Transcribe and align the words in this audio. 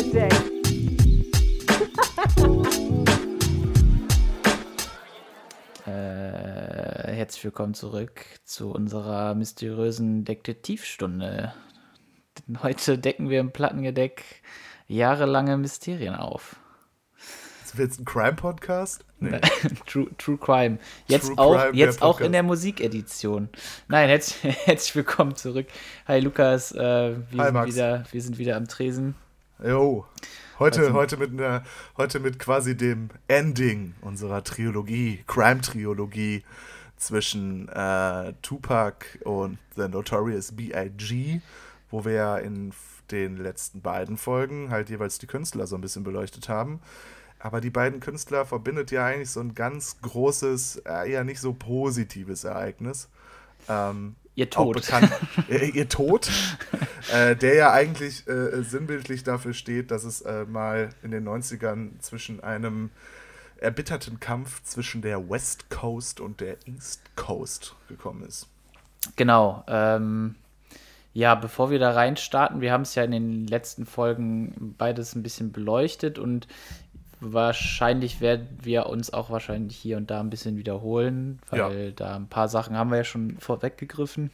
today. 0.00 0.28
Äh, 5.86 7.12
herzlich 7.12 7.44
willkommen 7.44 7.74
zurück 7.74 8.24
zu 8.44 8.70
unserer 8.70 9.34
mysteriösen 9.34 10.24
Detektivstunde. 10.24 11.52
Heute 12.62 12.98
decken 12.98 13.28
wir 13.28 13.40
im 13.40 13.52
Plattengedeck 13.52 14.24
jahrelange 14.86 15.58
Mysterien 15.58 16.14
auf. 16.14 16.56
Ist 17.62 17.78
jetzt 17.78 18.00
ein 18.00 18.06
Crime-Podcast? 18.06 19.04
Nee. 19.18 19.38
True, 19.86 20.08
True 20.16 20.38
Crime. 20.38 20.78
Jetzt 21.08 21.26
True 21.26 21.38
auch, 21.38 21.56
Crime, 21.58 21.76
jetzt 21.76 22.00
auch 22.00 22.20
in 22.20 22.32
der 22.32 22.42
Musikedition. 22.42 23.50
Nein, 23.86 24.08
herzlich, 24.08 24.56
herzlich 24.64 24.96
willkommen 24.96 25.36
zurück. 25.36 25.66
Hi 26.08 26.20
Lukas, 26.20 26.72
äh, 26.72 26.78
wir, 26.78 27.38
Hi, 27.38 27.44
sind 27.44 27.52
Max. 27.52 27.74
wieder, 27.74 28.04
wir 28.10 28.22
sind 28.22 28.38
wieder 28.38 28.56
am 28.56 28.66
Tresen. 28.66 29.14
Jo. 29.64 30.06
Heute, 30.58 30.80
Also- 30.80 30.92
heute, 30.94 31.16
mit 31.16 31.30
einer, 31.32 31.64
heute 31.96 32.20
mit 32.20 32.38
quasi 32.38 32.76
dem 32.76 33.08
Ending 33.28 33.94
unserer 34.02 34.44
Trilogie, 34.44 35.24
Crime-Trilogie 35.26 36.44
zwischen 36.96 37.68
äh, 37.68 38.34
Tupac 38.42 39.06
und 39.24 39.58
The 39.76 39.88
Notorious 39.88 40.52
B.I.G., 40.52 41.40
wo 41.90 42.04
wir 42.04 42.12
ja 42.12 42.36
in 42.38 42.72
den 43.10 43.36
letzten 43.38 43.80
beiden 43.80 44.16
Folgen 44.16 44.70
halt 44.70 44.90
jeweils 44.90 45.18
die 45.18 45.26
Künstler 45.26 45.66
so 45.66 45.76
ein 45.76 45.80
bisschen 45.80 46.04
beleuchtet 46.04 46.48
haben. 46.48 46.80
Aber 47.38 47.60
die 47.62 47.70
beiden 47.70 48.00
Künstler 48.00 48.44
verbindet 48.44 48.90
ja 48.90 49.06
eigentlich 49.06 49.30
so 49.30 49.40
ein 49.40 49.54
ganz 49.54 50.00
großes, 50.02 50.82
äh, 50.84 51.10
eher 51.10 51.24
nicht 51.24 51.40
so 51.40 51.54
positives 51.54 52.44
Ereignis. 52.44 53.08
Ähm, 53.66 54.14
Ihr 54.40 54.48
Tod. 54.48 54.76
bekannt, 54.76 55.12
äh, 55.50 55.68
ihr 55.68 55.86
Tod, 55.86 56.30
äh, 57.12 57.36
der 57.36 57.54
ja 57.54 57.72
eigentlich 57.72 58.26
äh, 58.26 58.62
sinnbildlich 58.62 59.22
dafür 59.22 59.52
steht, 59.52 59.90
dass 59.90 60.04
es 60.04 60.22
äh, 60.22 60.46
mal 60.46 60.88
in 61.02 61.10
den 61.10 61.28
90ern 61.28 62.00
zwischen 62.00 62.42
einem 62.42 62.88
erbitterten 63.58 64.18
Kampf 64.18 64.62
zwischen 64.62 65.02
der 65.02 65.28
West 65.28 65.68
Coast 65.68 66.20
und 66.20 66.40
der 66.40 66.56
East 66.64 67.02
Coast 67.16 67.74
gekommen 67.88 68.22
ist. 68.22 68.48
Genau. 69.16 69.62
Ähm, 69.68 70.36
ja, 71.12 71.34
bevor 71.34 71.70
wir 71.70 71.78
da 71.78 71.90
reinstarten, 71.90 72.62
wir 72.62 72.72
haben 72.72 72.82
es 72.82 72.94
ja 72.94 73.02
in 73.02 73.10
den 73.10 73.46
letzten 73.46 73.84
Folgen 73.84 74.74
beides 74.78 75.14
ein 75.14 75.22
bisschen 75.22 75.52
beleuchtet 75.52 76.18
und 76.18 76.48
wahrscheinlich 77.20 78.20
werden 78.20 78.48
wir 78.62 78.86
uns 78.86 79.12
auch 79.12 79.30
wahrscheinlich 79.30 79.76
hier 79.76 79.96
und 79.96 80.10
da 80.10 80.20
ein 80.20 80.30
bisschen 80.30 80.56
wiederholen, 80.56 81.40
weil 81.50 81.92
da 81.92 82.16
ein 82.16 82.28
paar 82.28 82.48
Sachen 82.48 82.76
haben 82.76 82.90
wir 82.90 82.98
ja 82.98 83.04
schon 83.04 83.36
vorweggegriffen. 83.38 84.30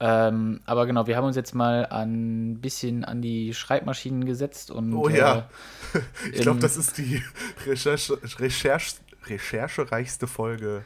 Ähm, 0.00 0.60
aber 0.66 0.86
genau, 0.86 1.06
wir 1.06 1.16
haben 1.16 1.24
uns 1.24 1.36
jetzt 1.36 1.54
mal 1.54 1.86
ein 1.86 2.58
bisschen 2.60 3.04
an 3.04 3.22
die 3.22 3.54
Schreibmaschinen 3.54 4.24
gesetzt 4.24 4.70
und 4.70 4.92
Oh 4.92 5.08
ja. 5.08 5.48
Ich 6.32 6.40
glaube, 6.42 6.58
das 6.58 6.76
ist 6.76 6.98
die 6.98 7.22
Recherche, 7.64 8.18
Recherche, 8.38 8.96
recherchereichste 9.26 10.26
Folge 10.26 10.84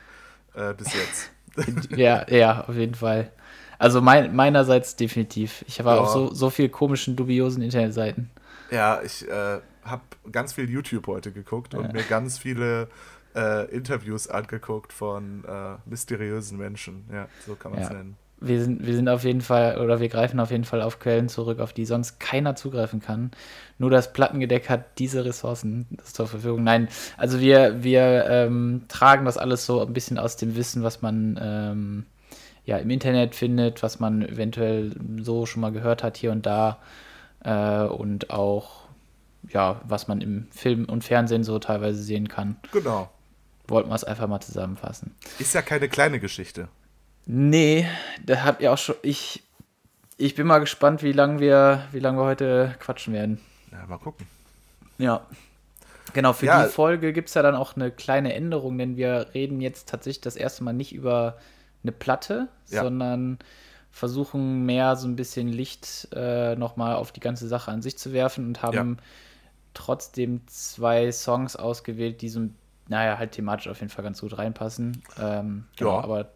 äh, 0.55 0.75
bis 0.75 0.93
jetzt. 0.93 1.31
äh, 1.57 1.97
ja, 2.01 2.27
ja, 2.31 2.65
auf 2.69 2.75
jeden 2.75 2.95
Fall. 2.95 3.33
Also 3.79 4.03
mein, 4.03 4.37
meinerseits 4.37 4.97
definitiv. 4.97 5.65
Ich 5.67 5.79
habe 5.79 5.91
Ja. 5.91 5.97
auch 5.97 6.13
so, 6.13 6.35
so 6.35 6.51
viel 6.51 6.69
komischen, 6.69 7.17
dubiosen 7.17 7.63
Internetseiten. 7.63 8.29
Ja, 8.71 9.01
ich 9.03 9.27
äh, 9.27 9.61
habe 9.91 10.03
ganz 10.33 10.53
viel 10.53 10.69
YouTube 10.71 11.07
heute 11.07 11.33
geguckt 11.33 11.75
und 11.75 11.93
mir 11.93 12.03
ganz 12.03 12.39
viele 12.39 12.89
äh, 13.35 13.67
Interviews 13.75 14.29
angeguckt 14.29 14.93
von 14.93 15.45
äh, 15.45 15.77
mysteriösen 15.87 16.59
Menschen. 16.59 17.05
Ja, 17.13 17.29
so 17.47 17.55
kann 17.55 17.73
man 17.73 17.81
es 17.81 17.89
Ja. 17.89 17.95
nennen. 17.95 18.17
Wir 18.41 18.63
sind, 18.63 18.87
wir 18.87 18.95
sind 18.95 19.09
auf 19.09 19.25
jeden 19.25 19.41
Fall, 19.41 19.79
oder 19.81 19.99
wir 19.99 20.09
greifen 20.09 20.39
auf 20.39 20.53
jeden 20.53 20.63
Fall 20.63 20.81
auf 20.81 21.01
Quellen 21.01 21.29
zurück, 21.29 21.59
auf 21.59 21.73
die 21.73 21.85
sonst 21.85 22.21
keiner 22.21 22.55
zugreifen 22.55 23.01
kann. 23.01 23.33
Nur 23.79 23.91
das 23.91 24.13
Plattengedeck 24.13 24.69
hat 24.71 24.97
diese 25.01 25.25
Ressourcen 25.25 25.87
zur 26.05 26.29
Verfügung. 26.29 26.63
Nein, 26.63 26.87
also 27.17 27.41
wir, 27.41 27.83
wir 27.83 28.27
ähm, 28.29 28.83
tragen 28.87 29.25
das 29.25 29.39
alles 29.39 29.67
so 29.67 29.85
ein 29.85 29.93
bisschen 29.93 30.19
aus 30.19 30.37
dem 30.37 30.55
Wissen, 30.55 30.85
was 30.85 31.03
man 31.03 31.37
ähm, 31.43 32.07
ja 32.65 32.77
im 32.77 32.91
Internet 32.91 33.35
findet, 33.35 33.83
was 33.83 33.99
man 33.99 34.23
eventuell 34.23 34.93
so 35.21 35.45
schon 35.45 35.61
mal 35.61 35.73
gehört 35.73 36.05
hat 36.05 36.17
hier 36.17 36.31
und 36.31 36.47
da 36.47 36.79
äh, 37.43 37.83
und 37.87 38.31
auch 38.31 38.88
ja, 39.53 39.81
was 39.85 40.09
man 40.09 40.21
im 40.21 40.47
Film 40.51 40.85
und 40.87 41.05
Fernsehen 41.05 41.45
so 41.45 41.59
teilweise 41.59 42.03
sehen 42.03 42.29
kann. 42.29 42.57
Genau. 42.73 43.11
Wollten 43.67 43.89
wir 43.91 43.95
es 43.95 44.05
einfach 44.05 44.27
mal 44.29 44.41
zusammenfassen. 44.41 45.15
Ist 45.39 45.55
ja 45.55 45.63
keine 45.63 45.89
kleine 45.89 46.21
Geschichte. 46.21 46.69
Nee, 47.27 47.87
da 48.25 48.45
habt 48.45 48.63
ihr 48.63 48.73
auch 48.73 48.79
schon. 48.79 48.95
Ich, 49.03 49.43
ich 50.17 50.35
bin 50.35 50.47
mal 50.47 50.59
gespannt, 50.59 51.03
wie 51.03 51.13
lange 51.13 51.41
wir, 51.41 51.83
wie 51.93 51.99
lang 52.01 52.17
wir 52.17 52.25
heute 52.25 52.75
quatschen 52.81 53.13
werden. 53.13 53.41
Ja, 53.71 53.87
mal 53.87 53.99
gucken. 53.99 54.27
Ja. 54.97 55.27
Genau, 56.15 56.33
für 56.33 56.47
Ja. 56.47 56.65
die 56.65 56.71
Folge 56.73 57.13
gibt 57.13 57.29
es 57.29 57.35
ja 57.35 57.43
dann 57.43 57.55
auch 57.55 57.77
eine 57.77 57.91
kleine 57.91 58.33
Änderung, 58.33 58.79
denn 58.79 58.97
wir 58.97 59.27
reden 59.35 59.61
jetzt 59.61 59.89
tatsächlich 59.91 60.23
das 60.23 60.37
erste 60.37 60.65
Mal 60.65 60.73
nicht 60.73 60.95
über 60.95 61.37
eine 61.83 61.93
Platte, 61.93 62.49
Ja. 62.71 62.83
sondern 62.83 63.39
versuchen 63.91 64.65
mehr 64.65 64.97
so 64.97 65.07
ein 65.07 65.17
bisschen 65.17 65.49
Licht 65.49 66.09
äh, 66.15 66.57
nochmal 66.57 66.95
auf 66.97 67.13
die 67.13 67.21
ganze 67.21 67.47
Sache 67.47 67.71
an 67.71 67.83
sich 67.83 67.99
zu 67.99 68.13
werfen 68.15 68.47
und 68.47 68.63
haben 68.63 68.97
trotzdem 69.79 70.41
zwei 70.49 71.13
Songs 71.13 71.55
ausgewählt, 71.55 72.21
die 72.21 72.29
so, 72.29 72.49
naja, 72.89 73.17
halt 73.17 73.33
thematisch 73.33 73.69
auf 73.69 73.79
jeden 73.81 73.91
Fall 73.91 74.03
ganz 74.03 74.21
gut 74.21 74.37
reinpassen. 74.37 75.03
Ähm, 75.21 75.67
genau, 75.77 75.99
Ja. 75.99 76.05
Aber 76.05 76.31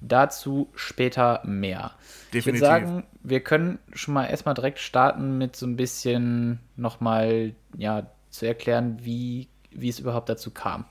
dazu 0.00 0.70
später 0.74 1.42
mehr. 1.44 1.92
Ich 2.32 2.46
würde 2.46 2.58
Definitiv. 2.58 2.66
sagen, 2.66 3.06
wir 3.22 3.40
können 3.40 3.78
schon 3.92 4.14
mal 4.14 4.24
erstmal 4.26 4.54
direkt 4.54 4.78
starten 4.78 5.36
mit 5.36 5.54
so 5.54 5.66
ein 5.66 5.76
bisschen 5.76 6.60
nochmal, 6.76 7.54
ja, 7.76 8.06
zu 8.30 8.46
erklären, 8.46 8.98
wie, 9.02 9.48
wie 9.70 9.88
es 9.88 9.98
überhaupt 9.98 10.28
dazu 10.28 10.50
kam. 10.50 10.84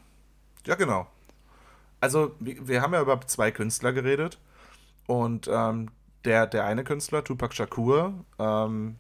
Ja, 0.66 0.76
genau. 0.76 1.08
Also, 2.00 2.36
wir, 2.40 2.68
wir 2.68 2.82
haben 2.82 2.94
ja 2.94 3.02
über 3.02 3.20
zwei 3.22 3.50
Künstler 3.52 3.92
geredet. 3.94 4.38
Und 5.08 5.50
ähm, 5.52 5.90
der, 6.26 6.46
der 6.46 6.66
eine 6.66 6.84
Künstler, 6.84 7.24
Tupac 7.24 7.56
Shakur, 7.56 8.26
ähm, 8.38 8.98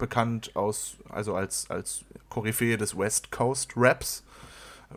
bekannt 0.00 0.56
aus, 0.56 0.96
also 1.08 1.34
als, 1.36 1.70
als 1.70 2.04
Koryphäe 2.28 2.76
des 2.76 2.98
West 2.98 3.30
Coast 3.30 3.72
Raps, 3.76 4.24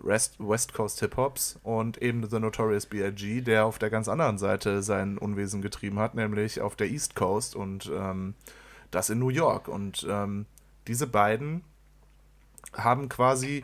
West, 0.02 0.74
Coast 0.74 1.00
Hip 1.02 1.18
Hops 1.18 1.60
und 1.62 2.02
eben 2.02 2.28
The 2.28 2.40
Notorious 2.40 2.88
B.I.G., 2.88 3.42
der 3.42 3.66
auf 3.66 3.78
der 3.78 3.92
ganz 3.92 4.08
anderen 4.08 4.40
Seite 4.40 4.82
sein 4.82 5.20
Unwesen 5.20 5.62
getrieben 5.62 6.00
hat, 6.00 6.16
nämlich 6.16 6.62
auf 6.62 6.76
der 6.76 6.90
East 6.90 7.16
Coast 7.16 7.56
und 7.56 7.92
ähm, 7.94 8.34
das 8.90 9.12
in 9.12 9.20
New 9.20 9.30
York. 9.30 9.68
Und 9.68 10.06
ähm, 10.10 10.48
diese 10.88 11.06
beiden 11.06 11.64
haben 12.76 13.08
quasi 13.08 13.64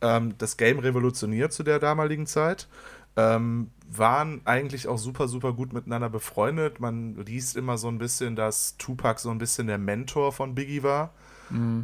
ähm, 0.00 0.36
das 0.38 0.56
Game 0.56 0.78
revolutioniert 0.78 1.52
zu 1.52 1.64
der 1.64 1.80
damaligen 1.80 2.26
Zeit. 2.26 2.68
Ähm, 3.16 3.70
waren 3.86 4.40
eigentlich 4.44 4.88
auch 4.88 4.98
super, 4.98 5.28
super 5.28 5.52
gut 5.52 5.72
miteinander 5.72 6.10
befreundet. 6.10 6.80
Man 6.80 7.16
liest 7.16 7.56
immer 7.56 7.78
so 7.78 7.88
ein 7.88 7.98
bisschen, 7.98 8.34
dass 8.34 8.76
Tupac 8.76 9.20
so 9.20 9.30
ein 9.30 9.38
bisschen 9.38 9.68
der 9.68 9.78
Mentor 9.78 10.32
von 10.32 10.54
Biggie 10.54 10.82
war. 10.82 11.12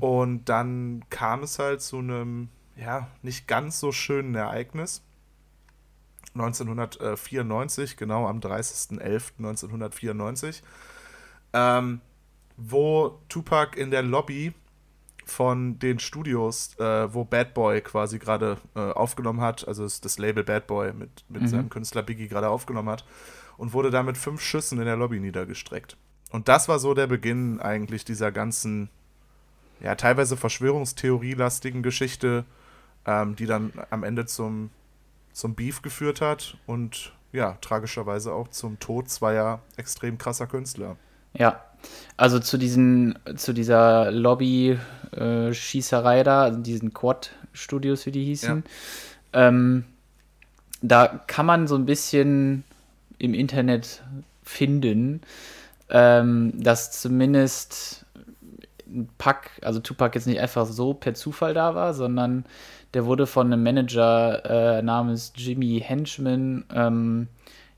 Und 0.01 0.49
dann 0.49 1.05
kam 1.11 1.43
es 1.43 1.59
halt 1.59 1.83
zu 1.83 1.99
einem, 1.99 2.49
ja, 2.77 3.09
nicht 3.23 3.47
ganz 3.47 3.79
so 3.79 3.93
schönen 3.93 4.35
Ereignis. 4.35 5.03
1994, 6.35 7.97
genau 7.97 8.27
am 8.27 8.41
30.11.1994, 8.41 10.63
ähm, 11.53 12.01
wo 12.57 13.21
Tupac 13.29 13.77
in 13.77 13.91
der 13.91 14.03
Lobby 14.03 14.55
von 15.31 15.79
den 15.79 15.99
Studios, 15.99 16.79
äh, 16.79 17.15
wo 17.15 17.25
Bad 17.25 17.55
Boy 17.55 17.81
quasi 17.81 18.19
gerade 18.19 18.59
äh, 18.75 18.81
aufgenommen 18.81 19.41
hat, 19.41 19.67
also 19.67 19.85
das, 19.85 20.01
das 20.01 20.19
Label 20.19 20.45
Bad 20.45 20.67
Boy 20.67 20.93
mit, 20.93 21.25
mit 21.29 21.49
seinem 21.49 21.71
Künstler 21.71 22.03
Biggie 22.03 22.29
gerade 22.29 22.49
aufgenommen 22.49 22.89
hat 22.89 23.05
und 23.57 23.73
wurde 23.73 23.91
da 23.91 24.03
mit 24.03 24.19
fünf 24.19 24.41
Schüssen 24.41 24.79
in 24.79 24.85
der 24.85 24.97
Lobby 24.97 25.21
niedergestreckt. 25.21 25.97
Und 26.31 26.49
das 26.49 26.69
war 26.69 26.79
so 26.79 26.95
der 26.95 27.07
Beginn 27.07 27.61
eigentlich 27.61 28.05
dieser 28.05 28.33
ganzen, 28.33 28.91
ja, 29.81 29.95
teilweise 29.95 30.37
Verschwörungstheorie-lastigen 30.37 31.83
Geschichte, 31.83 32.45
ähm, 33.07 33.37
die 33.37 33.47
dann 33.47 33.73
am 33.91 34.03
Ende 34.03 34.27
zum, 34.27 34.71
zum 35.33 35.55
Beef 35.55 35.83
geführt 35.83 36.21
hat 36.21 36.57
und 36.67 37.13
ja, 37.33 37.57
tragischerweise 37.61 38.33
auch 38.33 38.49
zum 38.49 38.79
Tod 38.81 39.09
zweier 39.09 39.61
extrem 39.77 40.19
krasser 40.19 40.47
Künstler. 40.47 40.97
Ja, 41.33 41.65
also 42.17 42.39
zu 42.39 42.59
diesen, 42.59 43.19
zu 43.37 43.53
dieser 43.53 44.11
Lobby-Schießerei 44.11 46.23
da, 46.23 46.43
also 46.43 46.61
diesen 46.61 46.93
Quad-Studios, 46.93 48.07
wie 48.07 48.13
die 48.13 48.25
hießen, 48.25 48.63
ähm, 49.33 49.85
da 50.83 51.21
kann 51.27 51.47
man 51.47 51.67
so 51.67 51.77
ein 51.77 51.87
bisschen 51.87 52.65
im 53.19 53.35
Internet 53.35 54.03
finden, 54.43 55.21
ähm, 55.91 56.53
dass 56.57 57.01
zumindest 57.01 58.07
ein 58.87 59.09
Pack, 59.19 59.51
also 59.63 59.81
Tupac 59.81 60.17
jetzt 60.17 60.27
nicht 60.27 60.41
einfach 60.41 60.67
so 60.67 60.95
per 60.95 61.15
Zufall 61.15 61.55
da 61.55 61.75
war, 61.75 61.95
sondern 61.95 62.45
der 62.95 63.07
wurde 63.07 63.27
von 63.27 63.47
einem 63.47 63.63
Manager 63.63 64.79
äh, 64.79 64.83
namens 64.83 65.33
Jimmy 65.37 65.81
Henchman 65.85 66.65
ähm, 66.75 67.29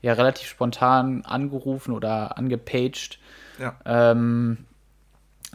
ja 0.03 0.13
relativ 0.13 0.47
spontan 0.47 1.25
angerufen 1.25 1.93
oder 1.93 2.37
angepaged, 2.37 3.17
Ja. 3.57 3.75
ähm, 3.85 4.65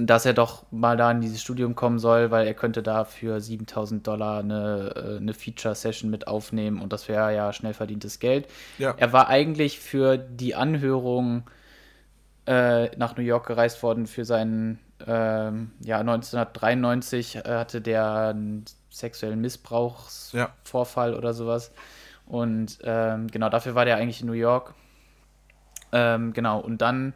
dass 0.01 0.25
er 0.25 0.33
doch 0.33 0.65
mal 0.71 0.97
da 0.97 1.11
in 1.11 1.21
dieses 1.21 1.43
Studium 1.43 1.75
kommen 1.75 1.99
soll, 1.99 2.31
weil 2.31 2.47
er 2.47 2.55
könnte 2.55 2.83
da 2.83 3.05
für 3.05 3.41
7000 3.41 4.07
Dollar 4.07 4.39
eine, 4.41 4.93
äh, 4.97 5.17
eine 5.19 5.35
Feature-Session 5.35 6.09
mit 6.09 6.27
aufnehmen 6.29 6.81
und 6.81 6.93
das 6.93 7.09
wäre 7.09 7.35
ja 7.35 7.53
schnell 7.53 7.75
verdientes 7.75 8.19
Geld. 8.21 8.49
Ja. 8.79 8.95
Er 8.97 9.13
war 9.13 9.29
eigentlich 9.29 9.81
für 9.81 10.17
die 10.17 10.55
Anhörung 10.55 11.43
äh, 12.47 12.97
nach 12.97 13.17
New 13.17 13.23
York 13.25 13.47
gereist 13.47 13.83
worden 13.83 14.07
für 14.07 14.25
seinen, 14.25 14.79
ähm, 15.07 15.73
ja, 15.81 15.99
1993 15.99 17.37
äh, 17.37 17.43
hatte 17.45 17.81
der 17.81 18.29
einen 18.31 18.65
sexuellen 18.89 19.41
Missbrauchsvorfall 19.41 21.13
ja. 21.13 21.19
oder 21.19 21.35
sowas. 21.35 21.73
Und 22.29 22.79
ähm, 22.85 23.29
genau 23.29 23.49
dafür 23.49 23.75
war 23.75 23.85
der 23.85 23.97
eigentlich 23.97 24.21
in 24.21 24.27
New 24.27 24.35
York. 24.35 24.75
Ähm, 25.93 26.33
genau, 26.35 26.61
und 26.61 26.83
dann 26.83 27.15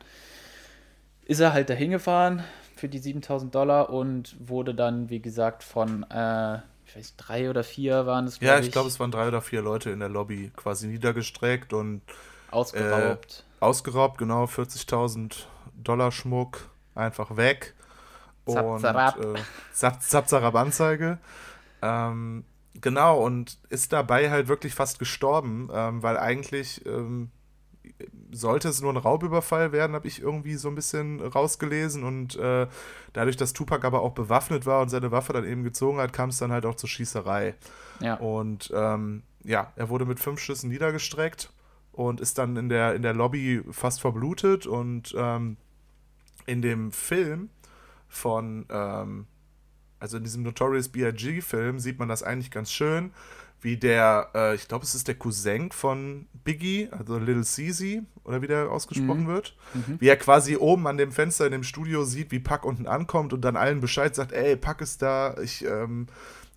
ist 1.27 1.41
er 1.41 1.53
halt 1.53 1.69
dahin 1.71 1.91
gefahren 1.91 2.43
für 2.77 2.89
die 2.89 2.99
7000 2.99 3.55
Dollar 3.55 3.91
und 3.91 4.35
wurde 4.41 4.75
dann, 4.75 5.11
wie 5.11 5.21
gesagt, 5.21 5.63
von, 5.63 6.05
äh, 6.11 6.57
ich 6.87 6.97
weiß, 6.97 7.17
drei 7.17 7.51
oder 7.51 7.63
vier 7.63 8.07
waren 8.07 8.27
es, 8.27 8.41
Ja, 8.41 8.59
ich, 8.59 8.67
ich 8.67 8.73
glaube, 8.73 8.89
es 8.89 8.99
waren 8.99 9.11
drei 9.11 9.29
oder 9.29 9.43
vier 9.43 9.63
Leute 9.63 9.91
in 9.91 10.01
der 10.01 10.09
Lobby 10.09 10.51
quasi 10.57 10.89
niedergestreckt 10.89 11.75
und 11.75 12.03
ausgeraubt. 12.51 13.45
Äh, 13.61 13.65
ausgeraubt, 13.65 14.19
genau, 14.19 14.45
40.000 14.45 15.45
Dollar 15.75 16.11
Schmuck 16.11 16.71
einfach 16.95 17.37
weg. 17.37 17.75
Und 18.45 18.83
äh, 18.83 19.13
Zap, 19.73 20.03
Zap, 20.03 20.29
Zarab 20.29 20.55
Anzeige. 20.57 21.19
Ähm, 21.81 22.45
genau, 22.83 23.25
und 23.25 23.59
ist 23.71 23.93
dabei 23.93 24.31
halt 24.31 24.49
wirklich 24.49 24.75
fast 24.75 24.99
gestorben, 24.99 25.71
ähm, 25.73 26.03
weil 26.03 26.19
eigentlich 26.19 26.85
ähm, 26.85 27.31
sollte 28.31 28.69
es 28.69 28.81
nur 28.81 28.93
ein 28.93 28.97
Raubüberfall 28.97 29.73
werden, 29.73 29.95
habe 29.95 30.09
ich 30.09 30.21
irgendwie 30.21 30.57
so 30.57 30.69
ein 30.69 30.75
bisschen 30.75 31.21
rausgelesen. 31.21 32.05
Und 32.05 32.37
äh, 32.37 32.67
dadurch, 33.13 33.37
dass 33.37 33.53
Tupac 33.53 33.87
aber 33.87 34.03
auch 34.03 34.13
bewaffnet 34.13 34.67
war 34.67 34.83
und 34.83 34.89
seine 34.89 35.11
Waffe 35.11 35.33
dann 35.33 35.45
eben 35.45 35.65
gezogen 35.65 35.99
hat, 35.99 36.13
kam 36.13 36.31
es 36.31 36.39
dann 36.39 36.53
halt 36.53 36.67
auch 36.67 36.75
zur 36.75 36.89
Schießerei. 36.89 37.55
Ja. 38.01 38.15
Und 38.17 38.73
ähm, 38.75 39.23
ja, 39.45 39.73
er 39.77 39.89
wurde 39.89 40.05
mit 40.05 40.21
fünf 40.21 40.41
Schüssen 40.41 40.71
niedergestreckt 40.71 41.53
und 41.93 42.21
ist 42.21 42.39
dann 42.39 42.57
in 42.57 42.69
der, 42.69 42.95
in 42.95 43.03
der 43.03 43.15
Lobby 43.15 43.63
fast 43.71 44.01
verblutet. 44.01 44.67
Und 44.67 45.15
ähm, 45.17 45.57
in 46.47 46.63
dem 46.63 46.91
Film 46.91 47.51
von, 48.09 48.67
ähm, 48.71 49.27
also 50.03 50.17
in 50.17 50.25
diesem 50.25 50.43
Notorious 50.43 50.89
B.I.G.-Film 50.89 51.79
sieht 51.79 51.99
man 51.99 52.09
das 52.09 52.23
eigentlich 52.23 52.51
ganz 52.51 52.73
schön 52.73 53.13
wie 53.63 53.77
der, 53.77 54.29
äh, 54.35 54.55
ich 54.57 54.67
glaube, 54.67 54.85
es 54.85 54.95
ist 54.95 55.07
der 55.07 55.15
Cousin 55.15 55.71
von 55.71 56.27
Biggie, 56.45 56.89
also 56.91 57.17
Little 57.17 57.45
Caesar, 57.45 58.03
oder 58.25 58.43
wie 58.43 58.49
der 58.49 58.71
ausgesprochen 58.71 59.25
mhm. 59.25 59.29
wird, 59.29 59.57
mhm. 59.73 60.01
wie 60.01 60.09
er 60.09 60.17
quasi 60.17 60.57
oben 60.57 60.87
an 60.89 60.99
dem 60.99 61.13
Fenster 61.13 61.47
in 61.47 61.53
dem 61.53 61.63
Studio 61.63 62.05
sieht, 62.05 62.33
wie 62.33 62.41
Pack 62.41 62.65
unten 62.65 62.87
ankommt 62.87 63.33
und 63.33 63.43
dann 63.43 63.57
allen 63.57 63.81
Bescheid 63.81 64.15
sagt, 64.15 64.33
ey, 64.33 64.57
Pack 64.57 64.81
ist 64.81 65.01
da, 65.01 65.37
ich, 65.41 65.65
ähm, 65.65 66.09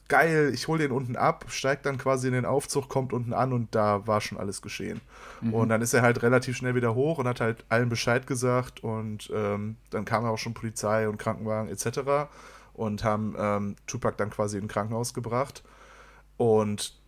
geil, 0.08 0.52
ich 0.54 0.68
hole 0.68 0.80
den 0.80 0.92
unten 0.92 1.16
ab, 1.16 1.46
steigt 1.50 1.86
dann 1.86 2.00
quasi 2.00 2.28
in 2.28 2.34
den 2.34 2.46
Aufzug, 2.46 2.90
kommt 2.90 3.14
unten 3.14 3.34
an 3.34 3.54
und 3.54 3.74
da 3.76 4.06
war 4.08 4.20
schon 4.22 4.40
alles 4.40 4.64
geschehen. 4.64 5.00
Mhm. 5.42 5.54
Und 5.54 5.70
dann 5.70 5.82
ist 5.82 5.94
er 5.94 6.02
halt 6.02 6.24
relativ 6.24 6.58
schnell 6.58 6.74
wieder 6.74 6.96
hoch 6.96 7.20
und 7.20 7.28
hat 7.28 7.40
halt 7.40 7.66
allen 7.70 7.90
Bescheid 7.90 8.26
gesagt 8.26 8.84
und 8.84 9.30
ähm, 9.34 9.78
dann 9.92 10.06
kam 10.06 10.26
auch 10.26 10.38
schon 10.38 10.56
Polizei 10.56 11.08
und 11.08 11.18
Krankenwagen 11.18 11.70
etc. 11.70 12.30
und 12.76 13.04
haben 13.04 13.36
ähm, 13.38 13.76
Tupac 13.88 14.18
dann 14.18 14.30
quasi 14.30 14.58
in 14.58 14.66
ein 14.66 14.68
Krankenhaus 14.68 15.14
gebracht. 15.14 15.64
Und 16.38 17.00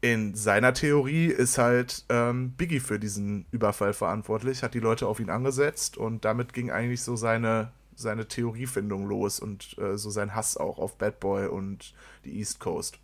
in 0.00 0.34
seiner 0.34 0.74
Theorie 0.74 1.26
ist 1.26 1.58
halt 1.58 2.04
ähm, 2.08 2.52
Biggie 2.52 2.80
für 2.80 2.98
diesen 2.98 3.46
Überfall 3.50 3.92
verantwortlich, 3.92 4.62
hat 4.62 4.74
die 4.74 4.80
Leute 4.80 5.06
auf 5.06 5.20
ihn 5.20 5.30
angesetzt 5.30 5.96
und 5.96 6.24
damit 6.24 6.52
ging 6.52 6.70
eigentlich 6.70 7.02
so 7.02 7.16
seine, 7.16 7.72
seine 7.94 8.28
Theoriefindung 8.28 9.06
los 9.06 9.40
und 9.40 9.76
äh, 9.78 9.96
so 9.96 10.10
sein 10.10 10.34
Hass 10.34 10.56
auch 10.56 10.78
auf 10.78 10.96
Bad 10.98 11.18
Boy 11.18 11.46
und 11.46 11.94
die 12.24 12.38
East 12.38 12.60
Coast. 12.60 12.98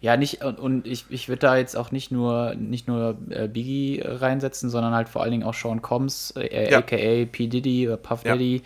Ja, 0.00 0.16
nicht, 0.16 0.44
und, 0.44 0.58
und 0.58 0.86
ich, 0.86 1.04
ich 1.10 1.28
würde 1.28 1.40
da 1.40 1.56
jetzt 1.56 1.76
auch 1.76 1.90
nicht 1.90 2.10
nur, 2.10 2.54
nicht 2.54 2.88
nur 2.88 3.18
äh, 3.30 3.48
Biggie 3.48 4.02
reinsetzen, 4.04 4.70
sondern 4.70 4.94
halt 4.94 5.08
vor 5.08 5.22
allen 5.22 5.32
Dingen 5.32 5.44
auch 5.44 5.54
Sean 5.54 5.82
Combs, 5.82 6.32
äh, 6.36 6.70
ja. 6.70 6.78
aka 6.78 7.26
P. 7.30 7.46
Diddy 7.46 7.88
oder 7.88 7.96
Puff 7.96 8.22
Daddy, 8.22 8.62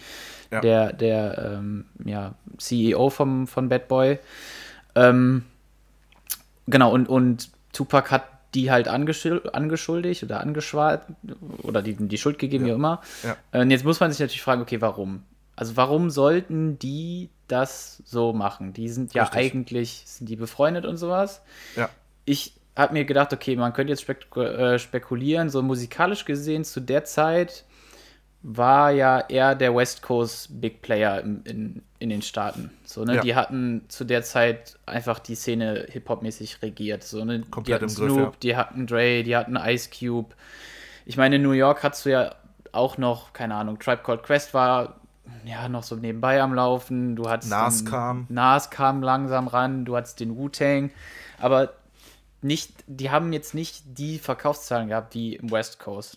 ja. 0.50 0.60
der, 0.60 0.92
der 0.92 1.56
ähm, 1.58 1.86
ja, 2.04 2.34
CEO 2.58 3.10
vom, 3.10 3.46
von 3.46 3.68
Bad 3.68 3.88
Boy. 3.88 4.18
Ähm, 4.94 5.44
Genau, 6.70 6.92
und, 6.92 7.08
und 7.08 7.50
Tupac 7.72 8.10
hat 8.10 8.24
die 8.54 8.70
halt 8.70 8.88
angeschuldigt 8.88 10.22
oder 10.22 10.40
angeschwart 10.40 11.02
oder 11.62 11.82
die, 11.82 11.94
die 11.94 12.18
Schuld 12.18 12.38
gegeben, 12.38 12.66
ja. 12.66 12.72
wie 12.72 12.76
immer. 12.76 13.00
Ja. 13.22 13.60
Und 13.60 13.70
jetzt 13.70 13.84
muss 13.84 14.00
man 14.00 14.10
sich 14.10 14.20
natürlich 14.20 14.42
fragen, 14.42 14.62
okay, 14.62 14.80
warum? 14.80 15.22
Also 15.56 15.76
warum 15.76 16.10
sollten 16.10 16.78
die 16.78 17.28
das 17.50 18.02
so 18.04 18.32
machen? 18.32 18.72
Die 18.72 18.88
sind 18.88 19.14
ja 19.14 19.24
Richtig. 19.24 19.40
eigentlich, 19.40 20.02
sind 20.06 20.28
die 20.28 20.36
befreundet 20.36 20.84
und 20.86 20.96
sowas. 20.96 21.42
Ja. 21.76 21.88
Ich 22.24 22.54
habe 22.76 22.92
mir 22.92 23.04
gedacht, 23.04 23.32
okay, 23.32 23.56
man 23.56 23.72
könnte 23.72 23.92
jetzt 23.92 24.08
äh, 24.36 24.78
spekulieren, 24.78 25.50
so 25.50 25.62
musikalisch 25.62 26.24
gesehen 26.24 26.64
zu 26.64 26.80
der 26.80 27.04
Zeit 27.04 27.64
war 28.42 28.90
ja 28.90 29.20
eher 29.28 29.54
der 29.54 29.74
West 29.74 30.02
Coast 30.02 30.60
Big 30.60 30.80
Player 30.80 31.20
in, 31.20 31.42
in, 31.44 31.82
in 31.98 32.08
den 32.08 32.22
Staaten. 32.22 32.70
So, 32.84 33.04
ne? 33.04 33.16
Ja. 33.16 33.20
Die 33.20 33.34
hatten 33.34 33.84
zu 33.88 34.04
der 34.04 34.22
Zeit 34.22 34.78
einfach 34.86 35.18
die 35.18 35.34
Szene 35.34 35.86
Hip-Hop-mäßig 35.90 36.62
regiert. 36.62 37.04
So, 37.04 37.24
ne? 37.24 37.42
Komplett 37.50 37.66
die 37.66 37.74
hatten 37.74 37.84
im 37.84 37.90
Snoop, 37.90 38.08
Griff, 38.08 38.18
ja. 38.18 38.32
die 38.42 38.56
hatten 38.56 38.86
Dre, 38.86 39.22
die 39.24 39.36
hatten 39.36 39.56
Ice 39.56 39.90
Cube. 39.90 40.34
Ich 41.04 41.18
meine, 41.18 41.36
in 41.36 41.42
New 41.42 41.52
York 41.52 41.82
hattest 41.82 42.06
du 42.06 42.10
ja 42.10 42.34
auch 42.72 42.96
noch, 42.96 43.32
keine 43.32 43.56
Ahnung, 43.56 43.78
Tribe 43.78 44.02
Called 44.02 44.22
Quest 44.22 44.54
war 44.54 44.99
ja 45.44 45.68
noch 45.68 45.82
so 45.82 45.96
nebenbei 45.96 46.40
am 46.42 46.54
Laufen. 46.54 47.16
Du 47.16 47.28
hattest 47.28 47.50
Nas 47.50 47.84
kam. 47.84 48.26
Nas 48.28 48.70
kam 48.70 49.02
langsam 49.02 49.48
ran, 49.48 49.84
du 49.84 49.96
hattest 49.96 50.20
den 50.20 50.36
Wu-Tang. 50.36 50.90
Aber 51.38 51.74
nicht, 52.42 52.72
die 52.86 53.10
haben 53.10 53.32
jetzt 53.32 53.54
nicht 53.54 53.82
die 53.98 54.18
Verkaufszahlen 54.18 54.88
gehabt 54.88 55.14
wie 55.14 55.36
im 55.36 55.50
West 55.50 55.78
Coast. 55.78 56.16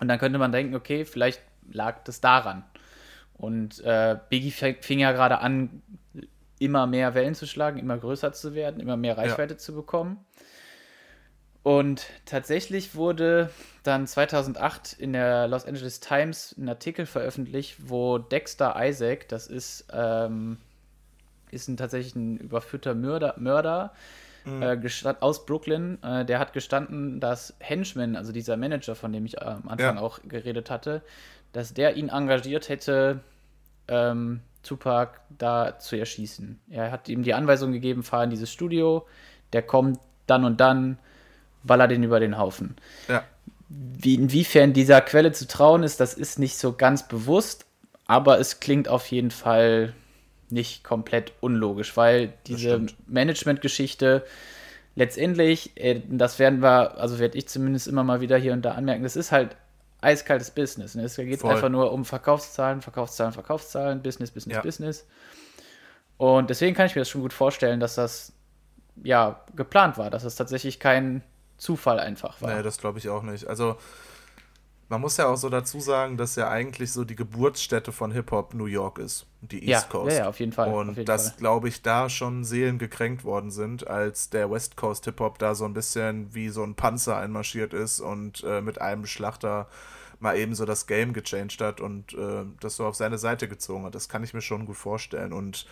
Und 0.00 0.08
dann 0.08 0.18
könnte 0.18 0.38
man 0.38 0.52
denken, 0.52 0.74
okay, 0.74 1.04
vielleicht 1.04 1.42
lag 1.70 2.04
das 2.04 2.20
daran. 2.20 2.64
Und 3.34 3.80
äh, 3.84 4.18
Biggie 4.28 4.50
fing 4.50 4.98
ja 4.98 5.12
gerade 5.12 5.38
an, 5.38 5.82
immer 6.58 6.86
mehr 6.86 7.14
Wellen 7.14 7.34
zu 7.34 7.46
schlagen, 7.46 7.78
immer 7.78 7.98
größer 7.98 8.32
zu 8.32 8.54
werden, 8.54 8.80
immer 8.80 8.96
mehr 8.96 9.16
Reichweite 9.16 9.54
ja. 9.54 9.58
zu 9.58 9.74
bekommen. 9.74 10.24
Und 11.62 12.06
tatsächlich 12.24 12.94
wurde 12.94 13.50
dann 13.82 14.06
2008 14.06 14.94
in 14.94 15.12
der 15.12 15.48
Los 15.48 15.66
Angeles 15.66 16.00
Times 16.00 16.54
ein 16.56 16.68
Artikel 16.68 17.04
veröffentlicht, 17.04 17.76
wo 17.88 18.18
Dexter 18.18 18.74
Isaac, 18.78 19.28
das 19.28 19.46
ist, 19.46 19.86
ähm, 19.92 20.58
ist 21.50 21.68
ein 21.68 21.76
tatsächlich 21.76 22.14
ein 22.14 22.38
überführter 22.38 22.94
Mörder, 22.94 23.34
Mörder 23.38 23.92
mhm. 24.44 24.62
äh, 24.62 25.14
aus 25.20 25.46
Brooklyn, 25.46 26.02
äh, 26.02 26.24
der 26.24 26.38
hat 26.38 26.52
gestanden, 26.52 27.20
dass 27.20 27.54
Henchman, 27.58 28.16
also 28.16 28.32
dieser 28.32 28.56
Manager, 28.56 28.94
von 28.94 29.12
dem 29.12 29.26
ich 29.26 29.36
äh, 29.38 29.44
am 29.44 29.68
Anfang 29.68 29.96
ja. 29.96 30.00
auch 30.00 30.20
geredet 30.26 30.70
hatte, 30.70 31.02
dass 31.52 31.74
der 31.74 31.96
ihn 31.96 32.08
engagiert 32.08 32.68
hätte, 32.68 33.20
ähm, 33.88 34.40
Tupac 34.62 35.20
da 35.30 35.78
zu 35.78 35.96
erschießen. 35.96 36.60
Er 36.68 36.90
hat 36.90 37.08
ihm 37.08 37.22
die 37.22 37.34
Anweisung 37.34 37.72
gegeben, 37.72 38.02
fahr 38.02 38.24
in 38.24 38.30
dieses 38.30 38.52
Studio, 38.52 39.06
der 39.52 39.62
kommt 39.62 39.98
dann 40.26 40.44
und 40.44 40.60
dann, 40.60 40.98
baller 41.68 41.86
den 41.86 42.02
über 42.02 42.18
den 42.18 42.36
Haufen. 42.36 42.74
Ja. 43.06 43.22
Wie, 43.68 44.14
inwiefern 44.14 44.72
dieser 44.72 45.00
Quelle 45.00 45.30
zu 45.30 45.46
trauen 45.46 45.84
ist, 45.84 46.00
das 46.00 46.14
ist 46.14 46.40
nicht 46.40 46.58
so 46.58 46.72
ganz 46.72 47.06
bewusst, 47.06 47.66
aber 48.06 48.40
es 48.40 48.58
klingt 48.58 48.88
auf 48.88 49.06
jeden 49.06 49.30
Fall 49.30 49.94
nicht 50.50 50.82
komplett 50.82 51.32
unlogisch, 51.40 51.96
weil 51.96 52.32
diese 52.46 52.86
Management-Geschichte 53.06 54.24
letztendlich, 54.96 55.76
äh, 55.76 56.02
das 56.08 56.38
werden 56.38 56.60
wir, 56.60 56.98
also 56.98 57.18
werde 57.18 57.38
ich 57.38 57.46
zumindest 57.46 57.86
immer 57.86 58.02
mal 58.02 58.20
wieder 58.20 58.36
hier 58.36 58.52
und 58.52 58.62
da 58.62 58.72
anmerken, 58.72 59.04
das 59.04 59.14
ist 59.14 59.30
halt 59.30 59.56
eiskaltes 60.00 60.50
Business. 60.50 60.94
Ne? 60.94 61.04
Es 61.04 61.16
geht 61.16 61.44
einfach 61.44 61.68
nur 61.68 61.92
um 61.92 62.04
Verkaufszahlen, 62.04 62.82
Verkaufszahlen, 62.82 63.32
Verkaufszahlen, 63.32 64.02
Business, 64.02 64.30
Business, 64.30 64.56
ja. 64.56 64.62
Business. 64.62 65.06
Und 66.16 66.50
deswegen 66.50 66.74
kann 66.74 66.86
ich 66.86 66.94
mir 66.94 67.00
das 67.00 67.08
schon 67.08 67.22
gut 67.22 67.32
vorstellen, 67.32 67.80
dass 67.80 67.94
das 67.94 68.32
ja 69.02 69.44
geplant 69.54 69.98
war, 69.98 70.10
dass 70.10 70.24
es 70.24 70.34
tatsächlich 70.34 70.80
kein 70.80 71.22
Zufall 71.58 72.00
einfach 72.00 72.40
war. 72.40 72.54
Nee, 72.54 72.62
das 72.62 72.78
glaube 72.78 72.98
ich 72.98 73.08
auch 73.08 73.22
nicht. 73.22 73.46
Also 73.46 73.76
man 74.88 75.00
muss 75.02 75.18
ja 75.18 75.26
auch 75.26 75.36
so 75.36 75.50
dazu 75.50 75.80
sagen, 75.80 76.16
dass 76.16 76.36
ja 76.36 76.48
eigentlich 76.48 76.92
so 76.92 77.04
die 77.04 77.14
Geburtsstätte 77.14 77.92
von 77.92 78.10
Hip-Hop 78.10 78.54
New 78.54 78.64
York 78.64 78.98
ist, 78.98 79.26
die 79.42 79.58
East 79.58 79.68
ja, 79.68 79.88
Coast. 79.88 80.12
Ja, 80.12 80.22
ja, 80.22 80.28
auf 80.28 80.40
jeden 80.40 80.52
Fall. 80.52 80.72
Und 80.72 80.88
jeden 80.88 81.04
dass, 81.04 81.36
glaube 81.36 81.68
ich, 81.68 81.82
da 81.82 82.08
schon 82.08 82.44
Seelen 82.44 82.78
gekränkt 82.78 83.24
worden 83.24 83.50
sind, 83.50 83.86
als 83.86 84.30
der 84.30 84.50
West 84.50 84.76
Coast 84.76 85.04
Hip-Hop 85.04 85.38
da 85.38 85.54
so 85.54 85.66
ein 85.66 85.74
bisschen 85.74 86.34
wie 86.34 86.48
so 86.48 86.62
ein 86.62 86.74
Panzer 86.74 87.18
einmarschiert 87.18 87.74
ist 87.74 88.00
und 88.00 88.42
äh, 88.44 88.62
mit 88.62 88.80
einem 88.80 89.04
Schlachter 89.04 89.68
mal 90.20 90.36
eben 90.36 90.54
so 90.54 90.64
das 90.64 90.86
Game 90.86 91.12
gechanged 91.12 91.60
hat 91.60 91.80
und 91.80 92.14
äh, 92.14 92.44
das 92.60 92.76
so 92.76 92.86
auf 92.86 92.96
seine 92.96 93.18
Seite 93.18 93.46
gezogen 93.46 93.84
hat. 93.84 93.94
Das 93.94 94.08
kann 94.08 94.24
ich 94.24 94.32
mir 94.32 94.40
schon 94.40 94.64
gut 94.64 94.76
vorstellen. 94.76 95.32
Und 95.32 95.66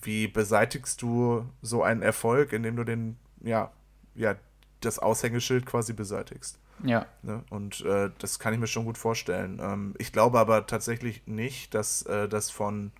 wie 0.00 0.28
beseitigst 0.28 1.02
du 1.02 1.44
so 1.62 1.82
einen 1.82 2.02
Erfolg, 2.02 2.52
indem 2.52 2.76
du 2.76 2.84
den, 2.84 3.16
ja, 3.42 3.70
ja, 4.14 4.34
das 4.80 4.98
Aushängeschild 4.98 5.66
quasi 5.66 5.92
beseitigst? 5.92 6.58
Ja. 6.84 7.06
Ne? 7.22 7.42
Und 7.50 7.80
äh, 7.84 8.10
das 8.18 8.38
kann 8.38 8.52
ich 8.52 8.60
mir 8.60 8.66
schon 8.66 8.84
gut 8.84 8.98
vorstellen. 8.98 9.60
Ähm, 9.62 9.94
ich 9.98 10.12
glaube 10.12 10.38
aber 10.38 10.66
tatsächlich 10.66 11.26
nicht, 11.26 11.74
dass 11.74 12.02
äh, 12.02 12.28
das 12.28 12.50
von 12.50 12.92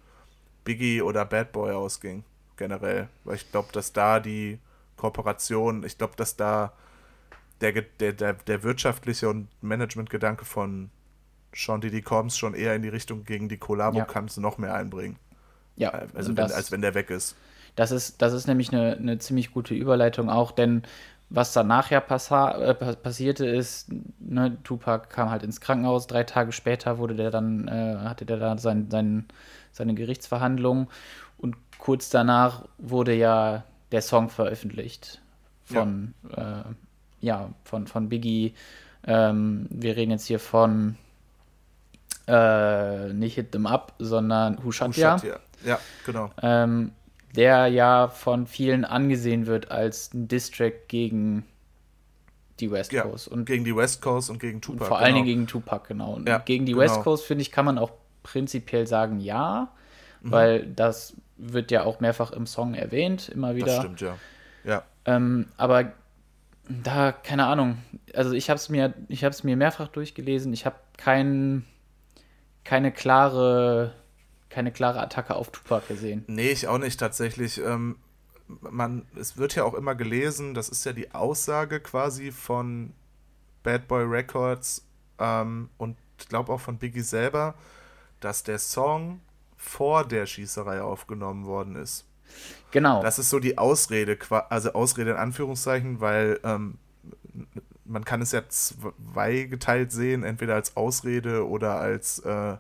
Biggie 0.65 1.03
oder 1.03 1.25
Bad 1.25 1.53
Boy 1.53 1.73
ausging, 1.73 2.25
generell. 2.57 3.09
Weil 3.25 3.37
ich 3.37 3.51
glaube, 3.51 3.69
dass 3.73 3.93
da 3.93 4.21
die 4.21 4.59
Kooperation, 4.97 5.85
ich 5.85 5.99
glaube, 5.99 6.15
dass 6.17 6.37
da 6.37 6.73
der, 7.61 7.73
der, 7.73 8.13
der, 8.13 8.33
der 8.35 8.63
wirtschaftliche 8.63 9.29
und 9.29 9.49
Managementgedanke 9.63 10.45
von 10.45 10.91
Sean 11.55 11.81
Diddy 11.81 12.03
Combs 12.03 12.37
schon 12.37 12.55
eher 12.55 12.75
in 12.75 12.83
die 12.83 12.89
Richtung 12.89 13.25
gegen 13.25 13.49
die 13.49 13.57
Kollabo 13.57 13.99
ja. 13.99 14.05
kannst 14.05 14.37
du 14.37 14.41
noch 14.41 14.59
mehr 14.59 14.75
einbringen. 14.75 15.17
Ja, 15.77 15.91
also 16.15 16.33
das, 16.33 16.51
wenn, 16.51 16.57
als 16.57 16.73
wenn 16.73 16.81
der 16.83 16.95
weg 16.95 17.11
ist. 17.11 17.37
Das 17.77 17.91
ist, 17.91 18.21
das 18.23 18.33
ist 18.33 18.47
nämlich 18.47 18.73
eine, 18.73 18.97
eine 18.97 19.19
ziemlich 19.19 19.53
gute 19.53 19.75
Überleitung 19.75 20.31
auch, 20.31 20.53
denn 20.53 20.83
was 21.29 21.53
danach 21.53 21.91
ja 21.91 21.99
äh, 21.99 22.75
passierte 22.75 23.47
ist, 23.47 23.91
ne, 24.19 24.57
Tupac 24.63 25.09
kam 25.09 25.31
halt 25.31 25.43
ins 25.43 25.61
Krankenhaus, 25.61 26.07
drei 26.07 26.25
Tage 26.25 26.53
später 26.53 26.99
wurde 26.99 27.15
der 27.15 27.31
dann, 27.31 27.67
äh, 27.69 27.97
hatte 28.05 28.27
der 28.27 28.37
da 28.37 28.59
sein, 28.59 28.91
sein, 28.91 29.27
seine 29.73 29.95
Gerichtsverhandlung 29.95 30.89
und 31.39 31.57
kurz 31.79 32.11
danach 32.11 32.65
wurde 32.79 33.15
ja 33.15 33.65
der 33.93 34.03
Song 34.03 34.29
veröffentlicht 34.29 35.21
von, 35.65 36.15
ja, 36.37 36.61
äh, 36.61 36.65
ja 37.21 37.51
von, 37.65 37.87
von 37.87 38.09
Biggie. 38.09 38.55
Ähm, 39.05 39.67
wir 39.71 39.97
reden 39.97 40.13
jetzt 40.13 40.27
hier 40.27 40.41
von 40.41 40.97
äh, 42.27 43.13
nicht 43.13 43.35
Hit 43.35 43.53
Them 43.53 43.67
Up, 43.67 43.95
sondern 43.99 44.63
Who 44.65 44.73
Shot 44.73 44.97
Ya. 44.97 45.17
Ja, 45.65 45.79
genau. 46.05 46.31
Ähm, 46.43 46.93
der 47.37 47.67
ja 47.69 48.09
von 48.09 48.47
vielen 48.47 48.85
angesehen 48.85 49.47
wird 49.47 49.71
als 49.71 50.13
ein 50.15 50.29
Distrack 50.29 50.89
gegen 50.89 51.45
die 52.61 52.71
West 52.71 52.91
Coast. 52.91 53.27
Ja, 53.27 53.33
und 53.33 53.45
gegen 53.45 53.65
die 53.65 53.77
West 53.77 54.01
Coast 54.01 54.31
und 54.31 54.39
gegen 54.39 54.61
Tupac. 54.61 54.83
Und 54.83 54.89
vor 54.89 54.99
allen 54.99 55.15
Dingen 55.15 55.27
genau. 55.27 55.37
gegen 55.37 55.47
Tupac, 55.47 55.89
genau. 55.89 56.15
Und 56.15 56.29
ja, 56.29 56.39
gegen 56.39 56.67
die 56.67 56.73
genau. 56.73 56.85
West 56.85 57.03
Coast, 57.03 57.25
finde 57.25 57.43
ich, 57.43 57.53
kann 57.53 57.65
man 57.65 57.79
auch 57.79 57.93
prinzipiell 58.23 58.87
sagen, 58.87 59.21
ja, 59.21 59.69
mhm. 60.23 60.31
weil 60.31 60.67
das 60.67 61.15
wird 61.37 61.71
ja 61.71 61.85
auch 61.85 62.01
mehrfach 62.01 62.33
im 62.33 62.47
Song 62.47 62.75
erwähnt, 62.75 63.29
immer 63.29 63.55
wieder. 63.55 63.67
Das 63.67 63.79
stimmt, 63.79 64.01
ja. 64.01 64.17
ja. 64.65 64.83
Ähm, 65.05 65.47
aber 65.57 65.93
da, 66.69 67.13
keine 67.13 67.47
Ahnung, 67.47 67.79
also 68.15 68.33
ich 68.33 68.49
habe 68.51 68.57
es 68.57 68.69
mir, 68.69 68.95
ich 69.09 69.23
habe 69.23 69.33
es 69.33 69.45
mir 69.45 69.57
mehrfach 69.57 69.89
durchgelesen, 69.89 70.53
ich 70.53 70.67
habe 70.67 70.77
kein, 70.97 71.65
keine 72.65 72.91
klare 72.91 73.93
keine 74.57 74.73
klare 74.73 75.03
Attacke 75.03 75.37
auf 75.37 75.51
Tupac 75.51 75.87
gesehen. 75.87 76.25
Nee, 76.29 76.49
ich 76.49 76.67
auch 76.67 76.79
nicht 76.79 76.99
tatsächlich. 76.99 77.61
Ähm, 77.61 77.97
man, 78.49 79.05
es 79.15 79.37
wird 79.37 79.55
ja 79.55 79.65
auch 79.65 79.75
immer 79.75 79.95
gelesen, 79.95 80.55
das 80.55 80.71
ist 80.71 80.87
ja 80.87 80.95
die 80.95 81.13
Aussage 81.13 81.79
quasi 81.79 82.33
von 82.33 82.95
Bad 83.63 83.87
Boy 83.87 84.05
Records 84.05 84.87
ähm, 85.19 85.69
und 85.77 85.99
ich 86.19 86.27
glaube 86.31 86.55
auch 86.55 86.61
von 86.61 86.79
Biggie 86.79 87.03
selber, 87.03 87.55
dass 88.21 88.45
der 88.45 88.59
Song 88.59 89.21
vor 89.59 90.09
der 90.09 90.25
Schießerei 90.25 90.81
aufgenommen 90.81 91.45
worden 91.45 91.77
ist. 91.77 92.07
Genau. 92.71 93.03
Das 93.03 93.19
ist 93.19 93.29
so 93.29 93.41
die 93.41 93.59
Ausrede, 93.59 94.17
also 94.49 94.73
Ausrede 94.73 95.11
in 95.11 95.17
Anführungszeichen, 95.19 96.01
weil 96.01 96.41
ähm, 96.45 96.79
man 97.85 98.07
kann 98.07 98.23
es 98.23 98.33
ja 98.33 98.49
zweigeteilt 98.49 99.93
sehen, 99.93 100.25
entweder 100.25 100.55
als 100.55 100.79
Ausrede 100.79 101.47
oder 101.47 101.79
als 101.79 102.21
äh, 102.21 102.57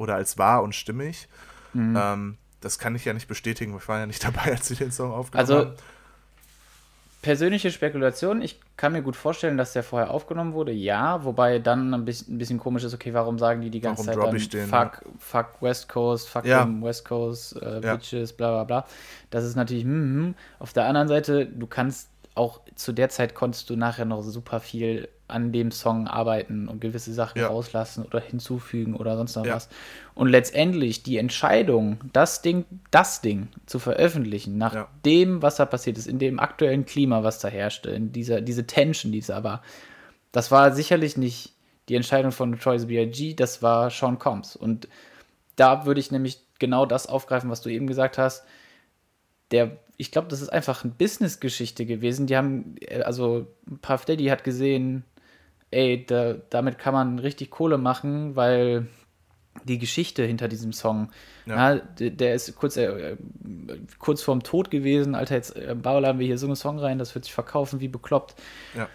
oder 0.00 0.14
als 0.14 0.38
wahr 0.38 0.62
und 0.62 0.74
stimmig. 0.74 1.28
Mhm. 1.74 1.96
Ähm, 1.96 2.36
das 2.60 2.78
kann 2.78 2.94
ich 2.94 3.04
ja 3.04 3.12
nicht 3.12 3.28
bestätigen, 3.28 3.72
wir 3.72 3.86
waren 3.86 4.00
ja 4.00 4.06
nicht 4.06 4.24
dabei, 4.24 4.52
als 4.52 4.66
sie 4.66 4.74
den 4.74 4.90
Song 4.90 5.12
aufgenommen 5.12 5.50
also, 5.50 5.66
haben. 5.66 5.76
Persönliche 7.22 7.70
Spekulation, 7.70 8.40
ich 8.40 8.58
kann 8.78 8.92
mir 8.92 9.02
gut 9.02 9.14
vorstellen, 9.14 9.58
dass 9.58 9.74
der 9.74 9.82
vorher 9.82 10.10
aufgenommen 10.10 10.54
wurde, 10.54 10.72
ja, 10.72 11.22
wobei 11.22 11.58
dann 11.58 11.92
ein 11.92 12.06
bisschen, 12.06 12.34
ein 12.34 12.38
bisschen 12.38 12.58
komisch 12.58 12.82
ist, 12.82 12.94
okay, 12.94 13.12
warum 13.12 13.38
sagen 13.38 13.60
die 13.60 13.68
die 13.68 13.80
ganze 13.80 14.06
warum 14.06 14.38
Zeit 14.38 14.54
dann, 14.54 14.60
den, 14.60 14.68
fuck, 14.68 15.04
ne? 15.04 15.12
fuck 15.18 15.60
West 15.60 15.88
Coast, 15.90 16.30
fuck 16.30 16.46
ja. 16.46 16.66
West 16.80 17.04
Coast, 17.04 17.60
äh, 17.60 17.82
ja. 17.82 17.94
Bitches, 17.94 18.32
bla 18.32 18.52
bla 18.52 18.64
bla. 18.64 18.86
Das 19.28 19.44
ist 19.44 19.54
natürlich, 19.54 19.84
hm, 19.84 19.90
hm. 19.90 20.34
auf 20.60 20.72
der 20.72 20.86
anderen 20.86 21.08
Seite, 21.08 21.44
du 21.44 21.66
kannst 21.66 22.08
auch 22.34 22.62
zu 22.74 22.92
der 22.92 23.10
Zeit 23.10 23.34
konntest 23.34 23.68
du 23.68 23.76
nachher 23.76 24.06
noch 24.06 24.22
super 24.22 24.60
viel 24.60 25.08
an 25.30 25.52
dem 25.52 25.70
Song 25.70 26.06
arbeiten 26.06 26.68
und 26.68 26.80
gewisse 26.80 27.12
Sachen 27.12 27.40
ja. 27.40 27.48
rauslassen 27.48 28.04
oder 28.04 28.20
hinzufügen 28.20 28.94
oder 28.94 29.16
sonst 29.16 29.36
noch 29.36 29.46
ja. 29.46 29.54
was. 29.54 29.68
Und 30.14 30.28
letztendlich 30.28 31.02
die 31.02 31.16
Entscheidung, 31.16 31.98
das 32.12 32.42
Ding, 32.42 32.64
das 32.90 33.20
Ding 33.20 33.48
zu 33.66 33.78
veröffentlichen, 33.78 34.58
nach 34.58 34.74
ja. 34.74 34.88
dem, 35.04 35.42
was 35.42 35.56
da 35.56 35.64
passiert 35.64 35.98
ist, 35.98 36.06
in 36.06 36.18
dem 36.18 36.38
aktuellen 36.38 36.84
Klima, 36.84 37.22
was 37.22 37.38
da 37.38 37.48
herrschte, 37.48 37.90
in 37.90 38.12
dieser, 38.12 38.40
diese 38.40 38.66
Tension, 38.66 39.12
die 39.12 39.20
da 39.20 39.42
war, 39.44 39.62
das 40.32 40.50
war 40.50 40.72
sicherlich 40.72 41.16
nicht 41.16 41.54
die 41.88 41.96
Entscheidung 41.96 42.32
von 42.32 42.58
Choice 42.58 42.86
B.I.G., 42.86 43.34
das 43.34 43.62
war 43.62 43.90
Sean 43.90 44.18
Combs. 44.18 44.56
Und 44.56 44.88
da 45.56 45.86
würde 45.86 46.00
ich 46.00 46.10
nämlich 46.10 46.40
genau 46.58 46.86
das 46.86 47.06
aufgreifen, 47.06 47.50
was 47.50 47.62
du 47.62 47.68
eben 47.68 47.86
gesagt 47.86 48.18
hast. 48.18 48.44
Der 49.50 49.78
ich 50.00 50.10
glaube, 50.10 50.28
das 50.28 50.40
ist 50.40 50.48
einfach 50.48 50.82
eine 50.82 50.94
Business-Geschichte 50.94 51.84
gewesen. 51.84 52.26
Die 52.26 52.34
haben, 52.34 52.76
äh, 52.80 53.02
also 53.02 53.46
Puff 53.82 54.06
Daddy 54.06 54.26
hat 54.26 54.44
gesehen, 54.44 55.04
ey, 55.70 56.04
da, 56.06 56.34
damit 56.50 56.78
kann 56.78 56.94
man 56.94 57.18
richtig 57.18 57.50
Kohle 57.50 57.78
machen, 57.78 58.36
weil 58.36 58.88
die 59.64 59.78
Geschichte 59.78 60.24
hinter 60.24 60.48
diesem 60.48 60.72
Song, 60.72 61.10
ja. 61.46 61.74
Ja, 61.74 61.80
der, 61.98 62.10
der, 62.10 62.34
ist 62.34 62.54
kurz, 62.56 62.76
äh, 62.76 63.16
kurz 63.98 64.22
vorm 64.22 64.42
Tod 64.42 64.70
gewesen, 64.70 65.14
Alter, 65.14 65.34
jetzt 65.34 65.56
äh, 65.56 65.74
ballern 65.74 66.18
wir 66.18 66.26
hier 66.26 66.38
so 66.38 66.46
einen 66.46 66.56
Song 66.56 66.78
rein, 66.78 66.98
das 66.98 67.14
wird 67.14 67.24
sich 67.24 67.34
verkaufen 67.34 67.80
wie 67.80 67.88
bekloppt. 67.88 68.36
Ja. 68.76 68.88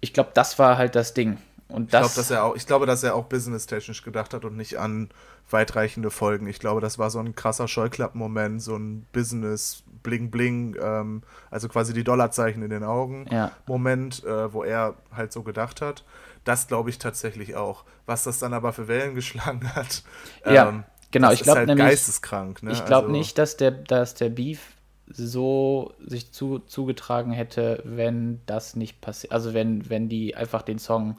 Ich 0.00 0.12
glaube, 0.12 0.30
das 0.34 0.58
war 0.58 0.78
halt 0.78 0.94
das 0.96 1.14
Ding. 1.14 1.38
Und 1.68 1.84
ich, 1.84 1.90
glaub, 1.90 2.14
dass 2.14 2.30
er 2.30 2.44
auch, 2.44 2.56
ich 2.56 2.66
glaube, 2.66 2.86
dass 2.86 3.02
er 3.02 3.14
auch 3.14 3.24
businesstechnisch 3.24 4.02
gedacht 4.02 4.34
hat 4.34 4.44
und 4.44 4.56
nicht 4.56 4.78
an 4.78 5.08
weitreichende 5.52 6.10
Folgen. 6.10 6.46
Ich 6.46 6.58
glaube, 6.58 6.80
das 6.80 6.98
war 6.98 7.10
so 7.10 7.18
ein 7.18 7.34
krasser 7.34 7.68
Scheuklappen-Moment, 7.68 8.62
so 8.62 8.76
ein 8.76 9.06
Business 9.12 9.84
Bling 10.02 10.30
Bling, 10.30 10.76
ähm, 10.80 11.22
also 11.50 11.68
quasi 11.68 11.92
die 11.92 12.04
Dollarzeichen 12.04 12.62
in 12.62 12.70
den 12.70 12.84
Augen 12.84 13.26
ja. 13.30 13.52
Moment, 13.66 14.24
äh, 14.24 14.52
wo 14.52 14.64
er 14.64 14.94
halt 15.14 15.32
so 15.32 15.42
gedacht 15.42 15.80
hat. 15.80 16.04
Das 16.44 16.66
glaube 16.66 16.90
ich 16.90 16.98
tatsächlich 16.98 17.54
auch. 17.54 17.84
Was 18.06 18.24
das 18.24 18.38
dann 18.38 18.52
aber 18.52 18.72
für 18.72 18.88
Wellen 18.88 19.14
geschlagen 19.14 19.74
hat, 19.74 20.02
ja, 20.44 20.68
ähm, 20.68 20.84
genau. 21.10 21.30
ich 21.30 21.42
glaube 21.42 21.60
halt 21.60 21.68
nämlich, 21.68 21.86
geisteskrank. 21.86 22.62
Ne? 22.62 22.72
Ich 22.72 22.84
glaube 22.84 23.06
also, 23.06 23.16
nicht, 23.16 23.38
dass 23.38 23.56
der, 23.56 23.70
dass 23.70 24.14
der 24.14 24.30
Beef 24.30 24.60
so 25.06 25.92
sich 26.04 26.32
zu, 26.32 26.58
zugetragen 26.60 27.32
hätte, 27.32 27.82
wenn 27.84 28.40
das 28.46 28.76
nicht 28.76 29.00
passiert. 29.00 29.32
Also 29.32 29.54
wenn, 29.54 29.88
wenn 29.88 30.08
die 30.08 30.34
einfach 30.34 30.62
den 30.62 30.78
Song, 30.78 31.18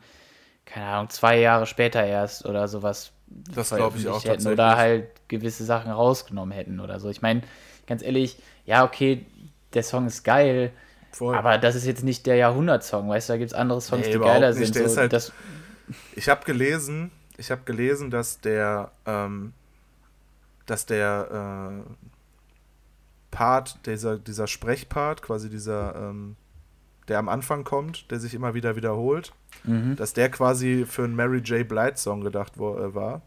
keine 0.65 0.87
Ahnung, 0.87 1.09
zwei 1.09 1.39
Jahre 1.39 1.67
später 1.67 2.03
erst 2.03 2.45
oder 2.45 2.67
sowas 2.67 3.12
das 3.53 3.69
glaube 3.69 3.97
ich 3.97 4.07
auch 4.07 4.23
hätten 4.23 4.47
oder 4.47 4.77
halt 4.77 5.07
gewisse 5.27 5.63
Sachen 5.63 5.91
rausgenommen 5.91 6.51
hätten 6.51 6.79
oder 6.79 6.99
so. 6.99 7.09
Ich 7.09 7.21
meine, 7.21 7.41
ganz 7.87 8.03
ehrlich, 8.03 8.37
ja, 8.65 8.83
okay, 8.83 9.25
der 9.73 9.83
Song 9.83 10.07
ist 10.07 10.23
geil, 10.23 10.71
Voll. 11.11 11.35
aber 11.35 11.57
das 11.57 11.75
ist 11.75 11.85
jetzt 11.85 12.03
nicht 12.03 12.25
der 12.25 12.35
Jahrhundertsong, 12.35 13.09
weißt 13.09 13.29
du, 13.29 13.33
da 13.33 13.37
gibt 13.37 13.51
es 13.51 13.57
andere 13.57 13.81
Songs, 13.81 14.05
nee, 14.05 14.13
die 14.13 14.19
geiler 14.19 14.53
nicht. 14.53 14.73
sind. 14.73 14.89
So, 14.89 14.97
halt, 14.97 15.33
ich 16.15 16.29
habe 16.29 16.45
gelesen, 16.45 17.11
ich 17.37 17.51
habe 17.51 17.61
gelesen, 17.65 18.11
dass 18.11 18.39
der, 18.39 18.91
ähm, 19.05 19.53
dass 20.65 20.85
der 20.85 21.83
äh, 21.85 21.93
Part, 23.31 23.85
dieser, 23.85 24.17
dieser 24.17 24.47
Sprechpart, 24.47 25.21
quasi 25.21 25.49
dieser, 25.49 25.95
ähm, 25.95 26.35
der 27.07 27.19
am 27.19 27.29
Anfang 27.29 27.63
kommt, 27.63 28.09
der 28.11 28.19
sich 28.19 28.33
immer 28.33 28.53
wieder 28.53 28.75
wiederholt, 28.75 29.33
mhm. 29.63 29.95
dass 29.95 30.13
der 30.13 30.29
quasi 30.29 30.85
für 30.87 31.03
einen 31.03 31.15
Mary 31.15 31.39
J. 31.39 31.67
Blight 31.67 31.97
Song 31.97 32.21
gedacht 32.21 32.57
äh, 32.57 32.95
war. 32.95 33.21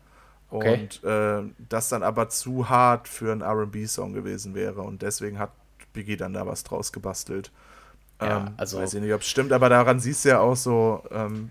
Okay. 0.48 0.74
Und 0.74 1.04
äh, 1.04 1.42
das 1.68 1.88
dann 1.88 2.02
aber 2.02 2.28
zu 2.28 2.68
hart 2.68 3.08
für 3.08 3.32
einen 3.32 3.42
RB-Song 3.42 4.12
gewesen 4.12 4.54
wäre. 4.54 4.82
Und 4.82 5.02
deswegen 5.02 5.38
hat 5.38 5.50
Biggie 5.92 6.16
dann 6.16 6.32
da 6.32 6.46
was 6.46 6.62
draus 6.62 6.92
gebastelt. 6.92 7.50
Ja, 8.20 8.46
ähm, 8.46 8.54
also 8.56 8.78
weiß 8.78 8.94
ich 8.94 9.02
nicht, 9.02 9.12
ob 9.12 9.20
es 9.22 9.28
stimmt, 9.28 9.52
aber 9.52 9.68
daran 9.68 10.00
siehst 10.00 10.24
du 10.24 10.30
ja 10.30 10.40
auch 10.40 10.56
so, 10.56 11.02
ähm, 11.10 11.50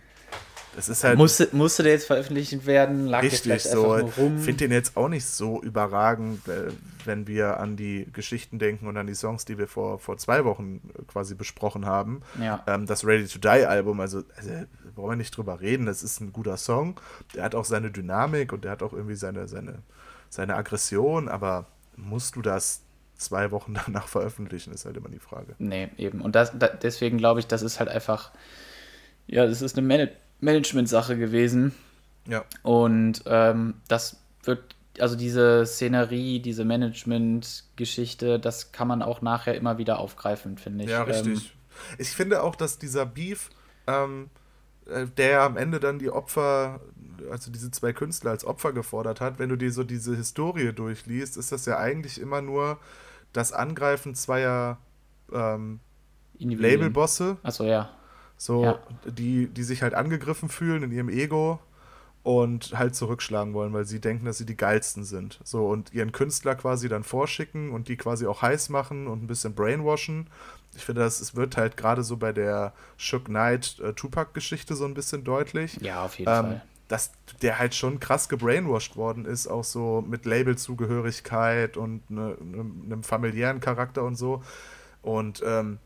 das 0.76 0.90
ist 0.90 1.04
halt. 1.04 1.18
Musste, 1.18 1.50
musste 1.52 1.84
der 1.84 1.94
jetzt 1.94 2.08
veröffentlicht 2.08 2.66
werden? 2.66 3.08
Lag 3.08 3.24
richtig 3.24 3.64
so. 3.64 3.98
Ich 3.98 4.14
finde 4.14 4.56
den 4.56 4.72
jetzt 4.72 4.98
auch 4.98 5.08
nicht 5.08 5.26
so 5.26 5.62
überragend, 5.62 6.42
wenn 7.06 7.28
wir 7.28 7.60
an 7.60 7.78
die 7.78 8.08
Geschichten 8.12 8.60
denken 8.60 8.88
und 8.88 8.98
an 8.98 9.08
die 9.08 9.16
Songs, 9.16 9.46
die 9.46 9.58
wir 9.58 9.68
vor, 9.68 10.00
vor 10.00 10.18
zwei 10.18 10.44
Wochen 10.46 10.82
quasi 11.08 11.36
besprochen 11.36 11.86
haben. 11.86 12.22
Ja. 12.42 12.64
Ähm, 12.68 12.86
das 12.86 13.06
Ready 13.06 13.28
to 13.28 13.40
Die 13.40 13.66
Album, 13.66 14.00
also, 14.00 14.24
also 14.36 14.52
wollen 14.96 15.12
wir 15.12 15.16
nicht 15.16 15.36
drüber 15.36 15.62
reden, 15.62 15.86
das 15.86 16.04
ist 16.04 16.20
ein 16.20 16.34
guter 16.34 16.58
Song. 16.58 17.00
Der 17.34 17.44
hat 17.44 17.56
auch 17.56 17.66
seine 17.66 17.92
Dynamik 17.92 18.54
und 18.54 18.64
der 18.64 18.72
hat 18.72 18.84
auch 18.84 18.94
irgendwie 18.94 19.16
seine, 19.16 19.48
seine, 19.48 19.80
seine 20.30 20.56
Aggression, 20.56 21.30
aber 21.30 21.68
musst 21.96 22.36
du 22.36 22.42
das 22.42 22.82
zwei 23.16 23.52
Wochen 23.52 23.78
danach 23.86 24.08
veröffentlichen, 24.08 24.74
ist 24.74 24.86
halt 24.86 24.98
immer 24.98 25.10
die 25.10 25.20
Frage. 25.20 25.56
Nee, 25.58 25.90
eben. 25.98 26.22
Und 26.22 26.36
das, 26.36 26.52
da, 26.58 26.68
deswegen 26.68 27.18
glaube 27.18 27.40
ich, 27.40 27.48
das 27.48 27.62
ist 27.62 27.80
halt 27.80 27.90
einfach, 27.90 28.32
ja, 29.28 29.46
das 29.46 29.62
ist 29.62 29.78
eine 29.78 29.88
Man 29.88 30.10
Management-Sache 30.40 31.18
gewesen. 31.18 31.74
Ja. 32.28 32.44
Und 32.64 33.24
ähm, 33.26 33.76
das 33.88 34.18
wird, 34.44 34.76
also 35.00 35.16
diese 35.16 35.66
Szenerie, 35.66 36.40
diese 36.40 36.66
Management-Geschichte, 36.66 38.40
das 38.40 38.72
kann 38.72 38.88
man 38.88 39.02
auch 39.02 39.22
nachher 39.22 39.56
immer 39.56 39.78
wieder 39.78 40.00
aufgreifen, 40.00 40.58
finde 40.58 40.86
ich. 40.86 40.92
Ja, 40.92 41.04
richtig. 41.04 41.46
Ähm, 41.46 41.96
ich 41.98 42.10
finde 42.10 42.42
auch, 42.44 42.56
dass 42.56 42.78
dieser 42.80 43.06
Beef, 43.06 43.50
ähm, 43.88 44.30
äh, 44.88 45.06
der 45.18 45.42
am 45.42 45.58
Ende 45.58 45.80
dann 45.80 46.00
die 46.00 46.10
Opfer, 46.10 46.80
also 47.32 47.52
diese 47.52 47.72
zwei 47.72 47.94
Künstler 47.94 48.32
als 48.32 48.46
Opfer 48.46 48.74
gefordert 48.74 49.22
hat, 49.22 49.40
wenn 49.40 49.50
du 49.50 49.56
dir 49.56 49.72
so 49.72 49.84
diese 49.84 50.16
Historie 50.16 50.72
durchliest, 50.74 51.38
ist 51.38 51.52
das 51.52 51.66
ja 51.66 51.78
eigentlich 51.78 52.20
immer 52.20 52.42
nur 52.42 52.80
das 53.34 53.52
Angreifen 53.52 54.16
zweier 54.16 54.78
ähm, 55.34 55.80
Labelbosse. 56.40 57.38
Achso, 57.44 57.66
ja. 57.66 57.90
So, 58.38 58.64
ja. 58.64 58.80
die, 59.06 59.48
die 59.48 59.64
sich 59.64 59.82
halt 59.82 59.94
angegriffen 59.94 60.50
fühlen 60.50 60.84
in 60.84 60.92
ihrem 60.92 61.10
Ego 61.10 61.60
und 62.26 62.74
halt 62.76 62.96
zurückschlagen 62.96 63.54
wollen, 63.54 63.72
weil 63.72 63.86
sie 63.86 64.02
denken, 64.02 64.26
dass 64.26 64.40
sie 64.40 64.48
die 64.48 64.58
geilsten 64.58 65.04
sind. 65.04 65.40
So, 65.44 65.68
und 65.68 65.94
ihren 65.94 66.12
Künstler 66.12 66.56
quasi 66.56 66.90
dann 66.90 67.04
vorschicken 67.04 67.70
und 67.70 67.88
die 67.88 67.98
quasi 67.98 68.26
auch 68.26 68.42
heiß 68.42 68.70
machen 68.70 69.06
und 69.06 69.24
ein 69.24 69.28
bisschen 69.28 69.54
brainwashen. 69.54 70.28
Ich 70.76 70.84
finde, 70.84 71.02
das 71.02 71.22
es 71.22 71.36
wird 71.36 71.56
halt 71.56 71.78
gerade 71.78 72.02
so 72.02 72.18
bei 72.18 72.34
der 72.34 72.74
Shook 72.98 73.26
Knight 73.26 73.80
äh, 73.80 73.94
so 73.96 74.86
ein 74.86 74.94
bisschen 74.96 75.24
deutlich. 75.24 75.78
Ja, 75.82 76.04
auf 76.04 76.18
jeden 76.18 76.32
ähm, 76.32 76.46
Fall. 76.46 76.62
Dass 76.88 77.12
der 77.44 77.60
halt 77.60 77.76
schon 77.76 78.00
krass 78.00 78.28
gebrainwashed 78.28 78.96
worden 78.96 79.26
ist, 79.26 79.46
auch 79.46 79.64
so 79.64 80.04
mit 80.08 80.26
Labelzugehörigkeit 80.26 81.78
und 81.78 82.10
ne, 82.10 82.36
ne, 82.42 82.66
einem 82.86 83.04
familiären 83.04 83.60
Charakter 83.60 84.04
und 84.04 84.16
so. 84.16 84.44
Und 85.04 85.44
ähm, 85.46 85.78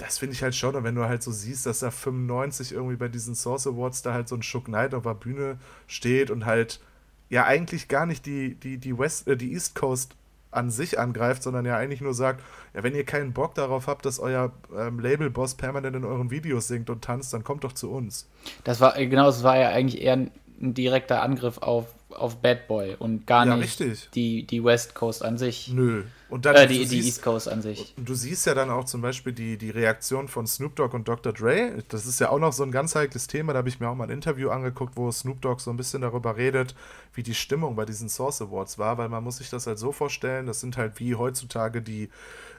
das 0.00 0.18
finde 0.18 0.34
ich 0.34 0.42
halt 0.42 0.54
schon. 0.54 0.82
Wenn 0.82 0.94
du 0.94 1.04
halt 1.04 1.22
so 1.22 1.30
siehst, 1.30 1.66
dass 1.66 1.80
da 1.80 1.90
95 1.90 2.72
irgendwie 2.72 2.96
bei 2.96 3.08
diesen 3.08 3.34
Source 3.34 3.66
Awards 3.66 4.00
da 4.02 4.14
halt 4.14 4.28
so 4.28 4.34
ein 4.34 4.42
Shook 4.42 4.64
Knight 4.64 4.94
auf 4.94 5.02
der 5.02 5.14
Bühne 5.14 5.58
steht 5.86 6.30
und 6.30 6.46
halt 6.46 6.80
ja 7.28 7.44
eigentlich 7.44 7.88
gar 7.88 8.06
nicht 8.06 8.24
die, 8.24 8.54
die, 8.54 8.78
die, 8.78 8.98
West, 8.98 9.28
äh, 9.28 9.36
die 9.36 9.52
East 9.52 9.74
Coast 9.74 10.16
an 10.50 10.70
sich 10.70 10.98
angreift, 10.98 11.42
sondern 11.42 11.66
ja 11.66 11.76
eigentlich 11.76 12.00
nur 12.00 12.14
sagt, 12.14 12.42
ja, 12.74 12.82
wenn 12.82 12.94
ihr 12.94 13.04
keinen 13.04 13.32
Bock 13.32 13.54
darauf 13.54 13.86
habt, 13.86 14.04
dass 14.06 14.18
euer 14.18 14.52
ähm, 14.76 14.98
Label-Boss 14.98 15.54
permanent 15.54 15.94
in 15.94 16.04
euren 16.04 16.30
Videos 16.30 16.66
singt 16.66 16.90
und 16.90 17.04
tanzt, 17.04 17.32
dann 17.34 17.44
kommt 17.44 17.62
doch 17.62 17.72
zu 17.72 17.90
uns. 17.90 18.28
Das 18.64 18.80
war, 18.80 18.94
genau, 18.94 19.26
das 19.26 19.42
war 19.42 19.58
ja 19.58 19.68
eigentlich 19.68 20.00
eher 20.00 20.14
ein 20.14 20.30
direkter 20.74 21.22
Angriff 21.22 21.58
auf, 21.58 21.94
auf 22.12 22.36
Bad 22.36 22.68
Boy 22.68 22.96
und 22.98 23.26
gar 23.26 23.46
ja, 23.46 23.56
nicht 23.56 23.80
richtig. 23.80 24.10
Die, 24.14 24.46
die 24.46 24.64
West 24.64 24.94
Coast 24.94 25.24
an 25.24 25.38
sich. 25.38 25.68
Nö, 25.68 26.04
und 26.30 26.46
dann, 26.46 26.54
äh, 26.54 26.66
die, 26.68 26.86
die 26.86 27.00
East 27.00 27.22
Coast 27.22 27.48
an 27.48 27.60
sich. 27.60 27.92
Und 27.96 28.08
du 28.08 28.14
siehst 28.14 28.46
ja 28.46 28.54
dann 28.54 28.70
auch 28.70 28.84
zum 28.84 29.02
Beispiel 29.02 29.32
die, 29.32 29.58
die 29.58 29.70
Reaktion 29.70 30.28
von 30.28 30.46
Snoop 30.46 30.76
Dogg 30.76 30.94
und 30.94 31.08
Dr. 31.08 31.32
Dre. 31.32 31.82
Das 31.88 32.06
ist 32.06 32.20
ja 32.20 32.30
auch 32.30 32.38
noch 32.38 32.52
so 32.52 32.62
ein 32.62 32.70
ganz 32.70 32.94
heikles 32.94 33.26
Thema. 33.26 33.52
Da 33.52 33.58
habe 33.58 33.68
ich 33.68 33.80
mir 33.80 33.88
auch 33.88 33.96
mal 33.96 34.04
ein 34.04 34.10
Interview 34.10 34.50
angeguckt, 34.50 34.96
wo 34.96 35.10
Snoop 35.10 35.42
Dogg 35.42 35.60
so 35.60 35.70
ein 35.70 35.76
bisschen 35.76 36.02
darüber 36.02 36.36
redet, 36.36 36.76
wie 37.14 37.24
die 37.24 37.34
Stimmung 37.34 37.74
bei 37.74 37.84
diesen 37.84 38.08
Source 38.08 38.40
Awards 38.40 38.78
war. 38.78 38.96
Weil 38.96 39.08
man 39.08 39.24
muss 39.24 39.38
sich 39.38 39.50
das 39.50 39.66
halt 39.66 39.78
so 39.78 39.90
vorstellen, 39.90 40.46
das 40.46 40.60
sind 40.60 40.76
halt 40.76 41.00
wie 41.00 41.16
heutzutage 41.16 41.82
die, 41.82 42.10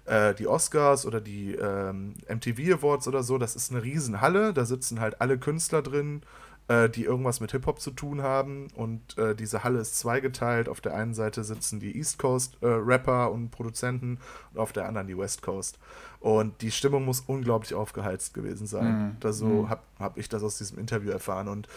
äh, 0.05 0.33
die 0.35 0.47
Oscars 0.47 1.05
oder 1.05 1.21
die 1.21 1.55
ähm, 1.55 2.15
MTV 2.27 2.73
Awards 2.73 3.07
oder 3.07 3.23
so. 3.23 3.37
Das 3.37 3.55
ist 3.55 3.71
eine 3.71 3.83
Riesenhalle. 3.83 4.53
Da 4.53 4.65
sitzen 4.65 4.99
halt 4.99 5.21
alle 5.21 5.37
Künstler 5.37 5.81
drin 5.81 6.23
äh, 6.67 6.89
die 6.89 7.03
irgendwas 7.05 7.39
mit 7.39 7.51
Hip-Hop 7.51 7.79
zu 7.79 7.91
tun 7.91 8.21
haben. 8.21 8.67
Und 8.75 9.17
äh, 9.17 9.35
diese 9.35 9.63
Halle 9.63 9.79
ist 9.79 9.97
zweigeteilt. 9.97 10.69
Auf 10.69 10.81
der 10.81 10.95
einen 10.95 11.13
Seite 11.13 11.43
sitzen 11.43 11.79
die 11.79 11.97
East 11.97 12.19
Coast-Rapper 12.19 13.25
äh, 13.25 13.29
und 13.29 13.51
Produzenten 13.51 14.19
und 14.53 14.59
auf 14.59 14.73
der 14.73 14.87
anderen 14.87 15.07
die 15.07 15.17
West 15.17 15.41
Coast. 15.41 15.79
Und 16.19 16.61
die 16.61 16.71
Stimmung 16.71 17.05
muss 17.05 17.21
unglaublich 17.21 17.73
aufgeheizt 17.73 18.33
gewesen 18.33 18.67
sein. 18.67 19.07
Mhm. 19.07 19.17
Da 19.19 19.33
so 19.33 19.45
mhm. 19.45 19.69
habe 19.69 19.81
hab 19.99 20.17
ich 20.17 20.29
das 20.29 20.43
aus 20.43 20.57
diesem 20.57 20.77
Interview 20.77 21.11
erfahren. 21.11 21.47
Und 21.47 21.67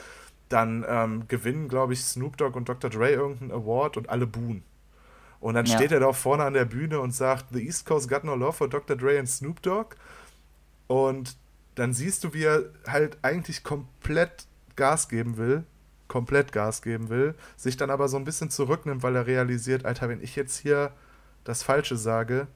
dann 0.48 0.84
ähm, 0.86 1.24
gewinnen, 1.28 1.68
glaube 1.68 1.94
ich, 1.94 2.04
Snoop 2.04 2.36
Dogg 2.36 2.56
und 2.56 2.68
Dr. 2.68 2.90
Dre 2.90 3.10
irgendeinen 3.10 3.52
Award 3.52 3.96
und 3.96 4.10
alle 4.10 4.26
buhen. 4.26 4.62
Und 5.40 5.54
dann 5.54 5.66
ja. 5.66 5.76
steht 5.76 5.92
er 5.92 6.00
da 6.00 6.12
vorne 6.12 6.44
an 6.44 6.54
der 6.54 6.64
Bühne 6.64 7.00
und 7.00 7.12
sagt, 7.12 7.46
The 7.52 7.66
East 7.66 7.84
Coast 7.86 8.08
got 8.08 8.24
no 8.24 8.34
love 8.34 8.52
for 8.52 8.68
Dr. 8.68 8.96
Dre 8.96 9.18
and 9.18 9.28
Snoop 9.28 9.60
Dogg. 9.62 9.96
Und 10.86 11.36
dann 11.74 11.92
siehst 11.92 12.24
du, 12.24 12.32
wie 12.32 12.44
er 12.44 12.64
halt 12.86 13.18
eigentlich 13.22 13.64
komplett 13.64 14.46
Gas 14.76 15.08
geben 15.08 15.36
will, 15.36 15.64
komplett 16.08 16.52
Gas 16.52 16.82
geben 16.82 17.08
will, 17.08 17.34
sich 17.56 17.76
dann 17.76 17.90
aber 17.90 18.08
so 18.08 18.16
ein 18.16 18.24
bisschen 18.24 18.50
zurücknimmt, 18.50 19.02
weil 19.02 19.16
er 19.16 19.26
realisiert, 19.26 19.84
Alter, 19.84 20.08
wenn 20.08 20.22
ich 20.22 20.36
jetzt 20.36 20.58
hier 20.58 20.92
das 21.44 21.62
Falsche 21.62 21.96
sage, 21.96 22.46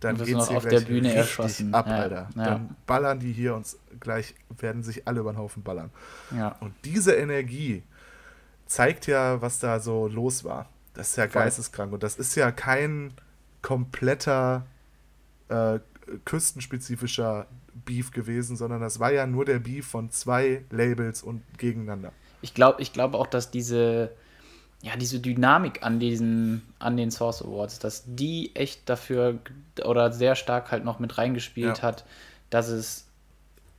dann 0.00 0.16
geht 0.16 0.36
es 0.36 0.48
hier 0.48 0.56
auf 0.58 0.66
der 0.66 0.80
Bühne 0.80 1.14
erschossen. 1.14 1.74
ab, 1.74 1.86
ja, 1.86 1.94
Alter. 1.94 2.28
Ja. 2.34 2.44
Dann 2.44 2.76
ballern 2.86 3.18
die 3.18 3.32
hier 3.32 3.54
uns 3.54 3.78
gleich, 3.98 4.34
werden 4.58 4.82
sich 4.82 5.08
alle 5.08 5.20
über 5.20 5.32
den 5.32 5.38
Haufen 5.38 5.62
ballern. 5.62 5.90
Ja. 6.36 6.56
Und 6.60 6.74
diese 6.84 7.14
Energie 7.14 7.82
zeigt 8.66 9.06
ja, 9.06 9.40
was 9.40 9.58
da 9.58 9.80
so 9.80 10.06
los 10.06 10.44
war. 10.44 10.68
Das 10.92 11.10
ist 11.10 11.16
ja 11.16 11.28
Voll. 11.28 11.42
geisteskrank. 11.42 11.92
Und 11.92 12.02
das 12.02 12.16
ist 12.16 12.34
ja 12.34 12.50
kein 12.50 13.12
kompletter 13.62 14.66
äh, 15.48 15.78
küstenspezifischer 16.24 17.46
Beef 17.84 18.10
gewesen, 18.10 18.56
sondern 18.56 18.80
das 18.80 19.00
war 19.00 19.12
ja 19.12 19.26
nur 19.26 19.44
der 19.44 19.58
Beef 19.58 19.86
von 19.86 20.10
zwei 20.10 20.64
Labels 20.70 21.22
und 21.22 21.42
gegeneinander. 21.58 22.12
Ich 22.42 22.54
glaube 22.54 22.82
ich 22.82 22.92
glaub 22.92 23.14
auch, 23.14 23.26
dass 23.26 23.50
diese, 23.50 24.12
ja, 24.82 24.96
diese 24.96 25.20
Dynamik 25.20 25.82
an 25.82 25.98
diesen, 25.98 26.62
an 26.78 26.96
den 26.96 27.10
Source 27.10 27.42
Awards, 27.42 27.78
dass 27.78 28.04
die 28.06 28.54
echt 28.54 28.88
dafür 28.88 29.38
oder 29.84 30.12
sehr 30.12 30.34
stark 30.34 30.70
halt 30.70 30.84
noch 30.84 30.98
mit 30.98 31.18
reingespielt 31.18 31.78
ja. 31.78 31.82
hat, 31.82 32.04
dass 32.50 32.68
es 32.68 33.06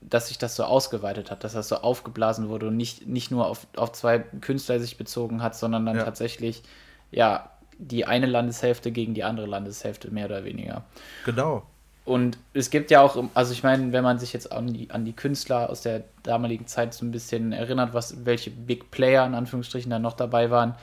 dass 0.01 0.27
sich 0.27 0.37
das 0.37 0.55
so 0.55 0.63
ausgeweitet 0.63 1.31
hat, 1.31 1.43
dass 1.43 1.53
das 1.53 1.67
so 1.67 1.77
aufgeblasen 1.77 2.49
wurde 2.49 2.67
und 2.67 2.77
nicht, 2.77 3.07
nicht 3.07 3.31
nur 3.31 3.47
auf, 3.47 3.67
auf 3.75 3.91
zwei 3.93 4.19
Künstler 4.19 4.79
sich 4.79 4.97
bezogen 4.97 5.41
hat, 5.41 5.55
sondern 5.55 5.85
dann 5.85 5.97
ja. 5.97 6.03
tatsächlich, 6.03 6.63
ja, 7.11 7.49
die 7.79 8.05
eine 8.05 8.25
Landeshälfte 8.25 8.91
gegen 8.91 9.13
die 9.13 9.23
andere 9.23 9.47
Landeshälfte, 9.47 10.11
mehr 10.11 10.25
oder 10.25 10.43
weniger. 10.43 10.83
Genau. 11.25 11.65
Und 12.07 12.37
es 12.53 12.69
gibt 12.69 12.89
ja 12.89 13.01
auch, 13.01 13.21
also 13.33 13.51
ich 13.51 13.63
meine, 13.63 13.91
wenn 13.91 14.01
man 14.01 14.17
sich 14.17 14.31
jetzt 14.31 14.53
an 14.53 14.67
die, 14.67 14.89
an 14.91 15.03
die 15.03 15.11
Künstler 15.11 15.69
aus 15.69 15.81
der 15.81 16.05
damaligen 16.23 16.65
Zeit 16.65 16.93
so 16.93 17.05
ein 17.05 17.11
bisschen 17.11 17.51
erinnert, 17.51 17.93
was, 17.93 18.25
welche 18.25 18.49
Big 18.49 18.91
Player 18.91 19.25
in 19.25 19.35
Anführungsstrichen 19.35 19.91
da 19.91 19.99
noch 19.99 20.13
dabei 20.13 20.49
waren, 20.49 20.75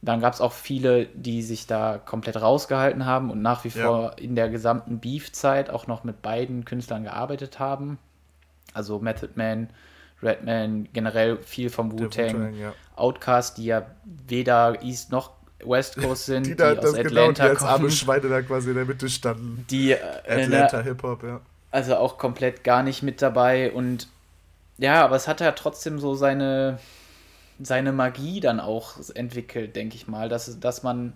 dann 0.00 0.20
gab 0.20 0.32
es 0.32 0.40
auch 0.40 0.52
viele, 0.52 1.06
die 1.06 1.42
sich 1.42 1.66
da 1.66 1.98
komplett 1.98 2.40
rausgehalten 2.40 3.04
haben 3.04 3.32
und 3.32 3.42
nach 3.42 3.64
wie 3.64 3.70
ja. 3.70 3.84
vor 3.84 4.16
in 4.16 4.36
der 4.36 4.48
gesamten 4.48 5.00
Beef-Zeit 5.00 5.70
auch 5.70 5.88
noch 5.88 6.04
mit 6.04 6.22
beiden 6.22 6.64
Künstlern 6.64 7.02
gearbeitet 7.02 7.58
haben. 7.58 7.98
Also 8.74 9.00
Method 9.00 9.32
Man, 9.34 9.70
Redman, 10.22 10.88
generell 10.92 11.38
viel 11.38 11.68
vom 11.68 11.90
Wu-Tang, 11.90 12.54
ja. 12.54 12.72
Outcast, 12.94 13.58
die 13.58 13.64
ja 13.64 13.86
weder 14.04 14.84
East 14.84 15.10
noch 15.10 15.32
West 15.66 15.96
Coast 15.96 16.26
sind, 16.26 16.46
die, 16.46 16.56
da, 16.56 16.72
die 16.72 16.78
aus 16.78 16.84
das 16.84 16.94
Atlanta 16.94 17.12
genau, 17.12 17.32
die 17.32 17.42
als 17.42 17.62
arme 17.62 17.90
Schweine 17.90 18.28
da 18.28 18.42
quasi 18.42 18.70
in 18.70 18.76
der 18.76 18.84
Mitte 18.84 19.08
standen. 19.08 19.64
Die 19.70 19.92
äh, 19.92 19.98
Atlanta 20.26 20.80
Hip-Hop, 20.80 21.22
ja. 21.22 21.40
Also 21.70 21.96
auch 21.96 22.18
komplett 22.18 22.62
gar 22.62 22.82
nicht 22.82 23.02
mit 23.02 23.20
dabei 23.20 23.72
und 23.72 24.08
ja, 24.78 25.04
aber 25.04 25.16
es 25.16 25.28
hat 25.28 25.40
ja 25.40 25.52
trotzdem 25.52 25.98
so 25.98 26.14
seine, 26.14 26.78
seine 27.60 27.92
Magie 27.92 28.40
dann 28.40 28.60
auch 28.60 28.94
entwickelt, 29.14 29.76
denke 29.76 29.96
ich 29.96 30.08
mal, 30.08 30.28
dass, 30.28 30.58
dass 30.58 30.82
man, 30.82 31.14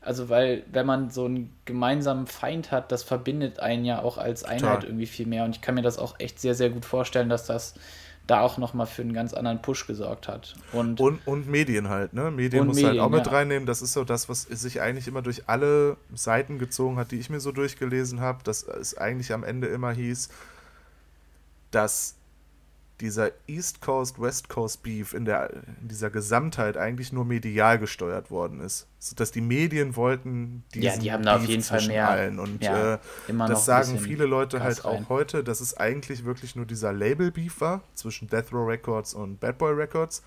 also 0.00 0.28
weil, 0.28 0.64
wenn 0.72 0.86
man 0.86 1.10
so 1.10 1.26
einen 1.26 1.54
gemeinsamen 1.64 2.26
Feind 2.26 2.70
hat, 2.70 2.92
das 2.92 3.02
verbindet 3.02 3.60
einen 3.60 3.84
ja 3.84 4.00
auch 4.00 4.18
als 4.18 4.44
Einheit 4.44 4.76
Total. 4.76 4.88
irgendwie 4.88 5.06
viel 5.06 5.26
mehr 5.26 5.44
und 5.44 5.56
ich 5.56 5.60
kann 5.60 5.74
mir 5.74 5.82
das 5.82 5.98
auch 5.98 6.18
echt 6.18 6.40
sehr, 6.40 6.54
sehr 6.54 6.70
gut 6.70 6.84
vorstellen, 6.84 7.28
dass 7.28 7.46
das 7.46 7.74
da 8.26 8.40
auch 8.40 8.58
nochmal 8.58 8.86
für 8.86 9.02
einen 9.02 9.12
ganz 9.12 9.32
anderen 9.32 9.62
Push 9.62 9.86
gesorgt 9.86 10.26
hat. 10.26 10.56
Und, 10.72 11.00
und, 11.00 11.26
und 11.26 11.48
Medien 11.48 11.88
halt, 11.88 12.12
ne? 12.12 12.30
Medien 12.30 12.66
muss 12.66 12.76
Medien, 12.76 12.92
halt 12.92 13.00
auch 13.00 13.10
mit 13.10 13.26
ja. 13.26 13.32
reinnehmen. 13.32 13.66
Das 13.66 13.82
ist 13.82 13.92
so 13.92 14.04
das, 14.04 14.28
was 14.28 14.42
sich 14.42 14.80
eigentlich 14.80 15.06
immer 15.06 15.22
durch 15.22 15.48
alle 15.48 15.96
Seiten 16.14 16.58
gezogen 16.58 16.96
hat, 16.96 17.12
die 17.12 17.18
ich 17.18 17.30
mir 17.30 17.40
so 17.40 17.52
durchgelesen 17.52 18.20
habe. 18.20 18.42
Dass 18.42 18.64
es 18.64 18.96
eigentlich 18.96 19.32
am 19.32 19.44
Ende 19.44 19.68
immer 19.68 19.92
hieß, 19.92 20.28
dass 21.70 22.16
dieser 23.00 23.30
East 23.46 23.80
Coast, 23.80 24.20
West 24.20 24.48
Coast 24.48 24.82
Beef 24.82 25.12
in, 25.12 25.24
der, 25.24 25.52
in 25.80 25.88
dieser 25.88 26.10
Gesamtheit 26.10 26.76
eigentlich 26.76 27.12
nur 27.12 27.24
medial 27.24 27.78
gesteuert 27.78 28.30
worden 28.30 28.60
ist. 28.60 28.86
Dass 29.14 29.30
die 29.30 29.40
Medien 29.40 29.94
wollten 29.94 30.64
diesen 30.74 30.84
ja, 30.84 30.96
die 30.96 31.12
haben 31.12 31.22
da 31.22 31.36
auf 31.36 31.44
jeden 31.44 31.62
Fall 31.62 31.86
mehr. 31.86 32.08
Allen. 32.08 32.38
Und 32.38 32.62
ja, 32.62 32.94
äh, 32.94 32.98
das 33.28 33.64
sagen 33.64 33.98
viele 33.98 34.26
Leute 34.26 34.62
halt 34.62 34.84
rein. 34.84 35.04
auch 35.04 35.08
heute, 35.08 35.44
dass 35.44 35.60
es 35.60 35.76
eigentlich 35.76 36.24
wirklich 36.24 36.56
nur 36.56 36.66
dieser 36.66 36.92
Label-Beef 36.92 37.60
war 37.60 37.82
zwischen 37.94 38.28
Death 38.28 38.52
Row 38.52 38.66
Records 38.66 39.14
und 39.14 39.38
Bad 39.38 39.58
Boy 39.58 39.74
Records, 39.74 40.22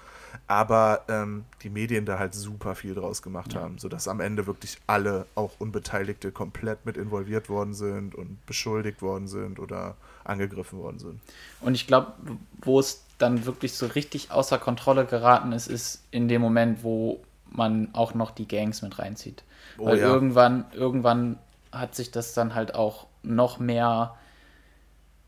aber 0.47 1.03
ähm, 1.09 1.45
die 1.63 1.69
Medien 1.69 2.05
da 2.05 2.19
halt 2.19 2.33
super 2.33 2.75
viel 2.75 2.93
draus 2.93 3.21
gemacht 3.21 3.53
ja. 3.53 3.61
haben, 3.61 3.79
sodass 3.79 4.07
am 4.07 4.19
Ende 4.19 4.47
wirklich 4.47 4.77
alle, 4.87 5.25
auch 5.35 5.51
Unbeteiligte, 5.59 6.31
komplett 6.31 6.85
mit 6.85 6.95
involviert 6.95 7.49
worden 7.49 7.73
sind 7.73 8.15
und 8.15 8.45
beschuldigt 8.45 9.01
worden 9.01 9.27
sind 9.27 9.59
oder 9.59 9.95
angegriffen 10.23 10.79
worden 10.79 10.99
sind. 10.99 11.19
Und 11.59 11.75
ich 11.75 11.87
glaube, 11.87 12.13
wo 12.61 12.79
es 12.79 13.03
dann 13.17 13.45
wirklich 13.45 13.73
so 13.73 13.85
richtig 13.87 14.31
außer 14.31 14.57
Kontrolle 14.57 15.05
geraten 15.05 15.51
ist, 15.51 15.67
ist 15.67 16.03
in 16.11 16.27
dem 16.27 16.41
Moment, 16.41 16.83
wo 16.83 17.19
man 17.51 17.89
auch 17.93 18.13
noch 18.13 18.31
die 18.31 18.47
Gangs 18.47 18.81
mit 18.81 18.99
reinzieht. 18.99 19.43
Oh, 19.77 19.85
Weil 19.85 19.99
ja. 19.99 20.07
irgendwann, 20.07 20.65
irgendwann 20.73 21.37
hat 21.71 21.95
sich 21.95 22.11
das 22.11 22.33
dann 22.33 22.55
halt 22.55 22.75
auch 22.75 23.07
noch 23.23 23.59
mehr 23.59 24.15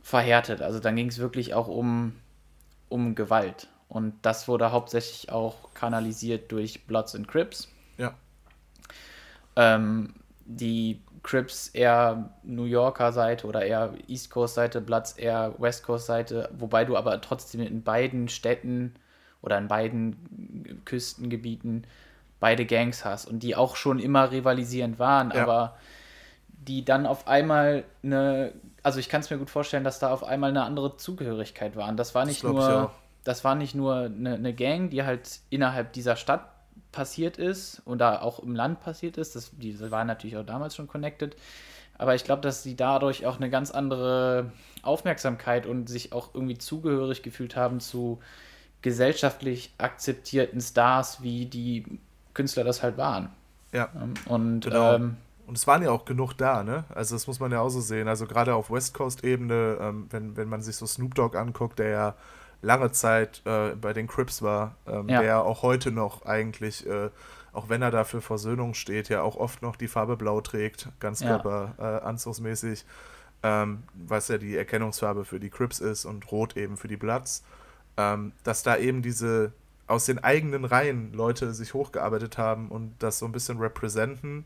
verhärtet. 0.02 0.62
Also 0.62 0.80
dann 0.80 0.96
ging 0.96 1.08
es 1.08 1.20
wirklich 1.20 1.54
auch 1.54 1.68
um, 1.68 2.16
um 2.90 3.16
Gewalt. 3.16 3.68
Und 3.88 4.14
das 4.22 4.48
wurde 4.48 4.72
hauptsächlich 4.72 5.32
auch 5.32 5.74
kanalisiert 5.74 6.52
durch 6.52 6.86
Bloods 6.88 7.16
and 7.16 7.28
Crips. 7.28 7.68
Ja. 7.98 8.14
Ähm, 9.56 10.14
die 10.46 11.02
Crips 11.24 11.68
eher 11.70 12.32
New 12.44 12.64
Yorker 12.64 13.12
Seite 13.12 13.46
oder 13.46 13.64
eher 13.64 13.94
East 14.08 14.32
Coast 14.32 14.56
Seite, 14.56 14.82
Bloods 14.82 15.14
eher 15.14 15.54
West 15.60 15.84
Coast 15.84 16.08
Seite, 16.08 16.50
wobei 16.58 16.86
du 16.86 16.98
aber 16.98 17.20
trotzdem 17.22 17.62
in 17.62 17.84
beiden 17.84 18.28
Städten 18.28 18.96
oder 19.42 19.58
in 19.58 19.68
beiden 19.68 20.82
Küstengebieten 20.86 21.86
beide 22.42 22.66
Gangs 22.66 23.06
hast 23.06 23.26
und 23.26 23.40
die 23.40 23.56
auch 23.56 23.78
schon 23.78 24.00
immer 24.00 24.32
rivalisierend 24.32 25.00
waren, 25.00 25.32
ja. 25.32 25.44
aber 25.44 25.78
die 26.50 26.84
dann 26.84 27.06
auf 27.06 27.28
einmal 27.28 27.86
eine, 28.04 28.52
also 28.84 29.00
ich 29.00 29.08
kann 29.08 29.22
es 29.22 29.30
mir 29.30 29.38
gut 29.38 29.50
vorstellen, 29.50 29.86
dass 29.86 30.00
da 30.00 30.12
auf 30.12 30.24
einmal 30.24 30.50
eine 30.50 30.64
andere 30.64 30.98
Zugehörigkeit 30.98 31.78
waren. 31.78 31.96
Das 31.96 32.14
war 32.14 32.26
nicht 32.26 32.44
das 32.44 32.52
nur, 32.52 32.92
das 33.24 33.44
war 33.44 33.56
nicht 33.56 33.76
nur 33.76 33.96
eine, 34.06 34.34
eine, 34.34 34.54
Gang, 34.54 34.90
die 34.90 35.04
halt 35.04 35.40
innerhalb 35.50 35.94
dieser 35.94 36.16
Stadt 36.16 36.48
passiert 36.92 37.38
ist 37.38 37.82
und 37.86 38.00
da 38.00 38.22
auch 38.22 38.40
im 38.40 38.56
Land 38.56 38.82
passiert 38.82 39.18
ist. 39.18 39.36
Das, 39.36 39.52
diese 39.56 39.92
waren 39.92 40.08
natürlich 40.08 40.36
auch 40.36 40.46
damals 40.46 40.76
schon 40.76 40.88
connected. 40.88 41.36
Aber 41.98 42.16
ich 42.16 42.24
glaube, 42.24 42.42
dass 42.42 42.64
sie 42.64 42.76
dadurch 42.76 43.28
auch 43.28 43.38
eine 43.38 43.52
ganz 43.52 43.70
andere 43.70 44.52
Aufmerksamkeit 44.82 45.68
und 45.68 45.88
sich 45.88 46.12
auch 46.12 46.34
irgendwie 46.34 46.58
zugehörig 46.58 47.22
gefühlt 47.22 47.56
haben 47.56 47.80
zu 47.80 48.20
gesellschaftlich 48.82 49.74
akzeptierten 49.78 50.60
Stars, 50.60 51.22
wie 51.22 51.46
die 51.46 52.00
Künstler 52.34 52.64
das 52.64 52.84
halt 52.84 52.98
waren. 52.98 53.30
Ja. 53.72 53.90
Und 54.26 54.62
genau. 54.62 54.96
ähm, 54.96 55.18
und 55.48 55.58
es 55.58 55.68
waren 55.68 55.84
ja 55.84 55.92
auch 55.92 56.06
genug 56.06 56.34
da, 56.34 56.64
ne? 56.64 56.86
Also 56.96 57.16
das 57.16 57.28
muss 57.28 57.42
man 57.42 57.52
ja 57.52 57.60
auch 57.60 57.70
so 57.70 57.82
sehen. 57.82 58.08
Also 58.08 58.26
gerade 58.26 58.56
auf 58.56 58.72
West 58.72 58.94
Coast-Ebene, 58.94 59.80
ähm, 59.82 60.08
wenn, 60.10 60.38
wenn 60.38 60.48
man 60.48 60.62
sich 60.62 60.78
so 60.78 60.86
Snoop 60.86 61.14
Dogg 61.16 61.38
anguckt, 61.38 61.80
der 61.80 61.90
ja 61.90 62.16
lange 62.62 62.92
Zeit 62.92 63.42
äh, 63.46 63.76
bei 63.76 63.92
den 63.92 64.08
Crips 64.08 64.42
war, 64.42 64.76
ähm, 64.88 65.10
ja. 65.10 65.22
der 65.22 65.44
auch 65.44 65.62
heute 65.62 65.92
noch 65.92 66.26
eigentlich, 66.26 66.88
äh, 66.88 67.10
auch 67.54 67.68
wenn 67.68 67.82
er 67.82 67.92
da 67.92 68.06
für 68.06 68.22
Versöhnung 68.22 68.76
steht, 68.76 69.10
ja 69.10 69.24
auch 69.24 69.36
oft 69.36 69.62
noch 69.62 69.76
die 69.76 69.90
Farbe 69.90 70.16
Blau 70.16 70.40
trägt, 70.42 70.88
ganz 71.00 71.20
ja. 71.20 71.38
körperanzugsmäßig, 71.38 72.86
äh, 73.44 73.64
ähm, 73.64 73.84
was 73.94 74.28
ja 74.30 74.38
die 74.38 74.56
Erkennungsfarbe 74.56 75.26
für 75.26 75.40
die 75.40 75.50
Crips 75.50 75.80
ist 75.80 76.06
und 76.06 76.32
Rot 76.32 76.56
eben 76.56 76.78
für 76.78 76.88
die 76.88 76.98
Bloods, 76.98 77.44
ähm, 77.98 78.32
dass 78.44 78.64
da 78.64 78.78
eben 78.78 79.02
diese 79.02 79.52
aus 79.92 80.06
den 80.06 80.20
eigenen 80.20 80.66
Reihen 80.66 81.14
Leute 81.14 81.54
sich 81.54 81.74
hochgearbeitet 81.74 82.38
haben 82.38 82.70
und 82.70 82.94
das 83.00 83.20
so 83.20 83.26
ein 83.26 83.32
bisschen 83.32 83.60
representen 83.60 84.46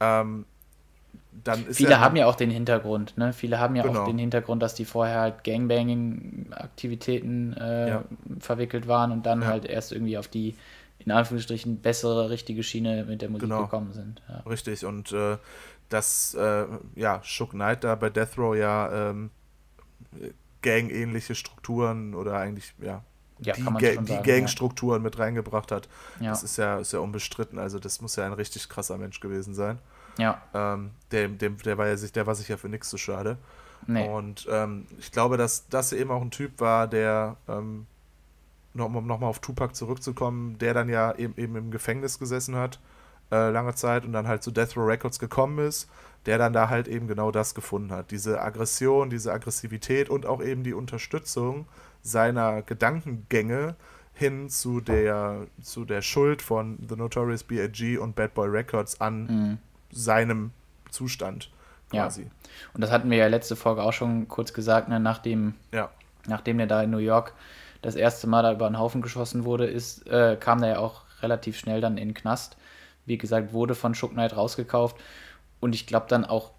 ähm, 0.00 0.46
dann 1.44 1.66
Viele 1.66 1.90
ja, 1.90 2.00
haben 2.00 2.16
ja 2.16 2.24
auch 2.26 2.34
den 2.34 2.50
Hintergrund, 2.50 3.16
ne? 3.18 3.32
Viele 3.32 3.60
haben 3.60 3.76
ja 3.76 3.82
genau. 3.82 4.02
auch 4.02 4.06
den 4.06 4.18
Hintergrund, 4.18 4.62
dass 4.62 4.74
die 4.74 4.86
vorher 4.86 5.20
halt 5.20 5.44
Gangbanging-Aktivitäten 5.44 7.52
äh, 7.54 7.90
ja. 7.90 8.04
verwickelt 8.38 8.88
waren 8.88 9.12
und 9.12 9.26
dann 9.26 9.42
ja. 9.42 9.48
halt 9.48 9.66
erst 9.66 9.92
irgendwie 9.92 10.16
auf 10.18 10.28
die, 10.28 10.56
in 10.98 11.12
Anführungsstrichen, 11.12 11.80
bessere, 11.80 12.30
richtige 12.30 12.62
Schiene 12.62 13.04
mit 13.04 13.20
der 13.22 13.28
Musik 13.28 13.48
genau. 13.48 13.64
gekommen 13.64 13.92
sind. 13.92 14.22
Richtig, 14.48 14.86
und 14.86 15.12
äh, 15.12 15.36
das, 15.88 16.34
äh, 16.34 16.66
ja, 16.94 17.20
Shook 17.22 17.50
Knight 17.50 17.84
da 17.84 17.96
bei 17.96 18.10
Death 18.10 18.38
Row 18.38 18.56
ja 18.56 19.10
ähm, 19.10 19.30
Gang-ähnliche 20.62 21.34
Strukturen 21.34 22.14
oder 22.14 22.38
eigentlich, 22.38 22.72
ja, 22.80 23.02
ja, 23.40 23.54
die, 23.54 23.62
Ga 23.62 24.02
die 24.02 24.22
Gangstrukturen 24.22 25.00
ja. 25.00 25.04
mit 25.04 25.18
reingebracht 25.18 25.72
hat. 25.72 25.88
Ja. 26.20 26.30
Das 26.30 26.42
ist 26.42 26.56
ja, 26.56 26.78
ist 26.78 26.92
ja 26.92 27.00
unbestritten. 27.00 27.58
Also 27.58 27.78
das 27.78 28.00
muss 28.00 28.16
ja 28.16 28.24
ein 28.24 28.32
richtig 28.32 28.68
krasser 28.68 28.98
Mensch 28.98 29.20
gewesen 29.20 29.54
sein. 29.54 29.78
Ja. 30.18 30.40
Ähm, 30.54 30.90
dem, 31.12 31.38
dem, 31.38 31.58
der, 31.58 31.78
war 31.78 31.86
ja 31.86 31.96
sich, 31.96 32.12
der 32.12 32.26
war 32.26 32.34
sich 32.34 32.48
ja 32.48 32.56
für 32.56 32.68
nichts 32.68 32.88
zu 32.88 32.98
schade. 32.98 33.36
Nee. 33.86 34.08
Und 34.08 34.46
ähm, 34.50 34.86
ich 34.98 35.12
glaube, 35.12 35.36
dass 35.36 35.68
das 35.68 35.92
eben 35.92 36.10
auch 36.10 36.22
ein 36.22 36.30
Typ 36.30 36.60
war, 36.60 36.88
der, 36.88 37.36
ähm, 37.48 37.86
noch, 38.72 38.86
um 38.86 39.06
nochmal 39.06 39.30
auf 39.30 39.40
Tupac 39.40 39.74
zurückzukommen, 39.74 40.58
der 40.58 40.74
dann 40.74 40.88
ja 40.88 41.14
eben, 41.14 41.34
eben 41.36 41.56
im 41.56 41.70
Gefängnis 41.70 42.18
gesessen 42.18 42.56
hat, 42.56 42.80
äh, 43.30 43.50
lange 43.50 43.74
Zeit 43.74 44.04
und 44.04 44.12
dann 44.12 44.26
halt 44.26 44.42
zu 44.42 44.50
Death 44.50 44.76
Row 44.76 44.86
Records 44.86 45.18
gekommen 45.18 45.58
ist, 45.58 45.88
der 46.26 46.38
dann 46.38 46.52
da 46.52 46.68
halt 46.68 46.88
eben 46.88 47.06
genau 47.06 47.30
das 47.30 47.54
gefunden 47.54 47.92
hat. 47.92 48.10
Diese 48.10 48.40
Aggression, 48.40 49.10
diese 49.10 49.32
Aggressivität 49.32 50.10
und 50.10 50.26
auch 50.26 50.42
eben 50.42 50.64
die 50.64 50.74
Unterstützung 50.74 51.66
seiner 52.02 52.62
Gedankengänge 52.62 53.76
hin 54.12 54.48
zu 54.48 54.80
der, 54.80 55.46
zu 55.62 55.84
der 55.84 56.02
Schuld 56.02 56.42
von 56.42 56.78
The 56.88 56.96
Notorious 56.96 57.44
B.I.G. 57.44 57.98
und 57.98 58.16
Bad 58.16 58.34
Boy 58.34 58.48
Records 58.48 59.00
an 59.00 59.26
mhm. 59.26 59.58
seinem 59.90 60.52
Zustand 60.90 61.50
quasi. 61.90 62.22
Ja. 62.22 62.28
Und 62.74 62.80
das 62.80 62.90
hatten 62.90 63.10
wir 63.10 63.18
ja 63.18 63.26
letzte 63.28 63.56
Folge 63.56 63.82
auch 63.82 63.92
schon 63.92 64.26
kurz 64.28 64.52
gesagt, 64.52 64.88
ne, 64.88 64.98
nachdem, 64.98 65.54
ja. 65.72 65.90
nachdem 66.26 66.58
er 66.58 66.66
da 66.66 66.82
in 66.82 66.90
New 66.90 66.98
York 66.98 67.34
das 67.82 67.94
erste 67.94 68.26
Mal 68.26 68.42
da 68.42 68.52
über 68.52 68.68
den 68.68 68.78
Haufen 68.78 69.02
geschossen 69.02 69.44
wurde, 69.44 69.66
ist, 69.66 70.06
äh, 70.08 70.36
kam 70.40 70.62
er 70.62 70.68
ja 70.68 70.78
auch 70.78 71.02
relativ 71.22 71.58
schnell 71.58 71.80
dann 71.80 71.98
in 71.98 72.08
den 72.08 72.14
Knast. 72.14 72.56
Wie 73.04 73.18
gesagt, 73.18 73.52
wurde 73.52 73.74
von 73.74 73.94
Shook 73.94 74.12
Knight 74.12 74.36
rausgekauft. 74.36 74.96
Und 75.60 75.74
ich 75.74 75.86
glaube 75.86 76.06
dann 76.08 76.24
auch 76.24 76.52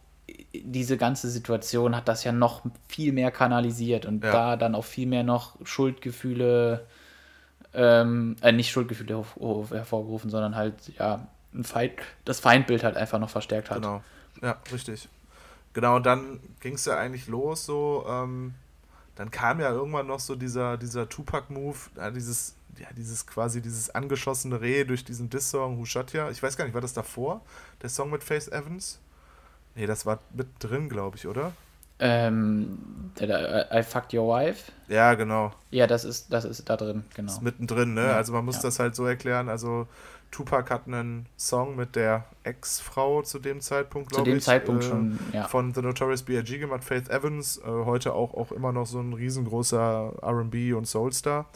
diese 0.53 0.97
ganze 0.97 1.29
Situation 1.29 1.95
hat 1.95 2.07
das 2.07 2.23
ja 2.23 2.31
noch 2.31 2.63
viel 2.87 3.13
mehr 3.13 3.31
kanalisiert 3.31 4.05
und 4.05 4.23
ja. 4.23 4.31
da 4.31 4.55
dann 4.57 4.75
auch 4.75 4.85
viel 4.85 5.07
mehr 5.07 5.23
noch 5.23 5.55
Schuldgefühle, 5.65 6.85
ähm, 7.73 8.35
äh, 8.41 8.51
nicht 8.51 8.71
Schuldgefühle 8.71 9.23
hervorgerufen, 9.69 10.29
sondern 10.29 10.55
halt, 10.55 10.75
ja, 10.97 11.27
ein 11.53 11.63
Feind, 11.63 11.93
das 12.25 12.39
Feindbild 12.39 12.83
halt 12.83 12.97
einfach 12.97 13.19
noch 13.19 13.29
verstärkt 13.29 13.69
hat. 13.69 13.77
Genau, 13.77 14.01
ja, 14.41 14.57
richtig. 14.71 15.07
Genau, 15.73 15.97
und 15.97 16.05
dann 16.05 16.39
ging 16.59 16.73
es 16.73 16.85
ja 16.85 16.97
eigentlich 16.97 17.27
los, 17.27 17.65
so, 17.65 18.05
ähm, 18.09 18.53
dann 19.15 19.31
kam 19.31 19.59
ja 19.59 19.71
irgendwann 19.71 20.07
noch 20.07 20.19
so 20.19 20.35
dieser, 20.35 20.77
dieser 20.77 21.07
Tupac-Move, 21.07 21.77
ja, 21.95 22.11
dieses, 22.11 22.55
ja, 22.79 22.87
dieses 22.95 23.25
quasi 23.27 23.61
dieses 23.61 23.89
angeschossene 23.89 24.61
Reh 24.61 24.83
durch 24.83 25.03
diesen 25.03 25.29
Diss-Song 25.29 25.77
Who 25.77 25.85
Shot 25.85 26.13
Ya. 26.13 26.29
Ich 26.29 26.41
weiß 26.41 26.57
gar 26.57 26.65
nicht, 26.65 26.73
war 26.73 26.81
das 26.81 26.93
davor? 26.93 27.41
Der 27.81 27.89
Song 27.89 28.09
mit 28.09 28.23
Faith 28.23 28.47
Evans? 28.49 28.99
Nee, 29.75 29.85
das 29.85 30.05
war 30.05 30.19
mit 30.33 30.47
drin, 30.59 30.89
glaube 30.89 31.17
ich, 31.17 31.27
oder? 31.27 31.51
Ähm, 31.99 32.77
I 33.19 33.81
fucked 33.81 34.13
your 34.13 34.27
wife? 34.27 34.71
Ja, 34.87 35.15
genau. 35.15 35.51
Ja, 35.71 35.87
das 35.87 36.05
ist, 36.05 36.31
das 36.31 36.45
ist 36.45 36.69
da 36.69 36.77
drin, 36.77 37.03
genau. 37.15 37.27
Das 37.27 37.37
ist 37.37 37.41
mittendrin, 37.41 37.95
ne? 37.95 38.03
Ja, 38.03 38.15
also 38.15 38.33
man 38.33 38.45
muss 38.45 38.57
ja. 38.57 38.63
das 38.63 38.79
halt 38.79 38.95
so 38.95 39.05
erklären. 39.05 39.49
Also 39.49 39.87
Tupac 40.31 40.69
hat 40.69 40.87
einen 40.87 41.25
Song 41.37 41.75
mit 41.75 41.95
der 41.95 42.25
Ex-Frau 42.43 43.23
zu 43.23 43.39
dem 43.39 43.61
Zeitpunkt, 43.61 44.11
glaube 44.11 44.29
ich. 44.29 44.35
Zu 44.35 44.39
dem 44.39 44.43
Zeitpunkt 44.43 44.83
äh, 44.83 44.87
schon, 44.87 45.19
ja. 45.33 45.47
Von 45.47 45.73
The 45.73 45.81
Notorious 45.81 46.23
B.I.G. 46.23 46.59
gemacht, 46.59 46.83
Faith 46.83 47.09
Evans, 47.09 47.57
äh, 47.57 47.63
heute 47.65 48.13
auch, 48.13 48.33
auch 48.33 48.51
immer 48.51 48.71
noch 48.71 48.85
so 48.85 48.99
ein 48.99 49.13
riesengroßer 49.13 50.13
R&B 50.21 50.73
und 50.73 50.85
Soulstar. 50.85 51.47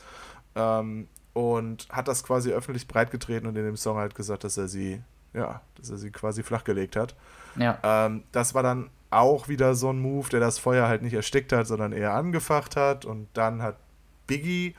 Ähm, 0.55 1.07
und 1.33 1.87
hat 1.89 2.07
das 2.07 2.23
quasi 2.23 2.51
öffentlich 2.51 2.87
breitgetreten 2.87 3.47
und 3.47 3.57
in 3.57 3.63
dem 3.63 3.77
Song 3.77 3.97
halt 3.97 4.15
gesagt, 4.15 4.43
dass 4.43 4.57
er 4.57 4.67
sie, 4.67 5.01
ja, 5.33 5.61
dass 5.75 5.89
er 5.89 5.97
sie 5.97 6.11
quasi 6.11 6.43
flachgelegt 6.43 6.95
hat. 6.95 7.15
Ja. 7.55 7.79
Ähm, 7.83 8.23
das 8.31 8.53
war 8.53 8.63
dann 8.63 8.89
auch 9.11 9.47
wieder 9.47 9.75
so 9.75 9.89
ein 9.91 9.99
Move, 9.99 10.29
der 10.29 10.39
das 10.39 10.57
Feuer 10.57 10.87
halt 10.87 11.01
nicht 11.01 11.13
erstickt 11.13 11.51
hat, 11.53 11.67
sondern 11.67 11.93
eher 11.93 12.13
angefacht 12.13 12.75
hat. 12.75 13.05
Und 13.05 13.27
dann 13.33 13.61
hat 13.61 13.77
Biggie 14.27 14.75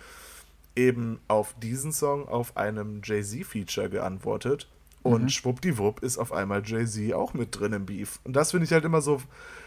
eben 0.74 1.20
auf 1.28 1.54
diesen 1.62 1.92
Song 1.92 2.28
auf 2.28 2.56
einem 2.56 3.02
Jay-Z-Feature 3.04 3.90
geantwortet. 3.90 4.68
Und 5.02 5.22
mhm. 5.22 5.28
schwuppdiwupp 5.28 6.00
ist 6.00 6.18
auf 6.18 6.32
einmal 6.32 6.62
Jay-Z 6.64 7.12
auch 7.14 7.34
mit 7.34 7.58
drin 7.58 7.72
im 7.72 7.86
Beef. 7.86 8.20
Und 8.24 8.34
das 8.34 8.52
finde 8.52 8.66
ich 8.66 8.72
halt 8.72 8.84
immer 8.84 9.00
so 9.00 9.20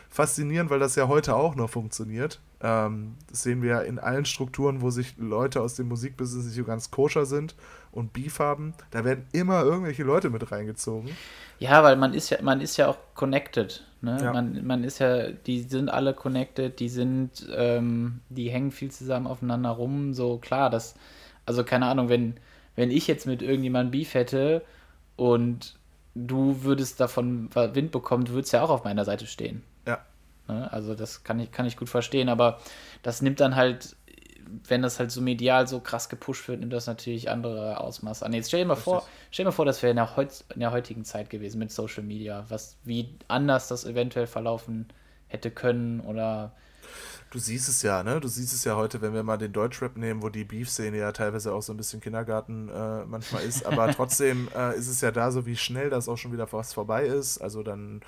faszinierend, 0.09 0.69
weil 0.69 0.79
das 0.79 0.95
ja 0.95 1.07
heute 1.07 1.35
auch 1.35 1.55
noch 1.55 1.69
funktioniert. 1.69 2.39
Ähm, 2.61 3.15
das 3.29 3.43
sehen 3.43 3.61
wir 3.61 3.69
ja 3.69 3.81
in 3.81 3.99
allen 3.99 4.23
Strukturen, 4.23 4.81
wo 4.81 4.89
sich 4.89 5.15
Leute 5.17 5.61
aus 5.61 5.75
dem 5.75 5.89
Musikbusiness 5.89 6.45
nicht 6.45 6.55
so 6.55 6.63
ganz 6.63 6.89
koscher 6.89 7.25
sind 7.25 7.55
und 7.91 8.13
Beef 8.13 8.39
haben. 8.39 8.73
Da 8.91 9.03
werden 9.03 9.25
immer 9.33 9.63
irgendwelche 9.63 10.03
Leute 10.03 10.29
mit 10.29 10.51
reingezogen. 10.51 11.09
Ja, 11.59 11.83
weil 11.83 11.97
man 11.97 12.13
ist 12.13 12.29
ja, 12.29 12.37
man 12.41 12.61
ist 12.61 12.77
ja 12.77 12.87
auch 12.87 12.97
connected. 13.13 13.83
Ne? 14.01 14.17
Ja. 14.21 14.31
Man, 14.31 14.65
man 14.65 14.83
ist 14.85 14.99
ja, 14.99 15.31
die 15.31 15.61
sind 15.61 15.89
alle 15.89 16.13
connected, 16.13 16.79
die 16.79 16.89
sind, 16.89 17.47
ähm, 17.53 18.21
die 18.29 18.49
hängen 18.49 18.71
viel 18.71 18.91
zusammen 18.91 19.27
aufeinander 19.27 19.71
rum. 19.71 20.13
So 20.13 20.37
klar, 20.37 20.69
das, 20.69 20.95
also 21.45 21.65
keine 21.65 21.87
Ahnung, 21.87 22.07
wenn, 22.07 22.35
wenn 22.75 22.89
ich 22.89 23.07
jetzt 23.07 23.25
mit 23.25 23.41
irgendjemandem 23.41 23.91
Beef 23.91 24.13
hätte 24.13 24.61
und 25.15 25.75
du 26.13 26.63
würdest 26.63 26.99
davon 26.99 27.49
Wind 27.53 27.91
bekommen, 27.91 28.25
du 28.25 28.33
würdest 28.33 28.53
ja 28.53 28.63
auch 28.63 28.69
auf 28.69 28.83
meiner 28.83 29.05
Seite 29.05 29.27
stehen. 29.27 29.63
Ja. 29.85 29.99
Ne? 30.47 30.71
Also 30.71 30.95
das 30.95 31.23
kann 31.23 31.39
ich, 31.39 31.51
kann 31.51 31.65
ich 31.65 31.77
gut 31.77 31.89
verstehen, 31.89 32.29
aber 32.29 32.59
das 33.03 33.21
nimmt 33.21 33.39
dann 33.39 33.55
halt 33.55 33.95
wenn 34.67 34.81
das 34.81 34.99
halt 34.99 35.11
so 35.11 35.21
medial 35.21 35.67
so 35.67 35.79
krass 35.79 36.09
gepusht 36.09 36.47
wird, 36.47 36.59
nimmt 36.59 36.73
das 36.73 36.87
natürlich 36.87 37.29
andere 37.29 37.79
Ausmaße 37.79 38.25
an. 38.25 38.33
Jetzt 38.33 38.49
stell 38.49 38.61
dir 38.61 38.67
mal 38.67 38.75
vor, 38.75 39.05
stell 39.31 39.43
dir 39.43 39.49
mal 39.49 39.55
vor, 39.55 39.65
das 39.65 39.81
wäre 39.81 39.91
in, 39.91 39.97
der 39.97 40.09
in 40.53 40.59
der 40.59 40.71
heutigen 40.71 41.03
Zeit 41.03 41.29
gewesen 41.29 41.59
mit 41.59 41.71
Social 41.71 42.03
Media, 42.03 42.45
was 42.49 42.77
wie 42.83 43.09
anders 43.27 43.67
das 43.67 43.85
eventuell 43.85 44.27
verlaufen 44.27 44.87
hätte 45.27 45.51
können 45.51 45.99
oder 46.01 46.53
Du 47.31 47.39
siehst 47.39 47.67
es 47.67 47.81
ja, 47.81 48.03
ne? 48.03 48.19
Du 48.21 48.27
siehst 48.27 48.53
es 48.53 48.63
ja 48.63 48.75
heute, 48.75 49.01
wenn 49.01 49.13
wir 49.13 49.23
mal 49.23 49.37
den 49.37 49.51
Deutschrap 49.51 49.97
nehmen, 49.97 50.21
wo 50.21 50.29
die 50.29 50.45
Beef-Szene 50.45 50.97
ja 50.97 51.11
teilweise 51.11 51.53
auch 51.53 51.61
so 51.61 51.73
ein 51.73 51.77
bisschen 51.77 51.99
Kindergarten 51.99 52.69
äh, 52.69 53.05
manchmal 53.05 53.43
ist. 53.43 53.65
Aber 53.65 53.91
trotzdem 53.91 54.47
äh, 54.55 54.77
ist 54.77 54.87
es 54.87 55.01
ja 55.01 55.11
da 55.11 55.31
so, 55.31 55.45
wie 55.45 55.57
schnell 55.57 55.89
das 55.89 56.07
auch 56.07 56.17
schon 56.17 56.31
wieder 56.31 56.47
fast 56.47 56.73
vorbei 56.73 57.05
ist. 57.05 57.39
Also 57.39 57.63
dann 57.63 58.01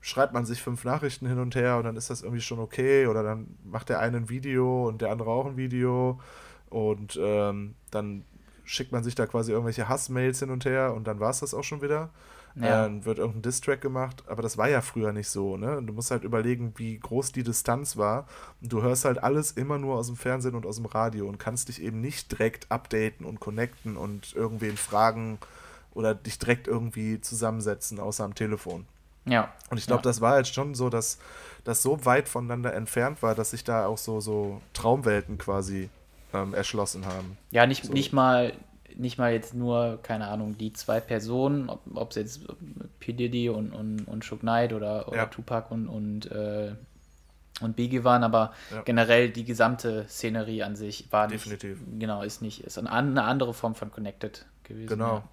schreibt 0.00 0.32
man 0.32 0.44
sich 0.46 0.62
fünf 0.62 0.84
Nachrichten 0.84 1.28
hin 1.28 1.38
und 1.38 1.54
her 1.54 1.76
und 1.76 1.84
dann 1.84 1.96
ist 1.96 2.10
das 2.10 2.22
irgendwie 2.22 2.40
schon 2.40 2.58
okay. 2.58 3.06
Oder 3.06 3.22
dann 3.22 3.56
macht 3.64 3.88
der 3.88 4.00
eine 4.00 4.16
ein 4.16 4.28
Video 4.28 4.88
und 4.88 5.00
der 5.00 5.12
andere 5.12 5.30
auch 5.30 5.46
ein 5.46 5.56
Video. 5.56 6.20
Und 6.68 7.18
ähm, 7.22 7.74
dann 7.90 8.24
schickt 8.64 8.90
man 8.90 9.04
sich 9.04 9.14
da 9.14 9.26
quasi 9.26 9.52
irgendwelche 9.52 9.88
Hassmails 9.88 10.40
hin 10.40 10.50
und 10.50 10.64
her 10.64 10.94
und 10.94 11.06
dann 11.06 11.20
war 11.20 11.30
es 11.30 11.40
das 11.40 11.54
auch 11.54 11.64
schon 11.64 11.82
wieder. 11.82 12.10
Ja. 12.54 12.82
Dann 12.82 13.04
wird 13.04 13.18
irgendein 13.18 13.42
Distrack 13.42 13.80
gemacht, 13.80 14.24
aber 14.26 14.42
das 14.42 14.58
war 14.58 14.68
ja 14.68 14.82
früher 14.82 15.12
nicht 15.12 15.28
so, 15.28 15.56
ne? 15.56 15.82
Du 15.82 15.92
musst 15.92 16.10
halt 16.10 16.22
überlegen, 16.22 16.74
wie 16.76 16.98
groß 16.98 17.32
die 17.32 17.42
Distanz 17.42 17.96
war. 17.96 18.26
Und 18.60 18.72
du 18.72 18.82
hörst 18.82 19.04
halt 19.04 19.22
alles 19.22 19.52
immer 19.52 19.78
nur 19.78 19.96
aus 19.96 20.08
dem 20.08 20.16
Fernsehen 20.16 20.54
und 20.54 20.66
aus 20.66 20.76
dem 20.76 20.86
Radio 20.86 21.26
und 21.28 21.38
kannst 21.38 21.68
dich 21.68 21.80
eben 21.82 22.00
nicht 22.00 22.30
direkt 22.30 22.70
updaten 22.70 23.24
und 23.24 23.40
connecten 23.40 23.96
und 23.96 24.34
irgendwen 24.34 24.76
fragen 24.76 25.38
oder 25.94 26.14
dich 26.14 26.38
direkt 26.38 26.68
irgendwie 26.68 27.20
zusammensetzen, 27.20 27.98
außer 27.98 28.24
am 28.24 28.34
Telefon. 28.34 28.86
Ja. 29.24 29.52
Und 29.70 29.78
ich 29.78 29.86
glaube, 29.86 30.00
ja. 30.00 30.10
das 30.10 30.20
war 30.20 30.32
halt 30.32 30.48
schon 30.48 30.74
so, 30.74 30.90
dass 30.90 31.18
das 31.64 31.82
so 31.82 32.04
weit 32.04 32.28
voneinander 32.28 32.74
entfernt 32.74 33.22
war, 33.22 33.34
dass 33.34 33.50
sich 33.50 33.64
da 33.64 33.86
auch 33.86 33.98
so, 33.98 34.20
so 34.20 34.60
Traumwelten 34.72 35.38
quasi 35.38 35.90
ähm, 36.34 36.54
erschlossen 36.54 37.06
haben. 37.06 37.38
Ja, 37.50 37.66
nicht, 37.66 37.84
so. 37.84 37.92
nicht 37.92 38.12
mal 38.12 38.52
nicht 38.96 39.18
mal 39.18 39.32
jetzt 39.32 39.54
nur, 39.54 39.98
keine 40.02 40.28
Ahnung, 40.28 40.56
die 40.58 40.72
zwei 40.72 41.00
Personen, 41.00 41.68
ob 41.68 42.10
es 42.10 42.16
jetzt 42.16 42.40
P. 43.00 43.12
Diddy 43.12 43.48
und, 43.48 43.72
und, 43.72 44.06
und 44.06 44.24
Shook 44.24 44.40
Knight 44.40 44.72
oder, 44.72 45.08
oder 45.08 45.16
ja. 45.16 45.26
Tupac 45.26 45.72
und, 45.72 45.88
und, 45.88 46.30
äh, 46.30 46.74
und 47.60 47.76
Biggie 47.76 48.04
waren, 48.04 48.24
aber 48.24 48.52
ja. 48.70 48.82
generell 48.82 49.30
die 49.30 49.44
gesamte 49.44 50.06
Szenerie 50.08 50.62
an 50.62 50.76
sich 50.76 51.12
war 51.12 51.28
Definitiv. 51.28 51.80
nicht, 51.80 52.00
genau, 52.00 52.22
ist 52.22 52.42
nicht, 52.42 52.64
ist 52.64 52.78
eine 52.78 53.22
andere 53.22 53.54
Form 53.54 53.74
von 53.74 53.92
Connected 53.92 54.46
gewesen. 54.64 54.88
Genau. 54.88 55.16
Ja. 55.16 55.24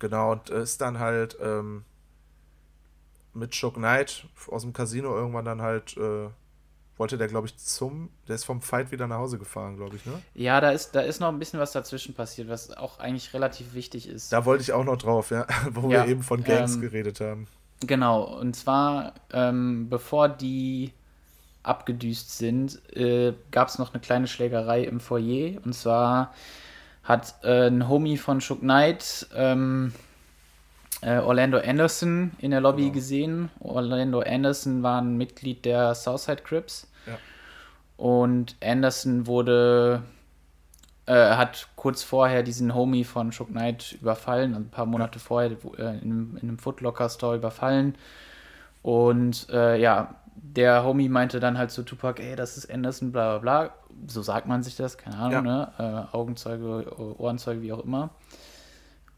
Genau, 0.00 0.32
und 0.32 0.50
ist 0.50 0.80
dann 0.80 0.98
halt 0.98 1.38
ähm, 1.40 1.84
mit 3.34 3.54
Shook 3.54 3.74
Knight 3.74 4.26
aus 4.48 4.62
dem 4.62 4.72
Casino 4.72 5.14
irgendwann 5.14 5.44
dann 5.44 5.62
halt, 5.62 5.96
äh, 5.96 6.28
wollte 6.96 7.16
der, 7.16 7.28
glaube 7.28 7.46
ich, 7.46 7.56
zum, 7.56 8.10
der 8.26 8.34
ist 8.34 8.44
vom 8.44 8.60
Fight 8.60 8.90
wieder 8.90 9.06
nach 9.06 9.18
Hause 9.18 9.38
gefahren, 9.38 9.76
glaube 9.76 9.94
ich, 9.94 10.04
ne? 10.04 10.20
Ja, 10.34 10.60
da 10.60 10.70
ist, 10.70 10.96
da 10.96 11.00
ist 11.00 11.20
noch 11.20 11.28
ein 11.28 11.38
bisschen 11.38 11.60
was 11.60 11.70
dazwischen 11.70 12.14
passiert, 12.14 12.48
was 12.48 12.76
auch 12.76 12.98
eigentlich 12.98 13.32
relativ 13.34 13.74
wichtig 13.74 14.08
ist. 14.08 14.32
Da 14.32 14.44
wollte 14.44 14.62
ich 14.62 14.72
auch 14.72 14.84
noch 14.84 14.96
drauf, 14.96 15.30
ja, 15.30 15.46
wo 15.70 15.90
ja, 15.90 16.04
wir 16.04 16.10
eben 16.10 16.24
von 16.24 16.42
Gangs 16.42 16.74
ähm, 16.74 16.80
geredet 16.80 17.20
haben. 17.20 17.46
Genau, 17.80 18.22
und 18.22 18.54
zwar, 18.56 19.14
ähm, 19.32 19.88
bevor 19.88 20.28
die 20.28 20.92
abgedüst 21.62 22.36
sind, 22.38 22.80
äh, 22.96 23.34
gab 23.50 23.68
es 23.68 23.78
noch 23.78 23.92
eine 23.92 24.00
kleine 24.00 24.26
Schlägerei 24.26 24.82
im 24.82 25.00
Foyer. 25.00 25.60
Und 25.64 25.74
zwar 25.74 26.34
hat 27.04 27.34
äh, 27.42 27.68
ein 27.68 27.88
Homie 27.88 28.16
von 28.16 28.40
Shook 28.40 28.60
Knight 28.60 29.28
ähm, 29.34 29.92
äh, 31.02 31.18
Orlando 31.18 31.58
Anderson 31.58 32.32
in 32.38 32.50
der 32.50 32.60
Lobby 32.60 32.82
genau. 32.82 32.94
gesehen. 32.94 33.50
Orlando 33.60 34.20
Anderson 34.20 34.82
war 34.82 35.00
ein 35.00 35.16
Mitglied 35.16 35.64
der 35.64 35.94
Southside 35.94 36.42
Crips. 36.42 36.88
Ja. 37.06 37.18
Und 37.96 38.56
Anderson 38.62 39.26
wurde 39.26 40.02
äh, 41.08 41.36
hat 41.36 41.68
kurz 41.74 42.02
vorher 42.02 42.42
diesen 42.42 42.74
Homie 42.74 43.04
von 43.04 43.32
Shook 43.32 43.48
Knight 43.48 43.96
überfallen, 44.00 44.54
ein 44.54 44.68
paar 44.68 44.84
Monate 44.84 45.18
vorher 45.18 45.50
äh, 45.50 45.98
in, 46.02 46.36
in, 46.36 46.38
einem 46.42 46.58
Footlocker-Store 46.58 47.36
überfallen. 47.36 47.94
Und 48.82 49.48
äh, 49.50 49.80
ja, 49.80 50.16
der 50.36 50.84
Homie 50.84 51.08
meinte 51.08 51.40
dann 51.40 51.56
halt 51.56 51.70
zu 51.70 51.82
Tupac, 51.82 52.22
ey, 52.22 52.36
das 52.36 52.58
ist 52.58 52.70
Anderson, 52.70 53.10
bla 53.10 53.38
bla 53.38 53.64
bla. 53.64 53.74
So 54.06 54.22
sagt 54.22 54.46
man 54.46 54.62
sich 54.62 54.76
das, 54.76 54.98
keine 54.98 55.16
Ahnung, 55.16 55.46
ja. 55.46 55.72
ne? 55.78 56.06
Äh, 56.12 56.14
Augenzeuge, 56.16 56.84
Ohrenzeuge, 57.18 57.62
wie 57.62 57.72
auch 57.72 57.84
immer. 57.84 58.10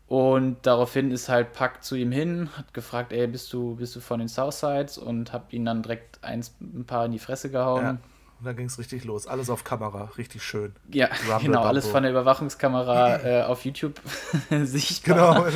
Und 0.07 0.59
daraufhin 0.63 1.11
ist 1.11 1.29
halt 1.29 1.53
Pack 1.53 1.85
zu 1.85 1.97
ihm 1.97 2.13
hin, 2.13 2.51
hat 2.57 2.73
gefragt, 2.73 3.13
ey, 3.13 3.27
bist 3.27 3.53
du, 3.53 3.77
bist 3.77 3.95
du 3.97 4.01
von 4.01 4.21
den 4.21 4.29
Southsides? 4.29 4.97
Und 4.97 5.33
hab 5.33 5.53
ihn 5.53 5.65
dann 5.65 5.83
direkt 5.83 6.23
eins, 6.23 6.55
ein 6.61 6.85
paar 6.85 7.05
in 7.07 7.13
die 7.13 7.19
Fresse 7.19 7.51
gehauen. 7.51 7.85
Ja. 7.85 7.99
Und 8.41 8.47
dann 8.47 8.57
ging 8.57 8.67
es 8.67 8.79
richtig 8.79 9.05
los. 9.05 9.27
Alles 9.27 9.51
auf 9.51 9.65
Kamera, 9.65 10.11
richtig 10.17 10.43
schön. 10.43 10.73
Ja, 10.91 11.11
Rumble, 11.31 11.49
genau, 11.49 11.63
alles 11.63 11.87
von 11.87 12.03
der 12.03 12.11
Überwachungskamera 12.11 13.17
äh, 13.23 13.43
auf 13.43 13.67
YouTube 13.67 14.01
sichtbar. 14.63 15.45
Genau. 15.45 15.47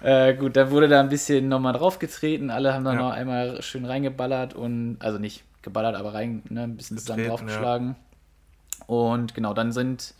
äh, 0.02 0.34
gut, 0.34 0.56
da 0.56 0.70
wurde 0.70 0.88
da 0.88 1.00
ein 1.00 1.10
bisschen 1.10 1.48
nochmal 1.48 1.74
draufgetreten. 1.74 2.48
Alle 2.48 2.72
haben 2.72 2.84
dann 2.84 2.96
ja. 2.96 3.02
noch 3.02 3.10
einmal 3.10 3.60
schön 3.60 3.84
reingeballert 3.84 4.54
und, 4.54 4.96
also 5.00 5.18
nicht 5.18 5.44
geballert, 5.60 5.96
aber 5.96 6.14
rein, 6.14 6.42
ne, 6.48 6.62
ein 6.62 6.78
bisschen 6.78 6.96
zusammen 6.96 7.26
draufgeschlagen. 7.26 7.88
Ja. 7.88 8.86
Und 8.86 9.34
genau, 9.34 9.52
dann 9.52 9.72
sind, 9.72 10.14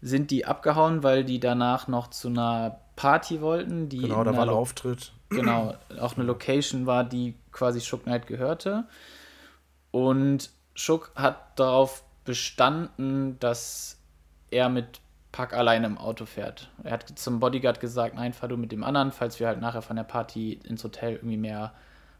sind 0.00 0.30
die 0.30 0.46
abgehauen, 0.46 1.02
weil 1.02 1.24
die 1.24 1.40
danach 1.40 1.88
noch 1.88 2.08
zu 2.08 2.28
einer 2.28 2.80
Party 2.96 3.42
wollten. 3.42 3.90
Die 3.90 3.98
genau, 3.98 4.24
da 4.24 4.34
war 4.34 4.44
ein 4.44 4.48
Auftritt. 4.48 5.12
Genau, 5.28 5.74
auch 6.00 6.16
eine 6.16 6.24
Location 6.24 6.86
war, 6.86 7.04
die 7.04 7.34
quasi 7.52 7.82
Shook 7.82 8.04
Knight 8.04 8.26
gehörte. 8.26 8.84
Und 9.90 10.55
Schuck 10.76 11.10
hat 11.16 11.58
darauf 11.58 12.04
bestanden, 12.24 13.38
dass 13.40 13.98
er 14.50 14.68
mit 14.68 15.00
Pack 15.32 15.52
alleine 15.52 15.86
im 15.86 15.98
Auto 15.98 16.26
fährt. 16.26 16.70
Er 16.84 16.92
hat 16.92 17.18
zum 17.18 17.40
Bodyguard 17.40 17.80
gesagt, 17.80 18.14
nein, 18.14 18.32
fahr 18.32 18.48
du 18.48 18.56
mit 18.56 18.72
dem 18.72 18.84
anderen, 18.84 19.10
falls 19.10 19.40
wir 19.40 19.48
halt 19.48 19.60
nachher 19.60 19.82
von 19.82 19.96
der 19.96 20.04
Party 20.04 20.60
ins 20.64 20.84
Hotel 20.84 21.14
irgendwie 21.14 21.36
mehr, 21.36 21.72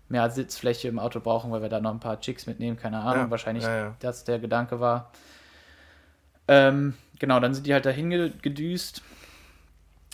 mehr 0.08 0.30
Sitzfläche 0.30 0.88
im 0.88 0.98
Auto 0.98 1.20
brauchen, 1.20 1.50
weil 1.50 1.62
wir 1.62 1.68
da 1.68 1.80
noch 1.80 1.92
ein 1.92 2.00
paar 2.00 2.20
Chicks 2.20 2.46
mitnehmen, 2.46 2.76
keine 2.76 3.00
Ahnung, 3.00 3.24
ja, 3.24 3.30
wahrscheinlich, 3.30 3.64
ja, 3.64 3.76
ja. 3.76 3.96
dass 4.00 4.24
der 4.24 4.38
Gedanke 4.38 4.80
war. 4.80 5.12
Ähm, 6.48 6.94
genau, 7.18 7.40
dann 7.40 7.54
sind 7.54 7.66
die 7.66 7.74
halt 7.74 7.86
dahin 7.86 8.10
gedüst, 8.10 9.02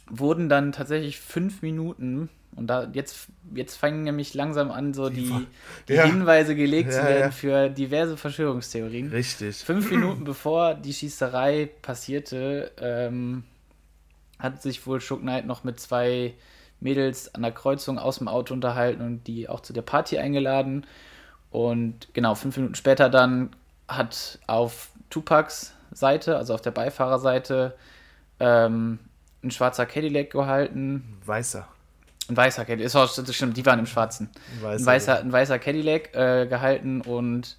wurden 0.08 0.48
dann 0.48 0.72
tatsächlich 0.72 1.20
fünf 1.20 1.62
Minuten 1.62 2.28
und 2.54 2.66
da 2.66 2.88
jetzt, 2.92 3.28
jetzt 3.54 3.76
fangen 3.76 4.02
nämlich 4.02 4.34
langsam 4.34 4.70
an, 4.70 4.92
so 4.92 5.08
die, 5.08 5.46
die 5.88 5.94
ja. 5.94 6.04
Hinweise 6.04 6.54
gelegt 6.54 6.92
ja, 6.92 7.00
zu 7.00 7.06
werden 7.06 7.32
für 7.32 7.68
diverse 7.70 8.16
Verschwörungstheorien. 8.16 9.08
Richtig. 9.10 9.56
Fünf 9.56 9.90
Minuten 9.90 10.24
bevor 10.24 10.74
die 10.74 10.92
Schießerei 10.92 11.70
passierte, 11.80 12.72
ähm, 12.78 13.44
hat 14.38 14.60
sich 14.60 14.86
wohl 14.86 15.00
Shook 15.00 15.20
Knight 15.20 15.46
noch 15.46 15.64
mit 15.64 15.80
zwei 15.80 16.34
Mädels 16.80 17.34
an 17.34 17.42
der 17.42 17.52
Kreuzung 17.52 17.98
aus 17.98 18.18
dem 18.18 18.28
Auto 18.28 18.52
unterhalten 18.52 19.02
und 19.02 19.26
die 19.26 19.48
auch 19.48 19.60
zu 19.60 19.72
der 19.72 19.82
Party 19.82 20.18
eingeladen. 20.18 20.86
Und 21.50 22.08
genau, 22.12 22.34
fünf 22.34 22.56
Minuten 22.56 22.74
später 22.74 23.08
dann 23.08 23.50
hat 23.88 24.38
auf 24.46 24.90
Tupacs 25.10 25.74
Seite, 25.92 26.36
also 26.36 26.54
auf 26.54 26.62
der 26.62 26.70
Beifahrerseite, 26.70 27.74
ähm, 28.40 28.98
ein 29.42 29.50
schwarzer 29.50 29.86
Cadillac 29.86 30.30
gehalten. 30.30 31.18
Weißer. 31.24 31.68
Ein 32.28 32.36
weißer 32.36 32.64
Cadillac, 32.64 32.86
ist 32.86 32.96
auch, 32.96 33.12
das 33.12 33.34
stimmt, 33.34 33.56
die 33.56 33.66
waren 33.66 33.78
im 33.78 33.86
Schwarzen. 33.86 34.30
Ein 34.56 34.62
weißer, 34.62 34.82
ein 34.82 34.86
weißer, 34.86 35.20
ein 35.20 35.32
weißer 35.32 35.58
Cadillac 35.58 36.14
äh, 36.14 36.46
gehalten 36.46 37.00
und 37.00 37.56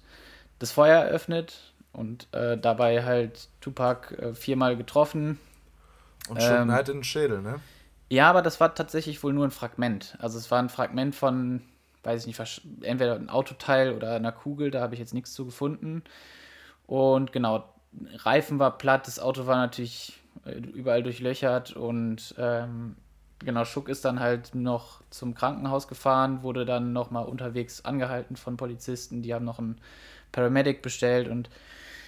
das 0.58 0.72
Feuer 0.72 1.00
eröffnet 1.00 1.74
und 1.92 2.28
äh, 2.32 2.56
dabei 2.56 3.04
halt 3.04 3.48
Tupac 3.60 4.14
äh, 4.16 4.34
viermal 4.34 4.76
getroffen. 4.76 5.38
Und 6.28 6.42
schon 6.42 6.62
ähm, 6.62 6.72
halt 6.72 6.88
in 6.88 6.98
den 6.98 7.04
Schädel, 7.04 7.42
ne? 7.42 7.60
Ja, 8.08 8.30
aber 8.30 8.42
das 8.42 8.60
war 8.60 8.74
tatsächlich 8.74 9.22
wohl 9.22 9.32
nur 9.32 9.46
ein 9.46 9.50
Fragment. 9.50 10.16
Also 10.20 10.38
es 10.38 10.50
war 10.50 10.58
ein 10.58 10.68
Fragment 10.68 11.14
von, 11.14 11.62
weiß 12.02 12.26
ich 12.26 12.26
nicht, 12.26 12.62
entweder 12.82 13.16
ein 13.16 13.28
Autoteil 13.28 13.92
oder 13.92 14.14
einer 14.14 14.32
Kugel, 14.32 14.70
da 14.70 14.80
habe 14.80 14.94
ich 14.94 15.00
jetzt 15.00 15.14
nichts 15.14 15.32
zu 15.32 15.44
gefunden. 15.44 16.02
Und 16.86 17.32
genau, 17.32 17.68
Reifen 18.16 18.58
war 18.58 18.76
platt, 18.76 19.06
das 19.06 19.18
Auto 19.18 19.46
war 19.46 19.56
natürlich 19.56 20.20
äh, 20.44 20.58
überall 20.58 21.02
durchlöchert 21.02 21.72
und 21.72 22.34
ähm, 22.38 22.96
genau, 23.38 23.64
Schuck 23.64 23.88
ist 23.88 24.04
dann 24.04 24.20
halt 24.20 24.54
noch 24.54 25.02
zum 25.10 25.34
Krankenhaus 25.34 25.88
gefahren, 25.88 26.42
wurde 26.42 26.64
dann 26.64 26.92
nochmal 26.92 27.26
unterwegs 27.26 27.84
angehalten 27.84 28.36
von 28.36 28.56
Polizisten, 28.56 29.22
die 29.22 29.34
haben 29.34 29.44
noch 29.44 29.58
einen 29.58 29.80
Paramedic 30.32 30.82
bestellt 30.82 31.28
und 31.28 31.48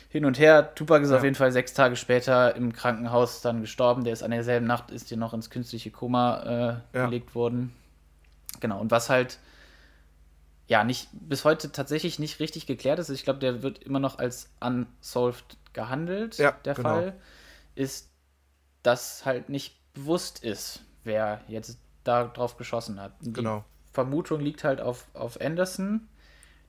hin 0.08 0.24
und 0.24 0.38
her. 0.38 0.74
Tupac 0.74 1.02
ist 1.02 1.10
ja. 1.10 1.18
auf 1.18 1.24
jeden 1.24 1.34
Fall 1.34 1.52
sechs 1.52 1.74
Tage 1.74 1.96
später 1.96 2.54
im 2.56 2.72
Krankenhaus 2.72 3.42
dann 3.42 3.60
gestorben. 3.60 4.04
Der 4.04 4.12
ist 4.12 4.22
an 4.22 4.30
derselben 4.30 4.66
Nacht, 4.66 4.90
ist 4.90 5.08
hier 5.08 5.18
noch 5.18 5.34
ins 5.34 5.50
künstliche 5.50 5.90
Koma 5.90 6.82
äh, 6.92 6.96
ja. 6.96 7.04
gelegt 7.04 7.34
worden. 7.34 7.72
Genau, 8.60 8.80
und 8.80 8.90
was 8.90 9.10
halt 9.10 9.38
ja 10.68 10.84
nicht 10.84 11.08
bis 11.12 11.44
heute 11.44 11.70
tatsächlich 11.70 12.18
nicht 12.18 12.40
richtig 12.40 12.66
geklärt 12.66 12.98
ist, 12.98 13.10
ich 13.10 13.24
glaube, 13.24 13.38
der 13.38 13.62
wird 13.62 13.82
immer 13.84 14.00
noch 14.00 14.18
als 14.18 14.50
unsolved 14.60 15.56
gehandelt, 15.72 16.38
ja, 16.38 16.52
der 16.64 16.74
genau. 16.74 16.88
Fall, 16.88 17.14
ist, 17.74 18.10
dass 18.82 19.26
halt 19.26 19.48
nicht 19.48 19.76
bewusst 19.92 20.42
ist, 20.42 20.80
wer 21.06 21.40
jetzt 21.48 21.78
da 22.04 22.24
drauf 22.24 22.56
geschossen 22.56 23.00
hat. 23.00 23.12
Die 23.20 23.32
genau. 23.32 23.64
Vermutung 23.92 24.40
liegt 24.40 24.64
halt 24.64 24.80
auf, 24.80 25.06
auf 25.14 25.40
Anderson. 25.40 26.08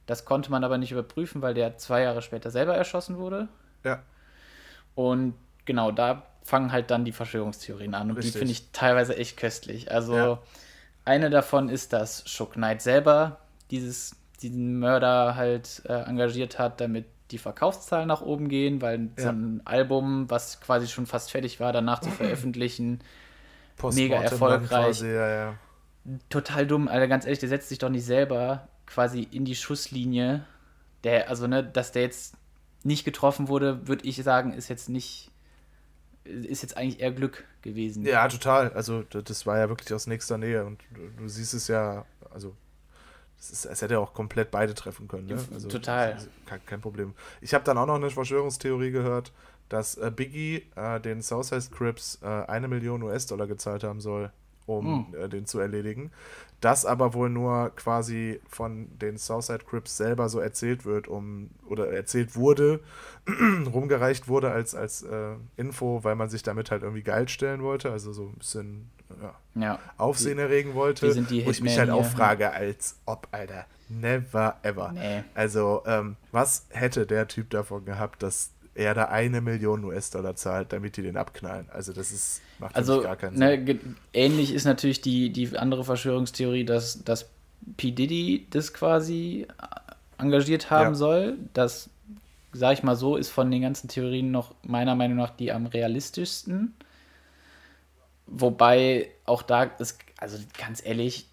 Das 0.06 0.24
konnte 0.24 0.50
man 0.52 0.64
aber 0.64 0.78
nicht 0.78 0.92
überprüfen, 0.92 1.42
weil 1.42 1.54
der 1.54 1.78
zwei 1.78 2.02
Jahre 2.04 2.22
später 2.22 2.50
selber 2.50 2.76
erschossen 2.76 3.18
wurde. 3.18 3.50
Ja. 3.84 4.02
Und 4.96 5.34
genau, 5.66 5.92
da 5.92 6.24
fangen 6.44 6.72
halt 6.72 6.90
dann 6.90 7.04
die 7.04 7.12
Verschwörungstheorien 7.12 7.94
an. 7.94 8.10
Und 8.10 8.18
Richtig. 8.18 8.34
die 8.34 8.40
finde 8.40 8.52
ich 8.54 8.72
teilweise 8.72 9.18
echt 9.18 9.38
köstlich. 9.38 9.92
Also. 9.92 10.16
Ja. 10.16 10.40
eine 11.04 11.30
davon 11.30 11.70
ist, 11.70 11.94
dass 11.94 12.28
Shook 12.30 12.54
Knight 12.54 12.82
selber 12.82 13.40
dieses, 13.70 14.16
diesen 14.42 14.80
Mörder 14.80 15.36
halt 15.36 15.82
äh, 15.86 16.04
engagiert 16.04 16.58
hat, 16.58 16.80
damit 16.80 17.06
die 17.32 17.38
Verkaufszahlen 17.38 18.08
nach 18.08 18.22
oben 18.22 18.48
gehen, 18.48 18.82
weil 18.82 19.10
ja. 19.18 19.24
so 19.24 19.30
ein 19.30 19.62
Album, 19.66 20.30
was 20.30 20.62
quasi 20.62 20.88
schon 20.88 21.06
fast 21.06 21.32
fertig 21.32 21.60
war, 21.60 21.74
danach 21.74 22.00
zu 22.00 22.10
veröffentlichen, 22.12 23.00
mega 23.94 24.22
erfolgreich. 24.22 24.68
Quasi, 24.70 25.08
ja, 25.08 25.28
ja. 25.28 25.56
Total 26.30 26.66
dumm, 26.66 26.88
Alter, 26.88 27.08
ganz 27.08 27.26
ehrlich, 27.26 27.40
der 27.40 27.50
setzt 27.50 27.70
sich 27.70 27.80
doch 27.80 27.90
nicht 27.90 28.06
selber 28.06 28.70
quasi 28.86 29.28
in 29.32 29.46
die 29.46 29.56
Schusslinie. 29.56 30.46
Der, 31.04 31.30
also, 31.30 31.48
ne, 31.48 31.64
dass 31.64 31.92
der 31.92 32.04
jetzt 32.04 32.36
nicht 32.84 33.06
getroffen 33.06 33.48
wurde, 33.48 33.88
würde 33.88 34.06
ich 34.08 34.22
sagen, 34.24 34.54
ist 34.54 34.70
jetzt 34.70 34.90
nicht, 34.90 35.32
ist 36.24 36.62
jetzt 36.62 36.78
eigentlich 36.78 37.00
eher 37.00 37.12
Glück 37.12 37.44
gewesen. 37.62 38.06
Ja, 38.06 38.28
total. 38.28 38.72
Also, 38.74 39.04
das 39.04 39.46
war 39.46 39.58
ja 39.58 39.70
wirklich 39.70 39.94
aus 39.94 40.08
nächster 40.08 40.38
Nähe 40.38 40.66
und 40.66 40.82
du, 40.94 41.10
du 41.22 41.28
siehst 41.28 41.54
es 41.54 41.68
ja, 41.68 42.06
also 42.32 42.56
es, 43.40 43.52
ist, 43.52 43.66
es 43.66 43.82
hätte 43.82 44.00
auch 44.00 44.14
komplett 44.14 44.52
beide 44.52 44.74
treffen 44.74 45.08
können. 45.08 45.28
Ne? 45.28 45.38
Also, 45.54 45.68
Total. 45.68 46.18
Kein, 46.46 46.66
kein, 46.66 46.82
Problem. 46.82 47.14
Ich 47.42 47.54
habe 47.54 47.64
dann 47.64 47.78
auch 47.78 47.86
noch 47.86 47.96
eine 47.96 48.10
Verschwörungstheorie 48.10 48.92
gehört, 48.92 49.32
dass 49.70 49.96
äh, 49.96 50.12
Biggie 50.16 50.64
äh, 50.76 51.00
den 51.00 51.22
Southside 51.22 51.66
Crips 51.72 52.20
äh, 52.22 52.28
eine 52.28 52.68
Million 52.68 53.04
US-Dollar 53.04 53.48
gezahlt 53.48 53.84
haben 53.84 54.02
soll, 54.02 54.32
um 54.66 55.14
hm. 55.14 55.30
den 55.30 55.46
zu 55.46 55.60
erledigen. 55.60 56.12
Das 56.60 56.86
aber 56.86 57.14
wohl 57.14 57.30
nur 57.30 57.70
quasi 57.76 58.42
von 58.50 58.88
den 58.98 59.18
Southside 59.18 59.64
Crips 59.70 59.96
selber 59.96 60.28
so 60.28 60.40
erzählt 60.40 60.86
wird, 60.86 61.08
um 61.08 61.52
oder 61.70 61.92
erzählt 61.94 62.36
wurde, 62.36 62.80
rumgereicht 63.72 64.28
wurde 64.28 64.52
als, 64.52 64.74
als 64.74 65.04
äh, 65.04 65.36
Info, 65.56 66.04
weil 66.04 66.16
man 66.16 66.30
sich 66.30 66.42
damit 66.42 66.72
halt 66.72 66.82
irgendwie 66.82 67.04
geil 67.04 67.30
stellen 67.30 67.62
wollte, 67.62 67.92
also 67.92 68.12
so 68.12 68.30
ein 68.30 68.40
bisschen 68.40 68.90
ja, 69.22 69.36
ja. 69.62 69.80
Aufsehen 69.98 70.40
erregen 70.40 70.74
wollte. 70.74 71.16
wo 71.16 71.52
ich 71.52 71.62
mich 71.62 71.78
halt 71.78 71.92
auch 71.92 72.06
frage, 72.06 72.52
als 72.52 72.98
ob, 73.06 73.28
Alter, 73.32 73.66
never 73.90 74.58
ever. 74.64 74.92
Nee. 74.94 75.24
Also, 75.36 75.84
ähm, 75.86 76.16
was 76.32 76.66
hätte 76.70 77.06
der 77.06 77.28
Typ 77.28 77.52
davon 77.52 77.86
gehabt, 77.86 78.24
dass 78.24 78.52
er 78.78 78.94
da 78.94 79.06
eine 79.06 79.42
Million 79.42 79.84
US-Dollar 79.84 80.36
zahlt, 80.36 80.72
damit 80.72 80.98
die 80.98 81.02
den 81.02 81.18
abknallen? 81.18 81.68
Also, 81.72 81.94
das 81.94 82.12
ist, 82.12 82.42
macht 82.60 82.76
also, 82.76 83.02
gar 83.02 83.16
keinen 83.16 83.38
ne, 83.38 83.64
Sinn. 83.66 83.96
Ähnlich 84.14 84.54
ist 84.54 84.66
natürlich 84.66 85.02
die, 85.02 85.32
die 85.32 85.58
andere 85.58 85.84
Verschwörungstheorie, 85.84 86.64
dass, 86.64 87.04
dass 87.04 87.30
P. 87.76 87.92
Diddy 87.92 88.48
das 88.50 88.74
quasi 88.74 89.48
engagiert 90.18 90.70
haben 90.70 90.90
ja. 90.90 90.96
soll. 90.96 91.38
Das, 91.54 91.90
sag 92.54 92.74
ich 92.74 92.84
mal 92.84 92.96
so, 92.96 93.18
ist 93.18 93.30
von 93.30 93.50
den 93.52 93.64
ganzen 93.64 93.88
Theorien 93.88 94.32
noch 94.32 94.54
meiner 94.64 94.96
Meinung 94.96 95.18
nach 95.18 95.32
die 95.32 95.52
am 95.52 95.66
realistischsten. 95.66 96.76
Wobei 98.28 99.10
auch 99.26 99.42
da 99.42 99.64
ist, 99.64 100.00
also 100.18 100.38
ganz 100.58 100.86
ehrlich, 100.86 101.28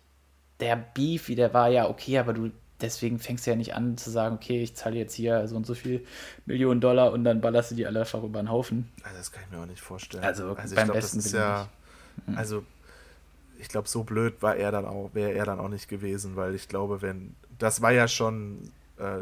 der 0.60 0.76
Beef, 0.76 1.28
wie 1.28 1.34
der 1.34 1.52
war 1.52 1.68
ja 1.68 1.88
okay, 1.88 2.18
aber 2.18 2.32
du 2.32 2.50
deswegen 2.80 3.18
fängst 3.18 3.46
du 3.46 3.50
ja 3.50 3.56
nicht 3.56 3.74
an 3.74 3.96
zu 3.96 4.10
sagen, 4.10 4.36
okay, 4.36 4.62
ich 4.62 4.74
zahle 4.74 4.96
jetzt 4.96 5.14
hier 5.14 5.46
so 5.48 5.56
und 5.56 5.66
so 5.66 5.74
viel 5.74 6.04
Millionen 6.46 6.80
Dollar 6.80 7.12
und 7.12 7.24
dann 7.24 7.40
ballerst 7.40 7.70
du 7.70 7.74
die 7.74 7.86
alle 7.86 8.00
einfach 8.00 8.22
über 8.22 8.42
den 8.42 8.50
Haufen. 8.50 8.90
Also 9.02 9.16
das 9.16 9.32
kann 9.32 9.42
ich 9.44 9.56
mir 9.56 9.62
auch 9.62 9.66
nicht 9.66 9.80
vorstellen. 9.80 10.24
Also, 10.24 10.54
also 10.54 10.74
beim 10.74 10.84
ich 10.86 10.92
glaube, 10.92 11.00
das 11.00 11.14
ist 11.14 11.32
ja, 11.32 11.68
mhm. 12.26 12.36
also 12.36 12.64
ich 13.58 13.68
glaube, 13.68 13.88
so 13.88 14.04
blöd 14.04 14.42
war 14.42 14.56
er 14.56 14.72
dann 14.72 14.84
auch, 14.84 15.10
wäre 15.14 15.32
er 15.32 15.44
dann 15.44 15.60
auch 15.60 15.68
nicht 15.68 15.88
gewesen, 15.88 16.36
weil 16.36 16.54
ich 16.54 16.68
glaube, 16.68 17.02
wenn, 17.02 17.34
das 17.58 17.80
war 17.80 17.92
ja 17.92 18.08
schon, 18.08 18.70
äh, 18.98 19.20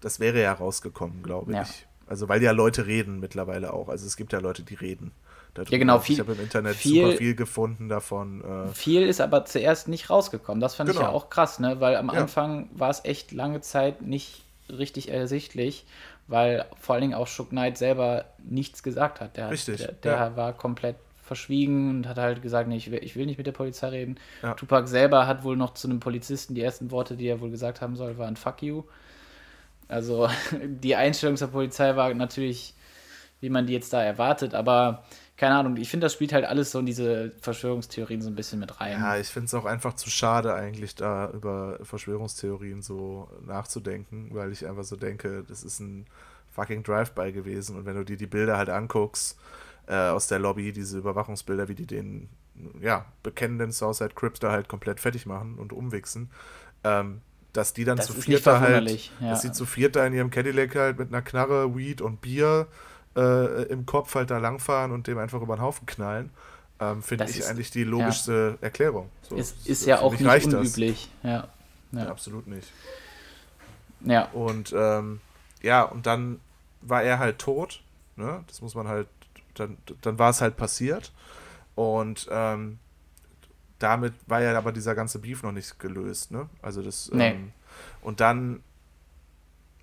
das 0.00 0.20
wäre 0.20 0.40
ja 0.40 0.52
rausgekommen, 0.52 1.22
glaube 1.22 1.52
ja. 1.52 1.62
ich. 1.62 1.86
Also 2.06 2.28
weil 2.28 2.42
ja 2.42 2.52
Leute 2.52 2.86
reden 2.86 3.20
mittlerweile 3.20 3.72
auch. 3.74 3.88
Also 3.88 4.06
es 4.06 4.16
gibt 4.16 4.32
ja 4.32 4.38
Leute, 4.38 4.62
die 4.62 4.74
reden. 4.74 5.12
Darüber. 5.58 5.72
Ja, 5.72 5.78
genau. 5.78 5.98
Viel, 5.98 6.14
ich 6.14 6.20
habe 6.20 6.32
im 6.32 6.40
Internet 6.40 6.76
viel, 6.76 7.04
super 7.04 7.16
viel 7.16 7.34
gefunden 7.34 7.88
davon. 7.88 8.42
Äh 8.42 8.68
viel 8.74 9.02
ist 9.02 9.20
aber 9.20 9.44
zuerst 9.44 9.88
nicht 9.88 10.10
rausgekommen. 10.10 10.60
Das 10.60 10.74
fand 10.74 10.88
genau. 10.88 11.00
ich 11.00 11.02
ja 11.02 11.08
genau. 11.10 11.18
auch 11.18 11.30
krass, 11.30 11.58
ne? 11.58 11.80
weil 11.80 11.96
am 11.96 12.08
ja. 12.08 12.20
Anfang 12.20 12.68
war 12.72 12.90
es 12.90 13.04
echt 13.04 13.32
lange 13.32 13.60
Zeit 13.60 14.02
nicht 14.02 14.42
richtig 14.70 15.10
ersichtlich, 15.10 15.86
weil 16.26 16.66
vor 16.78 16.94
allen 16.94 17.02
Dingen 17.02 17.14
auch 17.14 17.26
Shook 17.26 17.50
Knight 17.50 17.78
selber 17.78 18.26
nichts 18.42 18.82
gesagt 18.82 19.20
hat. 19.20 19.36
Der, 19.36 19.50
Richtig. 19.50 19.78
Der, 19.78 19.92
der 19.92 20.12
ja. 20.12 20.36
war 20.36 20.52
komplett 20.52 20.96
verschwiegen 21.22 21.90
und 21.90 22.08
hat 22.08 22.16
halt 22.16 22.42
gesagt, 22.42 22.68
nee, 22.68 22.76
ich 22.76 22.90
will, 22.90 23.02
ich 23.02 23.14
will 23.14 23.26
nicht 23.26 23.38
mit 23.38 23.46
der 23.46 23.52
Polizei 23.52 23.88
reden. 23.88 24.16
Ja. 24.42 24.54
Tupac 24.54 24.88
selber 24.88 25.26
hat 25.26 25.44
wohl 25.44 25.56
noch 25.56 25.74
zu 25.74 25.88
einem 25.88 26.00
Polizisten 26.00 26.54
die 26.54 26.62
ersten 26.62 26.90
Worte, 26.90 27.16
die 27.16 27.26
er 27.26 27.40
wohl 27.40 27.50
gesagt 27.50 27.80
haben 27.80 27.96
soll, 27.96 28.18
waren 28.18 28.36
Fuck 28.36 28.62
you. 28.62 28.84
Also 29.88 30.28
die 30.62 30.96
Einstellung 30.96 31.36
zur 31.36 31.48
Polizei 31.48 31.96
war 31.96 32.12
natürlich, 32.14 32.74
wie 33.40 33.50
man 33.50 33.66
die 33.66 33.74
jetzt 33.74 33.92
da 33.92 34.02
erwartet, 34.02 34.54
aber 34.54 35.04
keine 35.38 35.54
Ahnung, 35.54 35.76
ich 35.76 35.88
finde, 35.88 36.04
das 36.04 36.14
spielt 36.14 36.32
halt 36.32 36.44
alles 36.44 36.72
so 36.72 36.80
in 36.80 36.86
diese 36.86 37.30
Verschwörungstheorien 37.40 38.20
so 38.20 38.28
ein 38.28 38.34
bisschen 38.34 38.58
mit 38.58 38.80
rein. 38.80 38.98
Ja, 38.98 39.16
ich 39.16 39.28
finde 39.28 39.46
es 39.46 39.54
auch 39.54 39.66
einfach 39.66 39.94
zu 39.94 40.10
schade, 40.10 40.52
eigentlich 40.52 40.96
da 40.96 41.30
über 41.30 41.78
Verschwörungstheorien 41.82 42.82
so 42.82 43.30
nachzudenken, 43.46 44.30
weil 44.32 44.50
ich 44.50 44.66
einfach 44.66 44.82
so 44.82 44.96
denke, 44.96 45.44
das 45.46 45.62
ist 45.62 45.78
ein 45.78 46.06
fucking 46.50 46.82
Drive-By 46.82 47.30
gewesen 47.30 47.76
und 47.76 47.86
wenn 47.86 47.94
du 47.94 48.04
dir 48.04 48.16
die 48.16 48.26
Bilder 48.26 48.58
halt 48.58 48.68
anguckst 48.68 49.38
äh, 49.86 49.94
aus 49.94 50.26
der 50.26 50.40
Lobby, 50.40 50.72
diese 50.72 50.98
Überwachungsbilder, 50.98 51.68
wie 51.68 51.76
die 51.76 51.86
den, 51.86 52.28
ja, 52.80 53.06
bekennenden 53.22 53.70
Southside 53.70 54.14
Crips 54.16 54.40
da 54.40 54.50
halt 54.50 54.66
komplett 54.66 54.98
fertig 54.98 55.24
machen 55.24 55.56
und 55.56 55.72
umwichsen, 55.72 56.30
ähm, 56.82 57.20
dass 57.52 57.72
die 57.72 57.84
dann 57.84 57.98
das 57.98 58.06
zu 58.06 58.12
viert 58.14 58.44
da 58.44 58.58
halt, 58.58 58.90
ja. 59.20 59.30
dass 59.30 59.42
sie 59.42 59.52
zu 59.52 59.66
viert 59.66 59.94
da 59.94 60.04
in 60.04 60.14
ihrem 60.14 60.30
Cadillac 60.30 60.74
halt 60.74 60.98
mit 60.98 61.08
einer 61.08 61.22
Knarre, 61.22 61.76
Weed 61.76 62.00
und 62.00 62.20
Bier 62.20 62.66
äh, 63.18 63.62
im 63.64 63.84
Kopf 63.86 64.14
halt 64.14 64.30
da 64.30 64.38
langfahren 64.38 64.92
und 64.92 65.06
dem 65.06 65.18
einfach 65.18 65.42
über 65.42 65.56
den 65.56 65.62
Haufen 65.62 65.86
knallen, 65.86 66.30
ähm, 66.80 67.02
finde 67.02 67.24
ich 67.24 67.40
ist, 67.40 67.48
eigentlich 67.48 67.70
die 67.70 67.84
logischste 67.84 68.56
ja. 68.60 68.64
Erklärung. 68.64 69.10
So, 69.22 69.36
ist, 69.36 69.66
ist 69.66 69.86
ja 69.86 70.00
auch 70.00 70.12
nicht 70.18 70.46
unüblich. 70.46 71.10
Ja. 71.22 71.48
Ja. 71.92 72.04
ja. 72.04 72.08
absolut 72.08 72.46
nicht. 72.46 72.72
Ja. 74.00 74.26
Und 74.26 74.72
ähm, 74.76 75.20
ja, 75.62 75.82
und 75.82 76.06
dann 76.06 76.40
war 76.80 77.02
er 77.02 77.18
halt 77.18 77.38
tot. 77.38 77.82
Ne? 78.16 78.44
Das 78.46 78.62
muss 78.62 78.74
man 78.74 78.86
halt, 78.86 79.08
dann, 79.54 79.76
dann 80.02 80.18
war 80.18 80.30
es 80.30 80.40
halt 80.40 80.56
passiert. 80.56 81.12
Und 81.74 82.28
ähm, 82.30 82.78
damit 83.78 84.14
war 84.26 84.40
ja 84.40 84.56
aber 84.56 84.72
dieser 84.72 84.94
ganze 84.94 85.18
Beef 85.18 85.42
noch 85.42 85.52
nicht 85.52 85.78
gelöst. 85.80 86.30
Ne? 86.30 86.48
Also 86.62 86.82
das. 86.82 87.10
Nee. 87.12 87.30
Ähm, 87.30 87.52
und 88.02 88.20
dann 88.20 88.62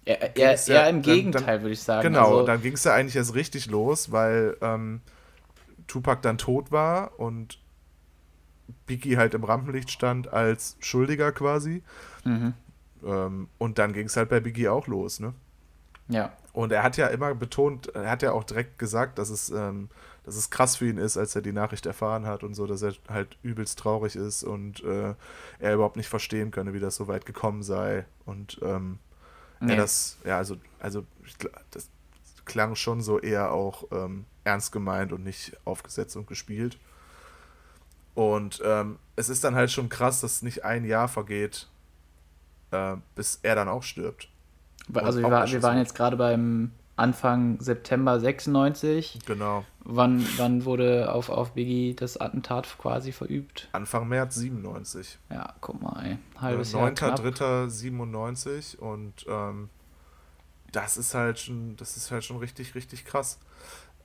Eher, 0.05 0.35
eher, 0.35 0.55
ja, 0.55 0.73
eher 0.73 0.89
im 0.89 1.01
Gegenteil, 1.01 1.61
würde 1.61 1.73
ich 1.73 1.81
sagen. 1.81 2.03
Genau, 2.03 2.27
also, 2.27 2.45
dann 2.45 2.61
ging 2.61 2.73
es 2.73 2.83
ja 2.83 2.93
eigentlich 2.93 3.15
erst 3.15 3.33
richtig 3.33 3.65
los, 3.67 4.11
weil 4.11 4.55
ähm, 4.61 5.01
Tupac 5.87 6.21
dann 6.21 6.37
tot 6.37 6.71
war 6.71 7.19
und 7.19 7.59
Biggie 8.85 9.17
halt 9.17 9.33
im 9.33 9.43
Rampenlicht 9.43 9.89
stand 9.89 10.31
als 10.31 10.77
Schuldiger 10.79 11.31
quasi. 11.31 11.81
Mhm. 12.23 12.53
Ähm, 13.03 13.47
und 13.57 13.79
dann 13.79 13.93
ging 13.93 14.05
es 14.05 14.15
halt 14.15 14.29
bei 14.29 14.39
Biggie 14.39 14.67
auch 14.67 14.87
los, 14.87 15.19
ne? 15.19 15.33
Ja. 16.07 16.33
Und 16.53 16.71
er 16.71 16.83
hat 16.83 16.97
ja 16.97 17.07
immer 17.07 17.33
betont, 17.33 17.87
er 17.95 18.09
hat 18.09 18.21
ja 18.21 18.31
auch 18.31 18.43
direkt 18.43 18.77
gesagt, 18.77 19.17
dass 19.17 19.29
es, 19.29 19.49
ähm, 19.49 19.89
dass 20.23 20.35
es 20.35 20.49
krass 20.51 20.75
für 20.75 20.87
ihn 20.87 20.97
ist, 20.97 21.17
als 21.17 21.35
er 21.35 21.41
die 21.41 21.51
Nachricht 21.51 21.85
erfahren 21.85 22.25
hat 22.27 22.43
und 22.43 22.53
so, 22.53 22.67
dass 22.67 22.83
er 22.83 22.93
halt 23.09 23.37
übelst 23.41 23.79
traurig 23.79 24.15
ist 24.15 24.43
und 24.43 24.83
äh, 24.83 25.15
er 25.59 25.73
überhaupt 25.73 25.97
nicht 25.97 26.09
verstehen 26.09 26.51
könne, 26.51 26.73
wie 26.73 26.79
das 26.79 26.95
so 26.95 27.07
weit 27.07 27.25
gekommen 27.25 27.63
sei. 27.63 28.05
Und 28.25 28.59
ähm, 28.61 28.99
Nee. 29.59 29.73
Ja, 29.73 29.77
das, 29.77 30.17
ja, 30.25 30.37
also, 30.37 30.57
also 30.79 31.05
das 31.71 31.89
klang 32.45 32.75
schon 32.75 33.01
so 33.01 33.19
eher 33.19 33.51
auch 33.51 33.85
ähm, 33.91 34.25
ernst 34.43 34.71
gemeint 34.71 35.11
und 35.11 35.23
nicht 35.23 35.57
aufgesetzt 35.65 36.15
und 36.15 36.27
gespielt. 36.27 36.77
Und 38.13 38.61
ähm, 38.63 38.97
es 39.15 39.29
ist 39.29 39.43
dann 39.43 39.55
halt 39.55 39.71
schon 39.71 39.89
krass, 39.89 40.21
dass 40.21 40.41
nicht 40.41 40.63
ein 40.63 40.85
Jahr 40.85 41.07
vergeht, 41.07 41.67
äh, 42.71 42.95
bis 43.15 43.39
er 43.43 43.55
dann 43.55 43.67
auch 43.67 43.83
stirbt. 43.83 44.29
Also 44.93 45.19
wir, 45.19 45.29
war, 45.29 45.49
wir 45.49 45.63
waren 45.63 45.77
jetzt 45.77 45.95
gerade 45.95 46.15
beim 46.15 46.71
Anfang 46.97 47.59
September 47.59 48.19
96. 48.19 49.19
Genau. 49.25 49.65
Wann, 49.83 50.25
wann 50.37 50.65
wurde 50.65 51.11
auf, 51.11 51.29
auf 51.29 51.53
Biggie 51.53 51.93
das 51.93 52.17
Attentat 52.17 52.67
quasi 52.77 53.11
verübt? 53.11 53.69
Anfang 53.73 54.07
März 54.07 54.35
97. 54.35 55.19
Ja, 55.29 55.53
guck 55.61 55.81
mal, 55.81 56.05
ey. 56.05 56.17
Halbes 56.39 56.73
äh, 56.73 56.77
9.3.97 56.77 58.77
und 58.77 59.25
ähm, 59.27 59.69
das 60.71 60.97
ist 60.97 61.13
halt 61.13 61.39
schon, 61.39 61.75
das 61.77 61.97
ist 61.97 62.11
halt 62.11 62.23
schon 62.23 62.37
richtig, 62.37 62.75
richtig 62.75 63.05
krass. 63.05 63.39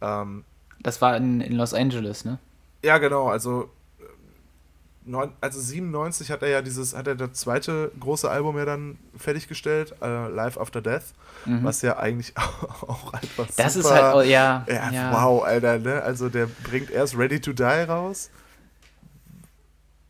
Ähm, 0.00 0.44
das 0.80 1.00
war 1.00 1.16
in, 1.16 1.40
in 1.40 1.54
Los 1.54 1.74
Angeles, 1.74 2.24
ne? 2.24 2.38
Ja, 2.82 2.98
genau, 2.98 3.28
also 3.28 3.70
neun, 5.04 5.32
also 5.40 5.60
97 5.60 6.30
hat 6.30 6.42
er 6.42 6.48
ja 6.48 6.62
dieses, 6.62 6.94
hat 6.94 7.06
er 7.06 7.14
das 7.14 7.32
zweite 7.32 7.90
große 7.98 8.30
Album 8.30 8.56
ja 8.58 8.64
dann 8.64 8.98
fertiggestellt, 9.16 9.94
äh, 10.02 10.28
Live 10.28 10.58
After 10.58 10.82
Death, 10.82 11.14
mhm. 11.46 11.64
was 11.64 11.82
ja 11.82 11.98
eigentlich 11.98 12.36
auch 12.36 13.12
einfach 13.12 13.46
Das 13.56 13.74
super, 13.74 13.88
ist 13.88 13.90
halt, 13.90 14.14
oh, 14.16 14.20
ja, 14.20 14.66
ja, 14.68 14.90
ja, 14.92 15.12
Wow, 15.12 15.44
Alter, 15.44 15.78
ne? 15.78 16.02
Also 16.02 16.28
der 16.28 16.46
bringt 16.46 16.90
erst 16.90 17.16
Ready 17.16 17.40
to 17.40 17.52
Die 17.52 17.62
raus 17.62 18.30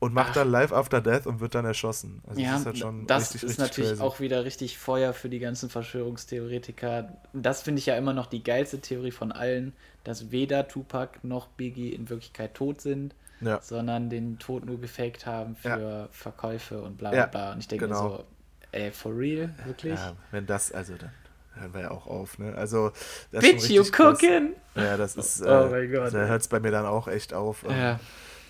und 0.01 0.15
macht 0.15 0.31
Ach. 0.31 0.35
dann 0.35 0.51
Live 0.51 0.73
After 0.73 1.01
Death 1.01 1.27
und 1.27 1.41
wird 1.41 1.55
dann 1.55 1.65
erschossen. 1.65 2.23
Also 2.27 2.41
ja, 2.41 2.53
das 2.53 2.61
ist, 2.61 2.67
halt 2.67 2.79
schon 2.79 3.07
das 3.07 3.23
richtig, 3.23 3.43
ist 3.43 3.49
richtig 3.51 3.59
natürlich 3.65 3.91
crazy. 3.91 4.03
auch 4.03 4.21
wieder 4.21 4.45
richtig 4.45 4.79
Feuer 4.79 5.13
für 5.13 5.29
die 5.29 5.39
ganzen 5.39 5.71
Verschwörungstheoretiker. 5.71 7.17
Das 7.33 7.63
finde 7.63 7.81
ich 7.81 7.87
ja 7.87 7.97
immer 7.97 8.13
noch 8.13 8.27
die 8.27 8.43
geilste 8.43 8.81
Theorie 8.81 9.11
von 9.13 9.31
allen, 9.31 9.75
dass 10.03 10.31
weder 10.31 10.67
Tupac 10.67 11.19
noch 11.23 11.49
Biggie 11.49 11.91
in 11.91 12.09
Wirklichkeit 12.09 12.55
tot 12.55 12.81
sind 12.81 13.15
ja. 13.41 13.61
sondern 13.61 14.11
den 14.11 14.39
Tod 14.39 14.65
nur 14.65 14.81
gefaked 14.81 15.27
haben 15.27 15.57
für 15.57 15.69
ja. 15.69 16.09
Verkäufe 16.11 16.81
und 16.83 16.99
bla 16.99 17.11
bla 17.11 17.27
bla. 17.27 17.53
Und 17.53 17.61
ich 17.61 17.69
denke 17.69 17.87
genau. 17.87 18.19
so, 18.19 18.25
ey, 18.73 18.91
for 18.91 19.17
real, 19.17 19.51
wirklich? 19.65 19.95
Ja, 19.95 20.15
wenn 20.31 20.47
das, 20.47 20.73
also 20.73 20.95
dann 20.97 21.11
hören 21.55 21.75
wir 21.75 21.81
ja 21.83 21.91
auch 21.91 22.07
auf, 22.07 22.39
ne? 22.39 22.55
Also, 22.55 22.93
das 23.33 23.43
Bitch, 23.43 23.69
you 23.71 23.85
cooking! 23.97 24.55
Ja, 24.75 24.97
das 24.97 25.17
ist, 25.17 25.43
oh 25.45 25.47
äh, 25.47 25.67
oh 25.67 25.71
mein 25.71 25.93
Gott. 25.93 26.15
Da 26.15 26.27
hört 26.27 26.43
es 26.43 26.49
bei 26.49 26.61
mir 26.61 26.71
dann 26.71 26.87
auch 26.87 27.09
echt 27.09 27.35
auf. 27.35 27.65
Ja. 27.69 27.99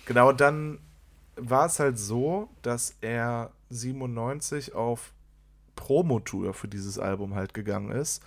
Genau, 0.05 0.29
und 0.29 0.41
dann 0.41 0.79
war 1.35 1.65
es 1.65 1.79
halt 1.79 1.97
so, 1.97 2.49
dass 2.61 2.95
er 3.01 3.51
97 3.69 4.73
auf 4.73 5.13
Promotour 5.75 6.53
für 6.53 6.67
dieses 6.67 6.99
Album 6.99 7.35
halt 7.35 7.53
gegangen 7.53 7.91
ist. 7.91 8.23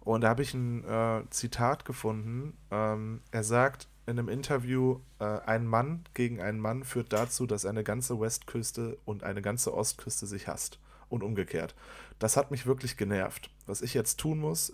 Und 0.00 0.22
da 0.22 0.28
habe 0.28 0.42
ich 0.42 0.54
ein 0.54 0.84
äh, 0.84 1.22
Zitat 1.30 1.84
gefunden. 1.84 2.56
Ähm, 2.70 3.20
er 3.32 3.42
sagt 3.42 3.88
in 4.06 4.18
einem 4.18 4.28
Interview, 4.28 5.00
äh, 5.18 5.24
ein 5.24 5.66
Mann 5.66 6.04
gegen 6.14 6.40
einen 6.40 6.60
Mann 6.60 6.84
führt 6.84 7.12
dazu, 7.12 7.46
dass 7.46 7.66
eine 7.66 7.82
ganze 7.82 8.20
Westküste 8.20 8.98
und 9.04 9.24
eine 9.24 9.42
ganze 9.42 9.74
Ostküste 9.74 10.26
sich 10.26 10.48
hasst. 10.48 10.78
Und 11.08 11.22
umgekehrt. 11.22 11.76
Das 12.18 12.36
hat 12.36 12.50
mich 12.50 12.66
wirklich 12.66 12.96
genervt. 12.96 13.48
Was 13.66 13.80
ich 13.80 13.94
jetzt 13.94 14.18
tun 14.18 14.40
muss, 14.40 14.72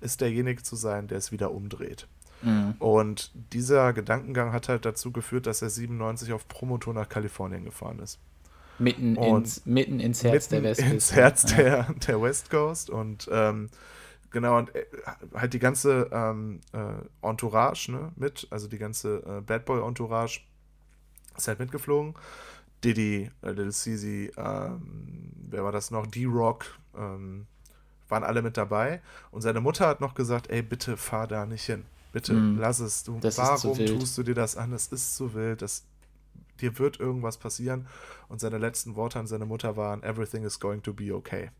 ist 0.00 0.22
derjenige 0.22 0.62
zu 0.62 0.74
sein, 0.74 1.06
der 1.06 1.18
es 1.18 1.32
wieder 1.32 1.50
umdreht. 1.50 2.08
Mhm. 2.40 2.76
Und 2.78 3.30
dieser 3.52 3.92
Gedankengang 3.92 4.52
hat 4.52 4.70
halt 4.70 4.86
dazu 4.86 5.12
geführt, 5.12 5.46
dass 5.46 5.60
er 5.60 5.68
97 5.68 6.32
auf 6.32 6.48
Promotour 6.48 6.94
nach 6.94 7.10
Kalifornien 7.10 7.64
gefahren 7.64 7.98
ist. 7.98 8.18
Mitten, 8.78 9.16
ins, 9.16 9.64
mitten 9.64 10.00
ins 10.00 10.22
Herz 10.22 10.48
der 10.48 10.62
West 10.62 10.80
Coast. 10.80 10.92
Ins 10.92 11.12
Herz 11.12 11.50
ja. 11.50 11.56
der, 11.56 11.94
der 12.06 12.22
West 12.22 12.50
Coast. 12.50 12.90
Und 12.90 13.28
ähm, 13.30 13.68
genau, 14.36 14.58
und 14.58 14.74
äh, 14.74 14.84
halt 15.34 15.54
die 15.54 15.58
ganze 15.58 16.10
ähm, 16.12 16.60
äh, 16.74 17.26
Entourage 17.26 17.90
ne, 17.90 18.12
mit, 18.16 18.46
also 18.50 18.68
die 18.68 18.76
ganze 18.76 19.22
äh, 19.24 19.40
Bad 19.40 19.64
Boy 19.64 19.82
Entourage 19.82 20.42
ist 21.34 21.48
halt 21.48 21.58
mitgeflogen. 21.58 22.12
Diddy, 22.84 23.30
äh, 23.40 23.48
Little 23.48 23.72
Caesar, 23.72 24.74
ähm, 24.76 25.32
wer 25.48 25.64
war 25.64 25.72
das 25.72 25.90
noch? 25.90 26.06
D-Rock, 26.06 26.66
ähm, 26.94 27.46
waren 28.10 28.24
alle 28.24 28.42
mit 28.42 28.58
dabei. 28.58 29.00
Und 29.30 29.40
seine 29.40 29.62
Mutter 29.62 29.86
hat 29.86 30.02
noch 30.02 30.14
gesagt, 30.14 30.50
ey, 30.50 30.60
bitte 30.60 30.98
fahr 30.98 31.26
da 31.26 31.46
nicht 31.46 31.64
hin. 31.64 31.86
Bitte, 32.12 32.34
mm, 32.34 32.58
lass 32.58 32.78
es. 32.78 33.04
Du, 33.04 33.18
warum 33.22 33.78
tust 33.86 34.18
du 34.18 34.22
dir 34.22 34.34
das 34.34 34.54
an? 34.54 34.74
Es 34.74 34.88
ist 34.88 35.16
zu 35.16 35.32
wild. 35.32 35.62
Das, 35.62 35.86
dir 36.60 36.78
wird 36.78 37.00
irgendwas 37.00 37.38
passieren. 37.38 37.86
Und 38.28 38.42
seine 38.42 38.58
letzten 38.58 38.96
Worte 38.96 39.18
an 39.18 39.26
seine 39.26 39.46
Mutter 39.46 39.78
waren, 39.78 40.02
everything 40.02 40.44
is 40.44 40.60
going 40.60 40.82
to 40.82 40.92
be 40.92 41.14
okay. 41.14 41.50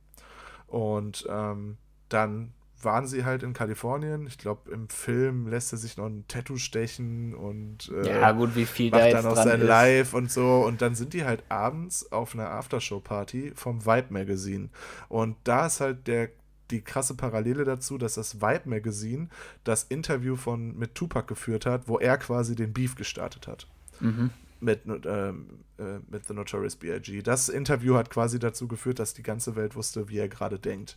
Und 0.67 1.27
ähm, 1.31 1.79
dann 2.11 2.53
waren 2.83 3.07
sie 3.07 3.25
halt 3.25 3.43
in 3.43 3.53
Kalifornien. 3.53 4.27
Ich 4.27 4.39
glaube, 4.39 4.71
im 4.71 4.89
Film 4.89 5.49
lässt 5.49 5.73
er 5.73 5.79
sich 5.79 5.97
noch 5.97 6.07
ein 6.07 6.25
Tattoo 6.29 6.57
stechen 6.57 7.35
und 7.35 7.91
äh, 7.91 8.21
ja, 8.21 8.33
gut, 8.33 8.55
wie 8.55 8.67
viel 8.67 8.91
macht 8.91 9.03
da 9.03 9.11
dann 9.23 9.27
auch 9.27 9.37
sein 9.37 9.61
ist. 9.61 9.67
Live 9.67 10.15
und 10.15 10.31
so. 10.31 10.65
Und 10.67 10.83
dann 10.83 10.95
sind 10.95 11.15
die 11.15 11.25
halt 11.25 11.43
abends 11.49 12.13
auf 12.13 12.35
einer 12.35 12.51
Aftershow-Party 12.51 13.53
vom 13.55 13.85
Vibe 13.85 14.09
Magazine. 14.11 14.69
Und 15.09 15.37
da 15.45 15.67
ist 15.67 15.81
halt 15.81 16.07
der 16.07 16.31
die 16.71 16.81
krasse 16.81 17.15
Parallele 17.15 17.65
dazu, 17.65 17.99
dass 17.99 18.15
das 18.15 18.41
Vibe 18.41 18.69
Magazine 18.69 19.29
das 19.65 19.85
Interview 19.85 20.37
von 20.37 20.77
mit 20.77 20.95
Tupac 20.95 21.29
geführt 21.29 21.67
hat, 21.67 21.89
wo 21.89 21.99
er 21.99 22.19
quasi 22.19 22.55
den 22.55 22.73
Beef 22.73 22.97
gestartet 22.97 23.47
hat. 23.47 23.67
Mhm. 24.01 24.31
Mit, 24.59 24.81
ähm, 24.87 25.61
äh, 25.79 25.99
mit 26.11 26.27
The 26.27 26.35
Notorious 26.35 26.77
B.I.G. 26.77 27.23
Das 27.23 27.49
Interview 27.49 27.95
hat 27.95 28.11
quasi 28.11 28.39
dazu 28.39 28.67
geführt, 28.67 28.99
dass 28.99 29.13
die 29.13 29.23
ganze 29.23 29.55
Welt 29.55 29.77
wusste, 29.77 30.09
wie 30.09 30.19
er 30.19 30.29
gerade 30.29 30.59
denkt. 30.59 30.97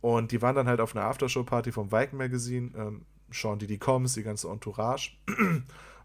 Und 0.00 0.32
die 0.32 0.42
waren 0.42 0.54
dann 0.54 0.68
halt 0.68 0.80
auf 0.80 0.94
einer 0.94 1.04
Aftershow-Party 1.06 1.72
vom 1.72 1.90
Viking 1.90 2.18
Magazine, 2.18 2.70
ähm, 2.76 3.02
Sean 3.30 3.58
Diddy 3.58 3.78
Combs, 3.78 4.14
die 4.14 4.22
ganze 4.22 4.48
Entourage. 4.48 5.12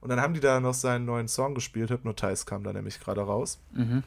Und 0.02 0.10
dann 0.10 0.20
haben 0.20 0.34
die 0.34 0.40
da 0.40 0.60
noch 0.60 0.74
seinen 0.74 1.06
neuen 1.06 1.28
Song 1.28 1.54
gespielt. 1.54 1.92
Hypnotize 1.92 2.46
kam 2.46 2.64
da 2.64 2.74
nämlich 2.74 3.00
gerade 3.00 3.22
raus. 3.22 3.60
Mhm. 3.74 4.04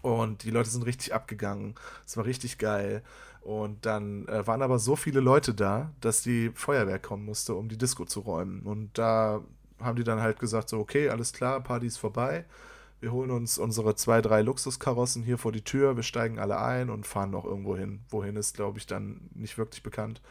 Und 0.00 0.44
die 0.44 0.50
Leute 0.50 0.70
sind 0.70 0.86
richtig 0.86 1.14
abgegangen. 1.14 1.74
Es 2.06 2.16
war 2.16 2.24
richtig 2.24 2.58
geil. 2.58 3.02
Und 3.40 3.84
dann 3.84 4.28
äh, 4.28 4.46
waren 4.46 4.62
aber 4.62 4.78
so 4.78 4.94
viele 4.94 5.18
Leute 5.18 5.52
da, 5.52 5.90
dass 6.00 6.22
die 6.22 6.52
Feuerwehr 6.54 7.00
kommen 7.00 7.24
musste, 7.24 7.54
um 7.54 7.68
die 7.68 7.78
Disco 7.78 8.04
zu 8.04 8.20
räumen. 8.20 8.62
Und 8.62 8.96
da 8.96 9.42
haben 9.80 9.96
die 9.96 10.04
dann 10.04 10.20
halt 10.20 10.38
gesagt: 10.38 10.68
so, 10.68 10.78
okay, 10.78 11.08
alles 11.08 11.32
klar, 11.32 11.60
Party 11.60 11.86
ist 11.86 11.98
vorbei 11.98 12.44
wir 13.02 13.10
holen 13.10 13.32
uns 13.32 13.58
unsere 13.58 13.96
zwei, 13.96 14.22
drei 14.22 14.42
Luxuskarossen 14.42 15.24
hier 15.24 15.36
vor 15.36 15.50
die 15.50 15.64
Tür, 15.64 15.96
wir 15.96 16.04
steigen 16.04 16.38
alle 16.38 16.60
ein 16.60 16.88
und 16.88 17.04
fahren 17.04 17.32
noch 17.32 17.44
irgendwo 17.44 17.76
hin. 17.76 18.04
Wohin 18.08 18.36
ist, 18.36 18.54
glaube 18.54 18.78
ich, 18.78 18.86
dann 18.86 19.28
nicht 19.34 19.58
wirklich 19.58 19.82
bekannt. 19.82 20.22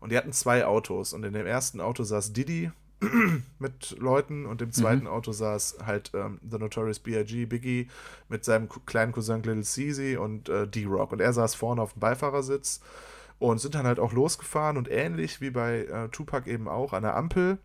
Und 0.00 0.12
die 0.12 0.18
hatten 0.18 0.32
zwei 0.32 0.66
Autos 0.66 1.14
und 1.14 1.24
in 1.24 1.32
dem 1.32 1.46
ersten 1.46 1.80
Auto 1.80 2.02
saß 2.02 2.34
Didi 2.34 2.70
mit 3.58 3.96
Leuten 3.98 4.44
und 4.44 4.60
im 4.60 4.70
zweiten 4.70 5.04
mhm. 5.04 5.08
Auto 5.08 5.32
saß 5.32 5.78
halt 5.86 6.10
ähm, 6.12 6.38
The 6.48 6.58
Notorious 6.58 6.98
B.I.G. 6.98 7.46
Biggie 7.46 7.88
mit 8.28 8.44
seinem 8.44 8.68
kleinen 8.84 9.12
Cousin 9.12 9.42
Little 9.42 9.62
Caesy 9.62 10.18
und 10.18 10.50
äh, 10.50 10.68
D-Rock. 10.68 11.12
Und 11.12 11.22
er 11.22 11.32
saß 11.32 11.54
vorne 11.54 11.80
auf 11.80 11.94
dem 11.94 12.00
Beifahrersitz 12.00 12.80
und 13.38 13.62
sind 13.62 13.74
dann 13.74 13.86
halt 13.86 13.98
auch 13.98 14.12
losgefahren 14.12 14.76
und 14.76 14.90
ähnlich 14.90 15.40
wie 15.40 15.50
bei 15.50 15.84
äh, 15.84 16.08
Tupac 16.10 16.50
eben 16.50 16.68
auch 16.68 16.92
an 16.92 17.02
der 17.02 17.16
Ampel 17.16 17.58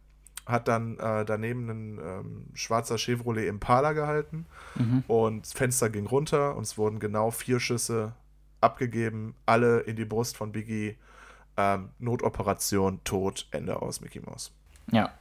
hat 0.46 0.68
dann 0.68 1.00
äh, 1.00 1.26
daneben 1.26 1.70
ein 1.70 2.00
ähm, 2.00 2.46
schwarzer 2.54 2.98
Chevrolet 2.98 3.48
Impala 3.48 3.94
gehalten 3.94 4.46
mhm. 4.76 5.04
und 5.08 5.46
das 5.46 5.54
Fenster 5.54 5.90
ging 5.90 6.06
runter 6.06 6.56
und 6.56 6.64
es 6.64 6.78
wurden 6.78 7.00
genau 7.00 7.32
vier 7.32 7.60
Schüsse 7.60 8.14
abgegeben, 8.62 9.36
alle 9.46 9.82
in 9.82 9.96
die 9.96 10.06
Brust 10.06 10.38
von 10.38 10.52
Biggie. 10.52 10.98
Ähm, 11.58 11.90
Notoperation, 12.00 13.00
Tod, 13.06 13.48
Ende 13.52 13.82
aus 13.82 14.02
Mickey 14.02 14.20
Mouse. 14.20 14.52
Ja. 14.92 15.14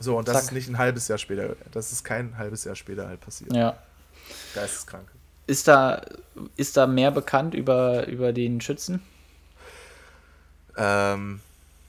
So, 0.00 0.18
und 0.18 0.26
das 0.26 0.34
Zack. 0.34 0.44
ist 0.44 0.52
nicht 0.52 0.68
ein 0.68 0.78
halbes 0.78 1.06
Jahr 1.06 1.18
später, 1.18 1.54
das 1.70 1.92
ist 1.92 2.02
kein 2.02 2.36
halbes 2.36 2.64
Jahr 2.64 2.74
später 2.74 3.06
halt 3.06 3.20
passiert. 3.20 3.54
Ja. 3.54 3.78
Geisteskrank. 4.54 5.08
Ist 5.46 5.68
da, 5.68 6.02
ist 6.56 6.76
da 6.76 6.86
mehr 6.86 7.10
bekannt 7.10 7.54
über, 7.54 8.06
über 8.08 8.32
den 8.32 8.60
Schützen? 8.60 9.02
Ähm, 10.76 11.40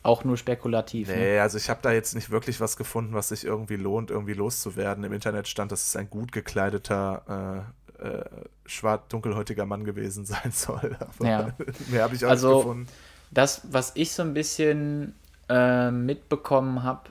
auch 0.06 0.24
nur 0.24 0.38
spekulativ. 0.38 1.10
Ne? 1.10 1.16
Nee, 1.16 1.36
ne? 1.36 1.42
also 1.42 1.58
ich 1.58 1.70
habe 1.70 1.80
da 1.82 1.92
jetzt 1.92 2.14
nicht 2.14 2.30
wirklich 2.30 2.62
was 2.62 2.78
gefunden, 2.78 3.14
was 3.14 3.30
sich 3.30 3.44
irgendwie 3.44 3.76
lohnt, 3.76 4.12
irgendwie 4.12 4.34
loszuwerden. 4.34 5.04
Im 5.04 5.14
Internet 5.14 5.48
stand, 5.48 5.72
dass 5.72 5.88
es 5.88 5.96
ein 5.96 6.10
gut 6.10 6.32
gekleideter, 6.32 7.66
äh, 8.00 8.08
äh, 8.08 8.26
schwarz-dunkelhäutiger 8.66 9.66
Mann 9.66 9.84
gewesen 9.84 10.26
sein 10.26 10.52
soll. 10.52 10.98
Aber 11.00 11.28
ja. 11.28 11.54
mehr 11.88 12.04
habe 12.04 12.16
ich 12.16 12.26
auch 12.26 12.30
also, 12.30 12.50
nicht 12.50 12.58
gefunden. 12.60 12.88
Das, 13.32 13.62
was 13.72 13.92
ich 13.96 14.14
so 14.14 14.22
ein 14.22 14.34
bisschen 14.34 15.16
äh, 15.50 15.92
mitbekommen 15.92 16.84
habe 16.84 17.10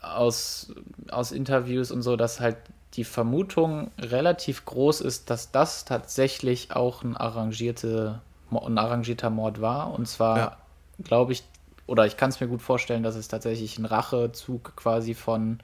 aus, 0.00 0.72
aus 1.10 1.30
Interviews 1.30 1.90
und 1.90 2.02
so, 2.02 2.16
dass 2.16 2.40
halt 2.40 2.56
die 2.94 3.04
Vermutung 3.04 3.90
relativ 3.98 4.64
groß 4.64 5.02
ist, 5.02 5.30
dass 5.30 5.52
das 5.52 5.84
tatsächlich 5.84 6.72
auch 6.72 7.04
ein, 7.04 7.16
arrangierte, 7.16 8.20
ein 8.50 8.78
arrangierter 8.78 9.30
Mord 9.30 9.60
war. 9.60 9.92
Und 9.92 10.08
zwar 10.08 10.38
ja 10.38 10.56
glaube 11.02 11.32
ich, 11.32 11.44
oder 11.86 12.06
ich 12.06 12.16
kann 12.16 12.30
es 12.30 12.40
mir 12.40 12.46
gut 12.46 12.62
vorstellen, 12.62 13.02
dass 13.02 13.16
es 13.16 13.28
tatsächlich 13.28 13.78
ein 13.78 13.84
Rachezug 13.84 14.76
quasi 14.76 15.14
von, 15.14 15.58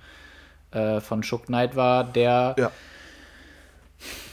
äh, 0.73 1.01
von 1.01 1.23
Shook 1.23 1.47
Knight 1.47 1.77
war, 1.77 2.05
der 2.05 2.55
ja. 2.59 2.71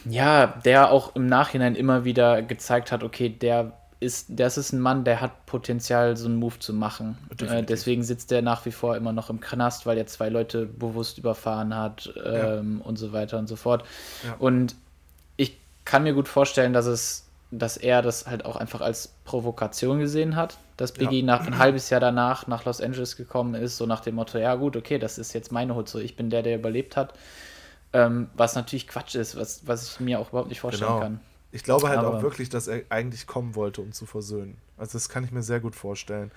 ja, 0.09 0.47
der 0.65 0.91
auch 0.91 1.15
im 1.15 1.27
Nachhinein 1.27 1.75
immer 1.75 2.03
wieder 2.03 2.41
gezeigt 2.41 2.91
hat, 2.91 3.03
okay, 3.03 3.29
der 3.29 3.73
ist, 3.99 4.27
das 4.29 4.57
ist 4.57 4.73
ein 4.73 4.79
Mann, 4.79 5.05
der 5.05 5.21
hat 5.21 5.45
Potenzial, 5.45 6.17
so 6.17 6.25
einen 6.25 6.35
Move 6.35 6.59
zu 6.59 6.73
machen. 6.73 7.17
Äh, 7.39 7.63
deswegen 7.63 8.03
sitzt 8.03 8.31
der 8.31 8.41
nach 8.41 8.65
wie 8.65 8.71
vor 8.71 8.97
immer 8.97 9.13
noch 9.13 9.29
im 9.29 9.39
Knast, 9.39 9.85
weil 9.85 9.97
er 9.97 10.07
zwei 10.07 10.29
Leute 10.29 10.65
bewusst 10.65 11.17
überfahren 11.17 11.73
hat 11.73 12.13
ähm, 12.25 12.79
ja. 12.79 12.85
und 12.85 12.97
so 12.97 13.13
weiter 13.13 13.39
und 13.39 13.47
so 13.47 13.55
fort. 13.55 13.85
Ja. 14.25 14.35
Und 14.39 14.75
ich 15.37 15.57
kann 15.85 16.03
mir 16.03 16.13
gut 16.13 16.27
vorstellen, 16.27 16.73
dass 16.73 16.85
es 16.85 17.23
dass 17.53 17.77
er 17.77 18.01
das 18.01 18.25
halt 18.25 18.45
auch 18.45 18.55
einfach 18.55 18.81
als 18.81 19.13
Provokation 19.25 19.99
gesehen 19.99 20.35
hat, 20.35 20.57
dass 20.77 20.93
Biggie 20.93 21.19
ja. 21.19 21.25
nach 21.25 21.45
ein 21.45 21.57
halbes 21.57 21.89
Jahr 21.89 21.99
danach 21.99 22.47
nach 22.47 22.65
Los 22.65 22.81
Angeles 22.81 23.15
gekommen 23.15 23.55
ist, 23.55 23.77
so 23.77 23.85
nach 23.85 24.01
dem 24.01 24.15
Motto, 24.15 24.37
ja 24.37 24.55
gut, 24.55 24.75
okay, 24.75 24.97
das 24.97 25.17
ist 25.17 25.33
jetzt 25.33 25.51
meine 25.51 25.75
Hut, 25.75 25.89
so 25.89 25.99
ich 25.99 26.15
bin 26.15 26.29
der, 26.29 26.43
der 26.43 26.55
überlebt 26.55 26.97
hat. 26.97 27.13
Ähm, 27.93 28.29
was 28.33 28.55
natürlich 28.55 28.87
Quatsch 28.87 29.15
ist, 29.15 29.35
was, 29.35 29.67
was 29.67 29.93
ich 29.93 29.99
mir 29.99 30.19
auch 30.19 30.29
überhaupt 30.29 30.49
nicht 30.49 30.61
vorstellen 30.61 30.89
genau. 30.89 31.01
kann. 31.01 31.19
Ich 31.51 31.63
glaube 31.63 31.87
halt 31.87 31.99
Aber, 31.99 32.17
auch 32.17 32.21
wirklich, 32.23 32.49
dass 32.49 32.67
er 32.67 32.81
eigentlich 32.89 33.27
kommen 33.27 33.53
wollte, 33.53 33.81
um 33.81 33.91
zu 33.91 34.07
versöhnen. 34.07 34.57
Also 34.77 34.93
das 34.93 35.07
kann 35.07 35.23
ich 35.23 35.31
mir 35.31 35.43
sehr 35.43 35.59
gut 35.59 35.75
vorstellen. 35.75 36.31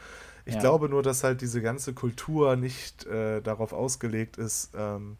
Ich 0.45 0.55
ja. 0.55 0.61
glaube 0.61 0.91
nur, 0.91 1.03
dass 1.03 1.25
halt 1.25 1.41
diese 1.41 1.63
ganze 1.63 1.95
Kultur 1.95 2.57
nicht 2.57 3.07
äh, 3.07 3.41
darauf 3.41 3.73
ausgelegt 3.73 4.37
ist, 4.37 4.73
ähm, 4.77 5.17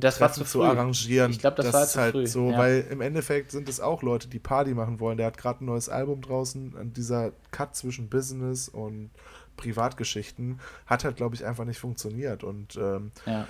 das 0.00 0.20
war 0.20 0.32
zu, 0.32 0.44
zu 0.44 0.62
arrangieren. 0.62 1.30
Ich 1.30 1.38
glaube, 1.38 1.56
das, 1.56 1.66
das 1.66 1.74
war 1.74 1.86
zu 1.86 2.00
halt 2.00 2.12
früh. 2.12 2.26
so, 2.26 2.50
ja. 2.50 2.58
weil 2.58 2.86
im 2.90 3.00
Endeffekt 3.00 3.50
sind 3.50 3.68
es 3.68 3.80
auch 3.80 4.02
Leute, 4.02 4.28
die 4.28 4.38
Party 4.38 4.74
machen 4.74 5.00
wollen. 5.00 5.16
Der 5.16 5.26
hat 5.26 5.38
gerade 5.38 5.64
ein 5.64 5.66
neues 5.66 5.88
Album 5.88 6.20
draußen. 6.20 6.74
Und 6.74 6.96
dieser 6.96 7.32
Cut 7.50 7.74
zwischen 7.74 8.08
Business 8.08 8.68
und 8.68 9.10
Privatgeschichten 9.56 10.60
hat 10.86 11.04
halt, 11.04 11.16
glaube 11.16 11.34
ich, 11.34 11.46
einfach 11.46 11.64
nicht 11.64 11.78
funktioniert. 11.78 12.44
Und 12.44 12.76
ähm, 12.76 13.10
ja. 13.24 13.48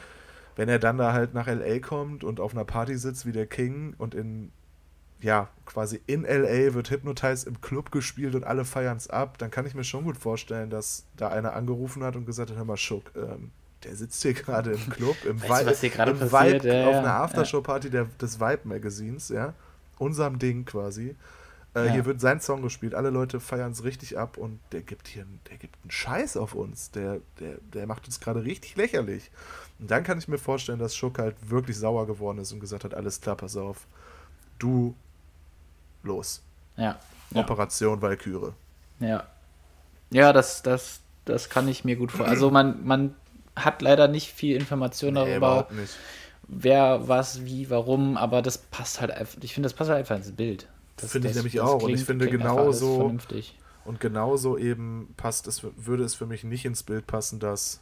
wenn 0.55 0.69
er 0.69 0.79
dann 0.79 0.99
da 0.99 1.13
halt 1.13 1.35
nach 1.35 1.49
LA 1.49 1.81
kommt 1.81 2.23
und 2.23 2.39
auf 2.39 2.53
einer 2.53 2.65
Party 2.65 2.97
sitzt 2.97 3.27
wie 3.27 3.33
der 3.33 3.47
King 3.47 3.95
und 3.99 4.15
in 4.15 4.53
ja, 5.21 5.49
quasi 5.65 6.01
in 6.07 6.23
LA 6.23 6.75
wird 6.75 6.91
Hypnotize 6.91 7.49
im 7.49 7.61
Club 7.61 7.91
gespielt 7.91 8.35
und 8.35 8.45
alle 8.45 8.65
feiern 8.67 8.99
es 8.99 9.09
ab, 9.09 9.39
dann 9.39 9.51
kann 9.51 9.67
ich 9.67 9.75
mir 9.75 9.83
schon 9.83 10.05
gut 10.05 10.19
vorstellen, 10.19 10.69
dass 10.69 11.07
da 11.17 11.29
einer 11.29 11.55
angerufen 11.55 12.05
hat 12.05 12.17
und 12.17 12.27
gesagt 12.27 12.51
hat, 12.51 12.57
hör 12.59 12.67
mal, 12.67 12.77
Schuck, 12.77 13.13
ähm, 13.17 13.51
der 13.87 13.97
sitzt 13.97 14.21
hier 14.23 14.35
gerade 14.35 14.73
im 14.73 14.91
Club, 14.91 15.17
im, 15.25 15.41
weißt 15.41 15.63
du, 15.63 15.67
was 15.71 15.81
hier 15.81 15.91
im 16.07 16.19
passiert? 16.19 16.65
Vibe, 16.65 16.75
Ja, 16.75 16.87
auf 16.87 16.93
ja. 16.93 16.99
einer 17.01 17.15
Aftershow-Party 17.15 17.91
der- 17.91 18.07
des 18.21 18.41
Vibe-Magazins, 18.41 19.29
ja, 19.29 19.55
unserem 19.99 20.39
Ding 20.39 20.65
quasi. 20.65 21.15
Äh, 21.75 21.87
Ja. 21.87 21.93
Hier 21.93 22.05
wird 22.07 22.21
sein 22.21 22.41
Song 22.41 22.63
gespielt, 22.63 22.95
alle 22.95 23.11
Leute 23.11 23.39
feiern 23.39 23.71
es 23.73 23.85
richtig 23.85 24.19
ab 24.19 24.39
und 24.39 24.59
der 24.73 24.81
gibt 24.81 25.09
hier, 25.09 25.27
der 25.51 25.59
gibt 25.59 25.77
einen 25.83 25.91
Scheiß 25.91 26.37
auf 26.39 26.55
uns. 26.55 26.91
Der, 26.91 27.21
der, 27.39 27.59
der 27.75 27.87
macht 27.87 28.07
uns 28.07 28.19
gerade 28.19 28.43
richtig 28.45 28.77
lächerlich. 28.77 29.31
Und 29.79 29.91
dann 29.91 30.03
kann 30.03 30.19
ich 30.19 30.27
mir 30.27 30.39
vorstellen, 30.39 30.79
dass 30.79 30.97
Schuck 30.97 31.19
halt 31.19 31.37
wirklich 31.51 31.77
sauer 31.79 32.07
geworden 32.07 32.39
ist 32.39 32.51
und 32.53 32.61
gesagt 32.61 32.85
hat, 32.85 32.95
alles 32.95 33.21
klar, 33.21 33.37
pass 33.37 33.57
auf, 33.57 33.87
du 34.59 34.95
los. 36.03 36.43
Ja. 36.77 36.99
Ja. 37.31 37.41
Operation 37.43 38.01
Valkyrie. 38.01 38.53
Ja. 39.01 39.25
Ja, 40.11 40.33
das, 40.33 40.63
das, 40.63 41.01
das 41.25 41.51
kann 41.51 41.69
ich 41.69 41.85
mir 41.85 41.97
gut 41.97 42.11
vorstellen. 42.13 42.31
Also 42.31 42.51
man, 42.51 42.87
man 42.87 43.15
hat 43.57 43.83
leider 43.83 44.07
nicht 44.09 44.31
viel 44.33 44.55
Information 44.57 45.15
Nee, 45.15 45.27
darüber, 45.41 45.67
wer, 46.49 47.09
was, 47.09 47.45
wie, 47.45 47.71
warum, 47.71 48.17
aber 48.17 48.43
das 48.43 48.59
passt 48.59 49.01
halt 49.01 49.11
einfach. 49.11 49.39
Ich 49.43 49.55
finde, 49.55 49.67
das 49.67 49.75
passt 49.75 49.91
halt 49.91 49.99
einfach 50.01 50.17
ins 50.17 50.33
Bild. 50.33 50.69
Das 50.97 51.13
Finde 51.13 51.29
ich 51.29 51.35
das- 51.35 51.43
nämlich 51.43 51.55
das 51.55 51.63
auch. 51.69 51.83
Und 51.83 51.91
ich 51.91 52.05
finde 52.05 52.27
klingt 52.27 52.43
genauso- 52.43 52.97
Vernünftig. 52.99 53.59
Und 53.85 54.01
genauso 54.01 54.59
eben 54.59 55.15
passt 55.17 55.47
es, 55.47 55.63
würde 55.77 56.03
es 56.05 56.15
für 56.15 56.27
mich 56.27 56.43
nicht 56.43 56.65
ins 56.65 56.83
Bild 56.83 57.07
passen, 57.07 57.39
dass 57.39 57.81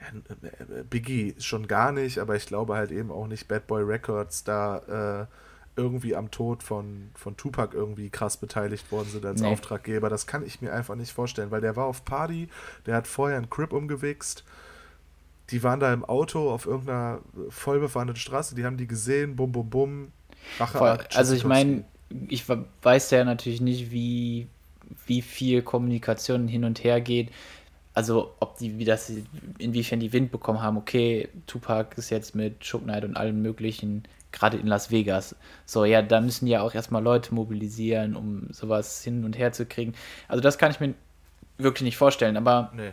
ja, 0.00 0.06
äh, 0.48 0.82
Biggie 0.84 1.34
schon 1.38 1.68
gar 1.68 1.92
nicht, 1.92 2.18
aber 2.18 2.34
ich 2.36 2.46
glaube 2.46 2.74
halt 2.74 2.90
eben 2.90 3.10
auch 3.12 3.26
nicht 3.28 3.46
Bad 3.48 3.66
Boy 3.68 3.82
Records 3.82 4.42
da 4.44 5.22
äh, 5.22 5.26
irgendwie 5.80 6.16
am 6.16 6.32
Tod 6.32 6.64
von, 6.64 7.10
von 7.14 7.36
Tupac 7.36 7.72
irgendwie 7.76 8.10
krass 8.10 8.36
beteiligt 8.36 8.90
worden 8.90 9.08
sind 9.10 9.24
als 9.24 9.40
Nee. 9.40 9.46
Auftraggeber. 9.52 10.08
Das 10.08 10.26
kann 10.26 10.44
ich 10.44 10.60
mir 10.60 10.72
einfach 10.72 10.96
nicht 10.96 11.12
vorstellen, 11.12 11.52
weil 11.52 11.60
der 11.60 11.76
war 11.76 11.84
auf 11.86 12.04
Party, 12.04 12.48
der 12.86 12.96
hat 12.96 13.06
vorher 13.06 13.36
einen 13.38 13.48
Crip 13.50 13.72
umgewichst. 13.72 14.42
Die 15.50 15.62
waren 15.62 15.80
da 15.80 15.92
im 15.92 16.04
Auto 16.04 16.50
auf 16.50 16.66
irgendeiner 16.66 17.20
vollbefahrenen 17.48 18.16
Straße, 18.16 18.54
die 18.54 18.64
haben 18.64 18.76
die 18.76 18.86
gesehen, 18.86 19.36
bum 19.36 19.52
bum 19.52 19.70
bum. 19.70 20.12
Rache 20.58 20.78
Voll, 20.78 20.88
Akt, 20.90 21.16
also 21.16 21.34
ich 21.34 21.44
meine, 21.44 21.84
ich 22.28 22.44
weiß 22.82 23.10
ja 23.10 23.24
natürlich 23.24 23.60
nicht, 23.60 23.90
wie, 23.90 24.46
wie 25.06 25.22
viel 25.22 25.62
Kommunikation 25.62 26.48
hin 26.48 26.64
und 26.64 26.84
her 26.84 27.00
geht. 27.00 27.30
Also 27.94 28.34
ob 28.38 28.58
die, 28.58 28.78
wie 28.78 28.84
das, 28.84 29.12
inwiefern 29.58 29.98
die 30.00 30.12
Wind 30.12 30.30
bekommen 30.30 30.62
haben, 30.62 30.76
okay, 30.76 31.28
Tupac 31.46 31.96
ist 31.98 32.10
jetzt 32.10 32.34
mit 32.34 32.64
Shook 32.64 32.84
Knight 32.84 33.04
und 33.04 33.16
allem 33.16 33.42
möglichen, 33.42 34.04
gerade 34.30 34.56
in 34.56 34.66
Las 34.68 34.90
Vegas. 34.90 35.34
So, 35.66 35.84
ja, 35.84 36.00
da 36.02 36.20
müssen 36.20 36.46
ja 36.46 36.60
auch 36.62 36.74
erstmal 36.74 37.02
Leute 37.02 37.34
mobilisieren, 37.34 38.14
um 38.14 38.46
sowas 38.52 39.02
hin 39.02 39.24
und 39.24 39.36
her 39.36 39.52
zu 39.52 39.66
kriegen. 39.66 39.94
Also 40.28 40.40
das 40.40 40.58
kann 40.58 40.70
ich 40.70 40.78
mir 40.78 40.94
wirklich 41.56 41.82
nicht 41.82 41.96
vorstellen, 41.96 42.36
aber 42.36 42.70
Nee. 42.74 42.92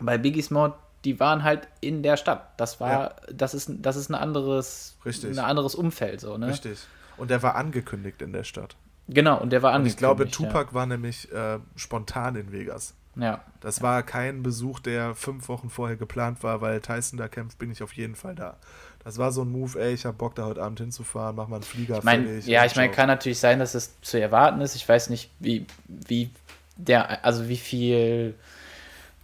bei 0.00 0.18
Biggie 0.18 0.42
Small, 0.42 0.74
die 1.04 1.20
waren 1.20 1.42
halt 1.42 1.68
in 1.80 2.02
der 2.02 2.16
Stadt. 2.16 2.52
Das 2.56 2.80
war, 2.80 3.16
das 3.32 3.54
ist, 3.54 3.70
das 3.78 3.96
ist 3.96 4.10
ein 4.10 4.14
anderes, 4.14 4.96
Richtig. 5.04 5.30
ein 5.30 5.44
anderes 5.44 5.74
Umfeld, 5.74 6.20
so, 6.20 6.36
ne? 6.38 6.48
Richtig. 6.48 6.78
Und 7.16 7.30
der 7.30 7.42
war 7.42 7.56
angekündigt 7.56 8.22
in 8.22 8.32
der 8.32 8.44
Stadt. 8.44 8.76
Genau, 9.08 9.38
und 9.38 9.50
der 9.50 9.62
war 9.62 9.74
Und 9.74 9.86
ich 9.86 9.96
glaube, 9.96 10.24
angekündigt, 10.24 10.52
Tupac 10.52 10.74
war 10.74 10.86
nämlich 10.86 11.30
äh, 11.32 11.58
spontan 11.76 12.36
in 12.36 12.52
Vegas. 12.52 12.94
Ja. 13.16 13.22
ja. 13.22 13.40
Das 13.60 13.82
war 13.82 14.02
kein 14.02 14.42
Besuch, 14.42 14.80
der 14.80 15.14
fünf 15.14 15.48
Wochen 15.48 15.70
vorher 15.70 15.96
geplant 15.96 16.42
war, 16.42 16.60
weil 16.60 16.80
Tyson 16.80 17.18
da 17.18 17.28
kämpft, 17.28 17.58
bin 17.58 17.70
ich 17.70 17.82
auf 17.82 17.92
jeden 17.92 18.14
Fall 18.14 18.34
da. 18.34 18.56
Das 19.04 19.18
war 19.18 19.32
so 19.32 19.42
ein 19.42 19.50
Move, 19.50 19.80
ey, 19.80 19.92
ich 19.92 20.06
hab 20.06 20.18
Bock 20.18 20.36
da 20.36 20.44
heute 20.44 20.62
Abend 20.62 20.78
hinzufahren, 20.78 21.34
mach 21.34 21.48
mal 21.48 21.56
einen 21.56 21.64
Flieger 21.64 21.98
Ich 21.98 22.04
mein, 22.04 22.24
fertig 22.24 22.46
ja, 22.46 22.64
ich 22.64 22.76
meine, 22.76 22.92
kann 22.92 23.08
natürlich 23.08 23.40
sein, 23.40 23.58
dass 23.58 23.74
es 23.74 24.00
zu 24.00 24.20
erwarten 24.20 24.60
ist. 24.60 24.76
Ich 24.76 24.88
weiß 24.88 25.10
nicht, 25.10 25.30
wie, 25.40 25.66
wie 25.88 26.30
der, 26.76 27.24
also 27.24 27.48
wie 27.48 27.56
viel 27.56 28.34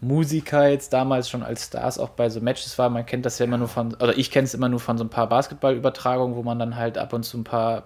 Musiker 0.00 0.68
jetzt 0.68 0.92
damals 0.92 1.28
schon 1.28 1.42
als 1.42 1.66
Stars 1.66 1.98
auch 1.98 2.10
bei 2.10 2.30
so 2.30 2.40
Matches 2.40 2.78
war. 2.78 2.88
Man 2.88 3.04
kennt 3.04 3.26
das 3.26 3.38
ja 3.38 3.46
immer 3.46 3.58
nur 3.58 3.68
von, 3.68 3.94
oder 3.94 4.16
ich 4.16 4.30
kenne 4.30 4.44
es 4.44 4.54
immer 4.54 4.68
nur 4.68 4.80
von 4.80 4.96
so 4.96 5.04
ein 5.04 5.10
paar 5.10 5.28
Basketballübertragungen, 5.28 6.36
wo 6.36 6.42
man 6.42 6.58
dann 6.58 6.76
halt 6.76 6.98
ab 6.98 7.12
und 7.12 7.24
zu 7.24 7.38
ein 7.38 7.44
paar, 7.44 7.84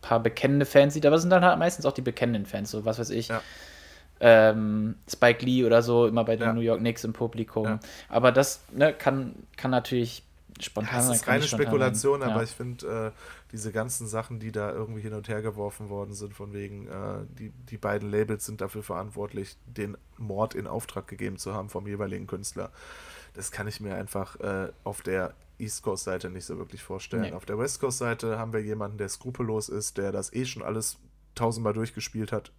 paar 0.00 0.20
bekennende 0.20 0.66
Fans 0.66 0.94
sieht. 0.94 1.04
Aber 1.04 1.16
es 1.16 1.22
sind 1.22 1.30
dann 1.30 1.44
halt 1.44 1.58
meistens 1.58 1.84
auch 1.84 1.92
die 1.92 2.02
bekennenden 2.02 2.46
Fans, 2.46 2.70
so 2.70 2.84
was 2.84 2.98
weiß 2.98 3.10
ich. 3.10 3.28
Ja. 3.28 3.40
Ähm, 4.20 4.96
Spike 5.08 5.44
Lee 5.44 5.64
oder 5.64 5.82
so, 5.82 6.06
immer 6.06 6.24
bei 6.24 6.36
den 6.36 6.46
Ja. 6.46 6.52
New 6.52 6.60
York 6.60 6.80
Knicks 6.80 7.04
im 7.04 7.12
Publikum. 7.12 7.64
Ja. 7.64 7.80
Aber 8.08 8.30
das 8.30 8.60
ne, 8.72 8.92
kann, 8.92 9.34
kann 9.56 9.70
natürlich 9.70 10.22
spontan 10.60 11.02
sein, 11.02 11.14
ist 11.14 11.26
reine 11.26 11.38
nicht 11.40 11.48
spontan 11.48 11.66
Spekulation, 11.66 12.22
aber 12.22 12.42
ich 12.42 12.50
finde, 12.50 13.12
äh, 13.14 13.20
diese 13.52 13.72
ganzen 13.72 14.06
Sachen, 14.06 14.40
die 14.40 14.52
da 14.52 14.72
irgendwie 14.72 15.00
hin 15.00 15.14
und 15.14 15.28
her 15.28 15.42
geworfen 15.42 15.88
worden 15.88 16.14
sind, 16.14 16.34
von 16.34 16.52
wegen, 16.52 16.86
äh, 16.86 17.24
die, 17.38 17.50
die 17.50 17.78
beiden 17.78 18.10
Labels 18.10 18.44
sind 18.44 18.60
dafür 18.60 18.82
verantwortlich, 18.82 19.56
den 19.66 19.96
Mord 20.16 20.54
in 20.54 20.66
Auftrag 20.66 21.06
gegeben 21.08 21.38
zu 21.38 21.54
haben 21.54 21.68
vom 21.68 21.86
jeweiligen 21.86 22.26
Künstler. 22.26 22.70
Das 23.34 23.50
kann 23.50 23.66
ich 23.66 23.80
mir 23.80 23.94
einfach 23.94 24.38
äh, 24.40 24.70
auf 24.84 25.02
der 25.02 25.34
East 25.58 25.82
Coast-Seite 25.82 26.30
nicht 26.30 26.44
so 26.44 26.58
wirklich 26.58 26.82
vorstellen. 26.82 27.22
Nee. 27.22 27.32
Auf 27.32 27.46
der 27.46 27.58
West 27.58 27.80
Coast-Seite 27.80 28.38
haben 28.38 28.52
wir 28.52 28.60
jemanden, 28.60 28.98
der 28.98 29.08
skrupellos 29.08 29.68
ist, 29.68 29.98
der 29.98 30.12
das 30.12 30.32
eh 30.32 30.44
schon 30.44 30.62
alles 30.62 30.98
tausendmal 31.34 31.72
durchgespielt 31.72 32.32
hat 32.32 32.52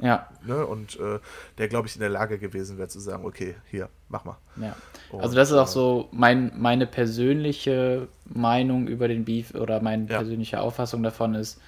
ja, 0.00 0.28
ne? 0.44 0.64
und 0.66 0.98
äh, 1.00 1.18
der, 1.58 1.68
glaube 1.68 1.88
ich, 1.88 1.94
in 1.96 2.00
der 2.00 2.08
Lage 2.10 2.38
gewesen 2.38 2.78
wäre 2.78 2.88
zu 2.88 3.00
sagen, 3.00 3.24
okay, 3.24 3.56
hier, 3.70 3.88
mach 4.08 4.24
mal. 4.24 4.38
ja. 4.56 4.76
Und, 5.10 5.22
Also 5.22 5.34
das 5.34 5.50
ist 5.50 5.56
auch 5.56 5.66
äh, 5.66 5.70
so 5.70 6.08
mein, 6.12 6.52
meine 6.56 6.86
persönliche 6.86 8.08
Meinung 8.26 8.86
über 8.88 9.08
den 9.08 9.24
Beef 9.24 9.54
oder 9.54 9.80
meine 9.82 10.06
Ja. 10.08 10.18
persönliche 10.18 10.60
Auffassung 10.60 11.02
davon 11.02 11.34
ist, 11.34 11.60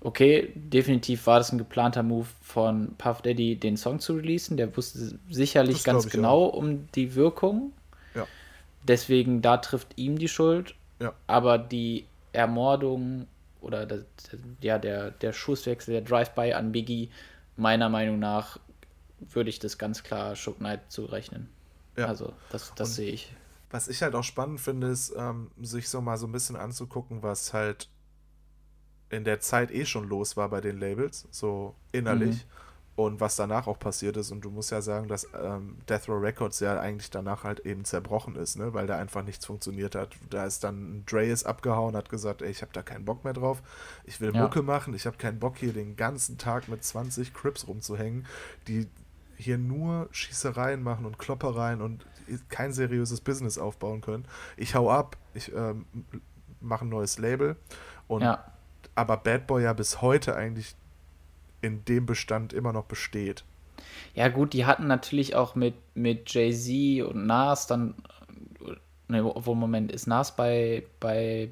okay, 0.00 0.52
definitiv 0.54 1.26
war 1.26 1.38
das 1.38 1.50
ein 1.50 1.58
geplanter 1.58 2.02
Move 2.02 2.26
von 2.42 2.94
Puff 2.98 3.22
Daddy, 3.22 3.56
den 3.56 3.76
Song 3.76 4.00
zu 4.00 4.14
releasen. 4.14 4.56
Der 4.56 4.76
wusste 4.76 5.18
sicherlich 5.30 5.76
Das 5.78 5.84
ganz 5.84 6.08
genau 6.10 6.44
um 6.44 6.86
die 6.94 7.14
Wirkung. 7.14 7.72
Ja. 8.14 8.26
Deswegen, 8.86 9.40
da 9.40 9.56
trifft 9.56 9.96
ihm 9.96 10.18
die 10.18 10.28
Schuld. 10.28 10.74
Ja. 11.00 11.12
Aber 11.26 11.56
die 11.58 12.04
Ermordung 12.32 13.26
oder 13.62 13.86
der, 13.86 14.00
ja, 14.60 14.78
der, 14.78 15.10
der 15.10 15.32
Schusswechsel, 15.32 15.92
der 15.94 16.02
Drive-By 16.02 16.52
an 16.52 16.70
Biggie, 16.70 17.08
meiner 17.56 17.88
Meinung 17.88 18.18
nach 18.18 18.58
würde 19.20 19.50
ich 19.50 19.58
das 19.58 19.78
ganz 19.78 20.02
klar 20.02 20.36
Shook 20.36 20.58
Knight 20.58 20.90
zurechnen. 20.92 21.48
Ja. 21.96 22.06
Also, 22.06 22.32
das, 22.50 22.72
das 22.74 22.88
Und- 22.90 22.94
sehe 22.94 23.12
ich. 23.12 23.32
Was 23.70 23.88
ich 23.88 24.02
halt 24.02 24.14
auch 24.14 24.22
spannend 24.22 24.60
finde, 24.60 24.86
ist, 24.88 25.12
ähm, 25.16 25.50
sich 25.60 25.88
so 25.88 26.00
mal 26.00 26.16
so 26.16 26.26
ein 26.26 26.32
bisschen 26.32 26.54
anzugucken, 26.54 27.22
was 27.24 27.52
halt 27.52 27.88
in 29.10 29.24
der 29.24 29.40
Zeit 29.40 29.72
eh 29.72 29.84
schon 29.84 30.08
los 30.08 30.36
war 30.36 30.48
bei 30.48 30.60
den 30.60 30.78
Labels, 30.78 31.26
so 31.32 31.74
innerlich. 31.90 32.46
Und 32.96 33.20
was 33.20 33.34
danach 33.34 33.66
auch 33.66 33.78
passiert 33.78 34.16
ist. 34.16 34.30
Und 34.30 34.42
du 34.42 34.50
musst 34.50 34.70
ja 34.70 34.80
sagen, 34.80 35.08
dass 35.08 35.26
ähm, 35.40 35.78
Death 35.88 36.08
Row 36.08 36.22
Records 36.22 36.60
ja 36.60 36.78
eigentlich 36.78 37.10
danach 37.10 37.42
halt 37.42 37.60
eben 37.60 37.84
zerbrochen 37.84 38.36
ist, 38.36 38.56
ne? 38.56 38.72
weil 38.72 38.86
da 38.86 38.96
einfach 38.96 39.24
nichts 39.24 39.46
funktioniert 39.46 39.96
hat. 39.96 40.10
Da 40.30 40.44
ist 40.46 40.62
dann 40.62 41.02
Dre 41.04 41.26
ist 41.26 41.44
abgehauen, 41.44 41.96
hat 41.96 42.08
gesagt, 42.08 42.40
ey, 42.42 42.50
ich 42.50 42.62
habe 42.62 42.72
da 42.72 42.82
keinen 42.82 43.04
Bock 43.04 43.24
mehr 43.24 43.32
drauf. 43.32 43.62
Ich 44.04 44.20
will 44.20 44.32
Ja. 44.32 44.42
Mucke 44.42 44.62
machen. 44.62 44.94
Ich 44.94 45.06
habe 45.06 45.16
keinen 45.16 45.40
Bock 45.40 45.56
hier 45.56 45.72
den 45.72 45.96
ganzen 45.96 46.38
Tag 46.38 46.68
mit 46.68 46.84
20 46.84 47.34
Crips 47.34 47.66
rumzuhängen, 47.66 48.26
die 48.68 48.86
hier 49.36 49.58
nur 49.58 50.08
Schießereien 50.12 50.80
machen 50.80 51.04
und 51.04 51.18
Kloppereien 51.18 51.82
und 51.82 52.06
kein 52.48 52.72
seriöses 52.72 53.20
Business 53.20 53.58
aufbauen 53.58 54.02
können. 54.02 54.24
Ich 54.56 54.76
hau 54.76 54.88
ab, 54.88 55.16
ich 55.34 55.52
ähm, 55.52 55.86
mache 56.60 56.84
ein 56.84 56.90
neues 56.90 57.18
Label. 57.18 57.56
Und 58.06 58.22
Ja, 58.22 58.44
aber 58.94 59.16
Bad 59.16 59.46
Boy 59.46 59.64
ja 59.64 59.72
bis 59.72 60.00
heute 60.00 60.36
eigentlich 60.36 60.76
in 61.64 61.84
dem 61.86 62.06
Bestand 62.06 62.52
immer 62.52 62.72
noch 62.72 62.84
besteht. 62.84 63.44
Ja, 64.14 64.28
gut, 64.28 64.52
die 64.52 64.66
hatten 64.66 64.86
natürlich 64.86 65.34
auch 65.34 65.54
mit, 65.54 65.74
mit 65.94 66.32
Jay-Z 66.32 67.04
und 67.08 67.26
Nas 67.26 67.66
dann. 67.66 67.94
Ne, 69.08 69.22
obwohl, 69.24 69.54
Moment, 69.56 69.92
ist 69.92 70.06
Nas 70.06 70.34
bei, 70.34 70.84
bei 71.00 71.50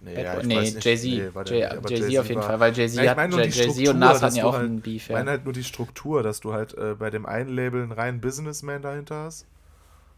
Nee, 0.00 0.22
ja, 0.22 0.40
Nee. 0.44 0.54
Jay-Z. 0.60 1.02
Nee, 1.04 1.30
Jay- 1.44 1.68
Jay-Z 1.88 2.18
auf 2.20 2.28
jeden 2.28 2.40
war- 2.40 2.46
Fall, 2.46 2.60
weil 2.60 2.72
Jay-Z 2.76 3.02
Ja, 3.04 3.16
hat- 3.16 3.32
Jay- 3.32 3.48
Jay-Z 3.48 3.88
und 3.88 3.98
Nas 3.98 4.22
hatten 4.22 4.36
ja 4.36 4.44
auch 4.44 4.52
halt, 4.52 4.64
einen 4.66 4.80
Beef, 4.80 5.02
Ich 5.02 5.08
ja. 5.08 5.16
meine 5.16 5.30
halt 5.30 5.44
nur 5.44 5.52
die 5.52 5.64
Struktur, 5.64 6.22
dass 6.22 6.38
du 6.40 6.52
halt 6.52 6.74
äh, 6.74 6.94
bei 6.96 7.10
dem 7.10 7.26
einen 7.26 7.50
Label 7.50 7.82
einen 7.82 7.90
reinen 7.92 8.20
Businessman 8.20 8.80
dahinter 8.82 9.24
hast 9.24 9.46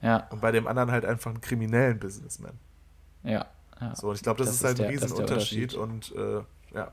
Ja, 0.02 0.26
und 0.30 0.42
bei 0.42 0.52
dem 0.52 0.66
anderen 0.66 0.90
halt 0.90 1.04
einfach 1.06 1.30
einen 1.30 1.40
kriminellen 1.40 1.98
Businessman. 1.98 2.52
ja. 3.24 3.46
ja. 3.80 3.94
So, 3.96 4.08
und 4.10 4.16
ich 4.16 4.22
glaube, 4.22 4.38
das, 4.38 4.48
Das 4.48 4.56
ist 4.56 4.64
halt 4.64 4.80
ein 4.80 4.82
der- 4.82 4.90
Riesenunterschied. 4.90 5.72
Und 5.74 6.14
äh, 6.14 6.40
ja. 6.74 6.90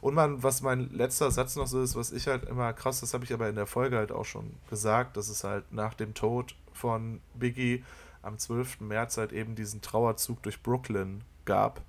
Und 0.00 0.14
man, 0.14 0.42
was 0.42 0.62
mein 0.62 0.90
letzter 0.90 1.30
Satz 1.30 1.56
noch 1.56 1.66
so 1.66 1.82
ist, 1.82 1.96
was 1.96 2.12
ich 2.12 2.28
halt 2.28 2.44
immer 2.44 2.72
krass, 2.72 3.00
das 3.00 3.14
habe 3.14 3.24
ich 3.24 3.32
aber 3.32 3.48
in 3.48 3.56
der 3.56 3.66
Folge 3.66 3.96
halt 3.96 4.12
auch 4.12 4.24
schon 4.24 4.54
gesagt, 4.70 5.16
dass 5.16 5.28
es 5.28 5.44
halt 5.44 5.72
nach 5.72 5.94
dem 5.94 6.14
Tod 6.14 6.54
von 6.72 7.20
Biggie 7.34 7.84
am 8.22 8.38
12. 8.38 8.80
März 8.80 9.18
halt 9.18 9.32
eben 9.32 9.54
diesen 9.54 9.82
Trauerzug 9.82 10.42
durch 10.42 10.62
Brooklyn 10.62 11.22
gab, 11.44 11.82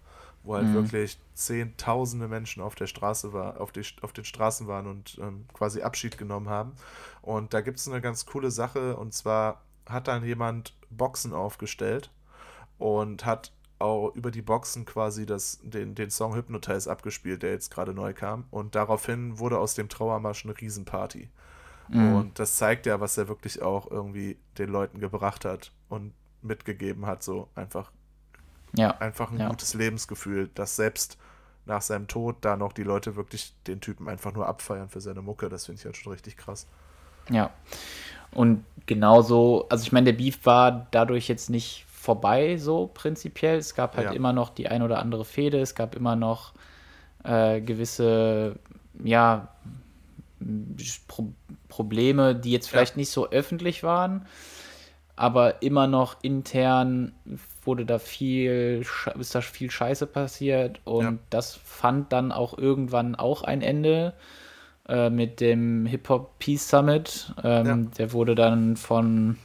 wo 0.43 0.55
halt 0.55 0.67
Mhm. 0.67 0.73
wirklich 0.73 1.19
zehntausende 1.33 2.27
Menschen 2.27 2.61
auf 2.63 2.75
der 2.75 2.88
Straße 2.88 3.33
war, 3.33 3.59
auf, 3.61 3.71
die, 3.71 3.83
auf 4.01 4.13
den 4.13 4.25
Straßen 4.25 4.67
waren 4.67 4.88
und 4.88 5.17
ähm, 5.21 5.45
quasi 5.53 5.81
Abschied 5.81 6.17
genommen 6.17 6.49
haben. 6.49 6.73
Und 7.21 7.53
da 7.53 7.61
gibt 7.61 7.79
es 7.79 7.88
eine 7.88 8.01
ganz 8.01 8.25
coole 8.25 8.51
Sache, 8.51 8.95
und 8.97 9.13
zwar 9.13 9.61
hat 9.88 10.07
dann 10.07 10.23
jemand 10.25 10.73
Boxen 10.89 11.33
aufgestellt 11.33 12.11
und 12.77 13.25
hat 13.25 13.51
auch 13.80 14.15
über 14.15 14.32
die 14.32 14.41
Boxen 14.41 14.86
quasi 14.86 15.25
das, 15.25 15.59
den, 15.63 15.95
den 15.95 16.09
Song 16.09 16.36
Hypnotize 16.36 16.89
abgespielt, 16.89 17.43
der 17.43 17.51
jetzt 17.51 17.71
gerade 17.71 17.93
neu 17.93 18.13
kam. 18.13 18.45
Und 18.49 18.75
daraufhin 18.75 19.39
wurde 19.39 19.59
aus 19.59 19.75
dem 19.75 19.89
Trauermarsch 19.89 20.45
eine 20.45 20.59
Riesenparty. 20.59 21.30
Mhm. 21.89 22.15
Und 22.15 22.39
das 22.39 22.55
zeigt 22.55 22.86
ja, 22.86 22.99
was 22.99 23.17
er 23.17 23.28
wirklich 23.28 23.61
auch 23.61 23.89
irgendwie 23.89 24.38
den 24.57 24.69
Leuten 24.69 24.99
gebracht 24.99 25.45
hat. 25.45 25.71
Und 25.89 26.13
mitgegeben 26.41 27.05
hat, 27.05 27.23
so 27.23 27.49
einfach. 27.55 27.91
Ja. 28.73 28.97
Einfach 28.97 29.32
ein 29.32 29.39
ja. 29.39 29.49
gutes 29.49 29.73
Lebensgefühl, 29.73 30.49
dass 30.53 30.75
selbst 30.75 31.17
nach 31.65 31.82
seinem 31.82 32.07
Tod 32.07 32.38
da 32.41 32.57
noch 32.57 32.73
die 32.73 32.84
Leute 32.84 33.15
wirklich 33.15 33.53
den 33.65 33.82
Typen 33.82 34.07
einfach 34.07 34.34
nur 34.34 34.47
abfeiern 34.47 34.89
für 34.89 35.01
seine 35.01 35.21
Mucke. 35.21 35.49
Das 35.49 35.65
finde 35.65 35.80
ich 35.80 35.86
halt 35.86 35.97
schon 35.97 36.13
richtig 36.13 36.38
krass. 36.38 36.67
Ja. 37.30 37.51
Und 38.32 38.63
genauso, 38.86 39.67
also 39.69 39.84
ich 39.84 39.91
meine, 39.91 40.05
der 40.05 40.13
Beef 40.13 40.45
war 40.45 40.88
dadurch 40.91 41.28
jetzt 41.28 41.49
nicht 41.49 41.86
vorbei, 42.07 42.55
so 42.55 42.89
prinzipiell. 42.93 43.57
Es 43.57 43.75
gab 43.75 43.97
halt 43.97 44.07
ja. 44.07 44.13
immer 44.13 44.31
noch 44.31 44.49
die 44.49 44.69
ein 44.69 44.81
oder 44.81 44.99
andere 44.99 45.25
Fehde, 45.25 45.59
es 45.59 45.75
gab 45.75 45.93
immer 45.93 46.15
noch 46.15 46.53
äh, 47.25 47.59
gewisse, 47.59 48.55
ja, 49.03 49.49
Pro 51.07 51.33
Probleme, 51.67 52.33
die 52.33 52.51
jetzt 52.51 52.69
vielleicht 52.69 52.95
ja. 52.95 52.99
nicht 52.99 53.09
so 53.09 53.29
öffentlich 53.29 53.83
waren, 53.83 54.25
aber 55.17 55.61
immer 55.61 55.87
noch 55.87 56.15
intern 56.21 57.11
wurde 57.63 57.85
da 57.85 57.99
viel, 57.99 58.85
ist 59.19 59.35
da 59.35 59.41
viel 59.41 59.69
Scheiße 59.69 60.07
passiert 60.07 60.79
und 60.85 61.03
ja. 61.03 61.13
das 61.29 61.55
fand 61.55 62.13
dann 62.13 62.31
auch 62.31 62.57
irgendwann 62.57 63.15
auch 63.15 63.41
ein 63.43 63.61
Ende 63.61 64.13
äh, 64.87 65.09
mit 65.09 65.41
dem 65.41 65.85
Hip 65.87 66.07
Hop 66.07 66.39
Peace 66.39 66.69
Summit. 66.69 67.33
Ähm, 67.43 67.65
ja. 67.65 67.75
Der 67.97 68.13
wurde 68.13 68.35
dann 68.35 68.77
von 68.77 69.37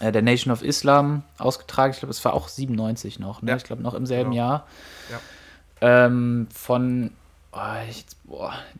der 0.00 0.22
Nation 0.22 0.52
of 0.52 0.62
Islam 0.62 1.22
ausgetragen. 1.38 1.92
Ich 1.92 1.98
glaube, 1.98 2.10
es 2.10 2.24
war 2.24 2.34
auch 2.34 2.48
97 2.48 3.18
noch. 3.18 3.42
Ne? 3.42 3.52
Ja. 3.52 3.56
Ich 3.56 3.64
glaube, 3.64 3.82
noch 3.82 3.94
im 3.94 4.06
selben 4.06 4.30
genau. 4.30 4.42
Jahr. 4.42 4.66
Ähm, 5.80 6.48
von 6.52 7.10
ich, 7.88 8.04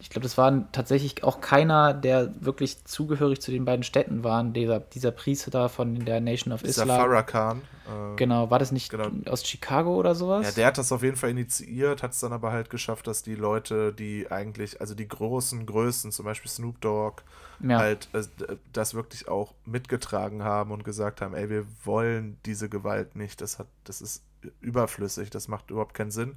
ich 0.01 0.11
glaube, 0.11 0.23
das 0.23 0.37
war 0.37 0.71
tatsächlich 0.73 1.23
auch 1.25 1.41
keiner, 1.41 1.95
der 1.95 2.33
wirklich 2.45 2.85
zugehörig 2.85 3.41
zu 3.41 3.51
den 3.51 3.65
beiden 3.65 3.83
Städten 3.83 4.25
waren. 4.25 4.53
Dieser, 4.53 4.81
dieser 4.81 5.13
Priester 5.13 5.51
da 5.51 5.69
von 5.69 6.05
der 6.05 6.21
Nation 6.21 6.53
of 6.53 6.63
dieser 6.63 6.83
Islam. 6.83 7.01
Farrakhan. 7.01 7.63
Äh, 7.87 8.17
genau, 8.17 8.51
war 8.51 8.59
das 8.59 8.73
nicht 8.73 8.91
genau. 8.91 9.09
aus 9.31 9.47
Chicago 9.47 9.97
oder 9.97 10.15
sowas? 10.15 10.47
Ja, 10.47 10.53
der 10.53 10.67
hat 10.67 10.79
das 10.79 10.91
auf 10.93 11.03
jeden 11.03 11.17
Fall 11.17 11.31
initiiert, 11.31 12.03
hat 12.03 12.13
es 12.13 12.21
dann 12.21 12.33
aber 12.33 12.53
halt 12.53 12.71
geschafft, 12.71 13.07
dass 13.07 13.23
die 13.23 13.35
Leute, 13.35 13.93
die 13.93 14.31
eigentlich, 14.31 14.81
also 14.81 14.95
die 14.95 15.09
großen 15.09 15.65
Größen, 15.65 16.13
zum 16.13 16.25
Beispiel 16.25 16.51
Snoop 16.51 16.81
Dogg, 16.81 17.23
ja. 17.61 17.79
halt 17.79 18.09
äh, 18.13 18.25
das 18.73 18.95
wirklich 18.95 19.29
auch 19.29 19.55
mitgetragen 19.65 20.43
haben 20.43 20.73
und 20.73 20.85
gesagt 20.85 21.21
haben, 21.21 21.35
ey, 21.35 21.49
wir 21.49 21.67
wollen 21.85 22.37
diese 22.45 22.69
Gewalt 22.69 23.17
nicht. 23.17 23.41
Das 23.41 23.59
hat, 23.59 23.69
das 23.85 24.01
ist 24.01 24.23
überflüssig, 24.61 25.31
das 25.31 25.49
macht 25.49 25.71
überhaupt 25.71 25.95
keinen 25.95 26.11
Sinn. 26.11 26.37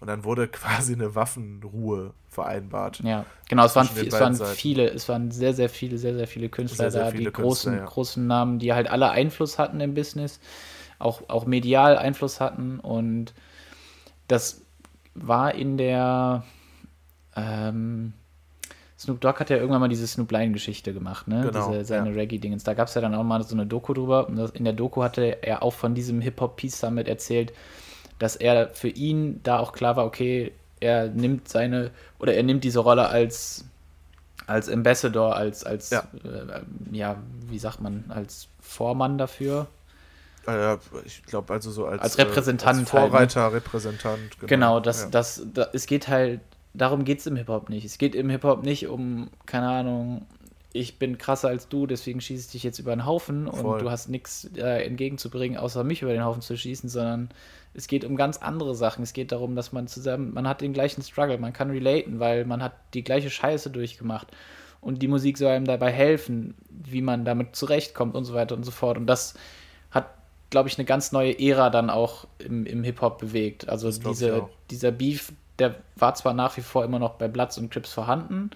Und 0.00 0.08
dann 0.08 0.24
wurde 0.24 0.48
quasi 0.48 0.92
eine 0.92 1.14
Waffenruhe 1.14 2.12
vereinbart. 2.28 3.00
Ja, 3.02 3.24
genau, 3.48 3.64
es 3.64 3.76
waren, 3.76 3.88
es 3.96 4.12
waren 4.12 4.36
viele, 4.36 4.88
es 4.90 5.08
waren 5.08 5.30
sehr, 5.30 5.54
sehr 5.54 5.68
viele, 5.68 5.98
sehr, 5.98 6.14
sehr 6.14 6.26
viele 6.26 6.48
Künstler 6.48 6.90
sehr, 6.90 7.04
sehr 7.04 7.12
da, 7.12 7.16
die 7.16 7.24
großen, 7.24 7.72
Künstler, 7.72 7.76
ja. 7.76 7.84
großen 7.84 8.26
Namen, 8.26 8.58
die 8.58 8.72
halt 8.72 8.88
alle 8.90 9.10
Einfluss 9.10 9.58
hatten 9.58 9.80
im 9.80 9.94
Business, 9.94 10.40
auch, 10.98 11.28
auch 11.28 11.46
medial 11.46 11.96
Einfluss 11.96 12.40
hatten. 12.40 12.80
Und 12.80 13.34
das 14.28 14.62
war 15.14 15.54
in 15.54 15.76
der 15.76 16.44
ähm, 17.36 18.12
Snoop 19.04 19.20
Dogg 19.20 19.38
hat 19.38 19.50
ja 19.50 19.56
irgendwann 19.56 19.80
mal 19.80 19.88
diese 19.88 20.06
Snoop 20.06 20.32
Lion-Geschichte 20.32 20.94
gemacht, 20.94 21.28
ne? 21.28 21.42
Genau, 21.50 21.70
diese, 21.70 21.84
seine 21.84 22.08
ja. 22.10 22.16
Reggae-Dingens. 22.16 22.64
Da 22.64 22.72
gab 22.72 22.88
es 22.88 22.94
ja 22.94 23.02
dann 23.02 23.14
auch 23.14 23.22
mal 23.22 23.42
so 23.42 23.54
eine 23.54 23.66
Doku 23.66 23.92
drüber. 23.92 24.28
Und 24.28 24.38
in 24.56 24.64
der 24.64 24.72
Doku 24.72 25.02
hatte 25.02 25.42
er 25.42 25.62
auch 25.62 25.74
von 25.74 25.94
diesem 25.94 26.22
Hip-Hop-Peace 26.22 26.80
Summit 26.80 27.06
erzählt, 27.06 27.52
dass 28.18 28.34
er 28.34 28.70
für 28.72 28.88
ihn 28.88 29.40
da 29.42 29.58
auch 29.58 29.72
klar 29.72 29.96
war, 29.96 30.06
okay, 30.06 30.52
er 30.80 31.08
nimmt 31.08 31.48
seine, 31.48 31.90
oder 32.18 32.34
er 32.34 32.42
nimmt 32.42 32.64
diese 32.64 32.78
Rolle 32.78 33.08
als, 33.08 33.66
als 34.46 34.70
Ambassador, 34.70 35.36
als, 35.36 35.64
als 35.64 35.90
ja. 35.90 36.04
Äh, 36.24 36.62
ja, 36.96 37.16
wie 37.50 37.58
sagt 37.58 37.82
man, 37.82 38.04
als 38.08 38.48
Vormann 38.60 39.18
dafür. 39.18 39.66
Äh, 40.46 40.76
ich 41.04 41.22
glaube, 41.24 41.52
also 41.52 41.70
so 41.70 41.86
als, 41.86 42.00
als 42.00 42.18
Repräsentant. 42.18 42.80
Als 42.80 42.90
Vorreiter, 42.90 43.42
halt, 43.42 43.52
ne? 43.52 43.58
Repräsentant. 43.58 44.40
Genau, 44.40 44.46
genau 44.48 44.80
das, 44.80 45.02
ja. 45.02 45.08
das, 45.10 45.42
das, 45.52 45.68
es 45.74 45.86
geht 45.86 46.08
halt, 46.08 46.40
darum 46.74 47.04
geht 47.04 47.20
es 47.20 47.26
im 47.26 47.36
Hip-Hop 47.36 47.70
nicht. 47.70 47.84
Es 47.84 47.98
geht 47.98 48.14
im 48.14 48.28
Hip-Hop 48.28 48.62
nicht 48.64 48.88
um, 48.88 49.30
keine 49.46 49.68
Ahnung, 49.68 50.26
ich 50.76 50.98
bin 50.98 51.18
krasser 51.18 51.48
als 51.48 51.68
du, 51.68 51.86
deswegen 51.86 52.20
schieße 52.20 52.46
ich 52.46 52.52
dich 52.52 52.62
jetzt 52.64 52.80
über 52.80 52.94
den 52.94 53.06
Haufen 53.06 53.46
Voll. 53.46 53.74
und 53.74 53.82
du 53.82 53.90
hast 53.90 54.08
nichts 54.08 54.50
äh, 54.56 54.84
entgegenzubringen, 54.84 55.56
außer 55.56 55.84
mich 55.84 56.02
über 56.02 56.12
den 56.12 56.24
Haufen 56.24 56.42
zu 56.42 56.56
schießen, 56.56 56.88
sondern 56.88 57.28
es 57.74 57.86
geht 57.86 58.04
um 58.04 58.16
ganz 58.16 58.38
andere 58.38 58.74
Sachen. 58.74 59.04
Es 59.04 59.12
geht 59.12 59.30
darum, 59.30 59.54
dass 59.54 59.72
man 59.72 59.86
zusammen, 59.86 60.34
man 60.34 60.48
hat 60.48 60.60
den 60.60 60.72
gleichen 60.72 61.02
Struggle, 61.02 61.38
man 61.38 61.52
kann 61.52 61.70
relaten, 61.70 62.18
weil 62.18 62.44
man 62.44 62.60
hat 62.60 62.72
die 62.92 63.04
gleiche 63.04 63.30
Scheiße 63.30 63.70
durchgemacht. 63.70 64.28
Und 64.80 65.00
die 65.00 65.08
Musik 65.08 65.38
soll 65.38 65.48
einem 65.48 65.64
dabei 65.64 65.92
helfen, 65.92 66.54
wie 66.68 67.02
man 67.02 67.24
damit 67.24 67.54
zurechtkommt 67.54 68.16
und 68.16 68.24
so 68.24 68.34
weiter 68.34 68.56
und 68.56 68.64
so 68.64 68.72
fort. 68.72 68.98
Und 68.98 69.06
das 69.06 69.34
hat, 69.92 70.08
glaube 70.50 70.68
ich, 70.68 70.76
eine 70.76 70.84
ganz 70.84 71.12
neue 71.12 71.38
Ära 71.38 71.70
dann 71.70 71.88
auch 71.88 72.26
im, 72.38 72.66
im 72.66 72.82
Hip-Hop 72.82 73.18
bewegt. 73.18 73.68
Also 73.68 73.90
diese, 73.90 74.48
dieser 74.70 74.90
Beef, 74.90 75.32
der 75.58 75.76
war 75.96 76.14
zwar 76.14 76.34
nach 76.34 76.56
wie 76.56 76.62
vor 76.62 76.84
immer 76.84 76.98
noch 76.98 77.14
bei 77.14 77.28
Bloods 77.28 77.58
und 77.58 77.70
Crips 77.70 77.92
vorhanden, 77.92 78.50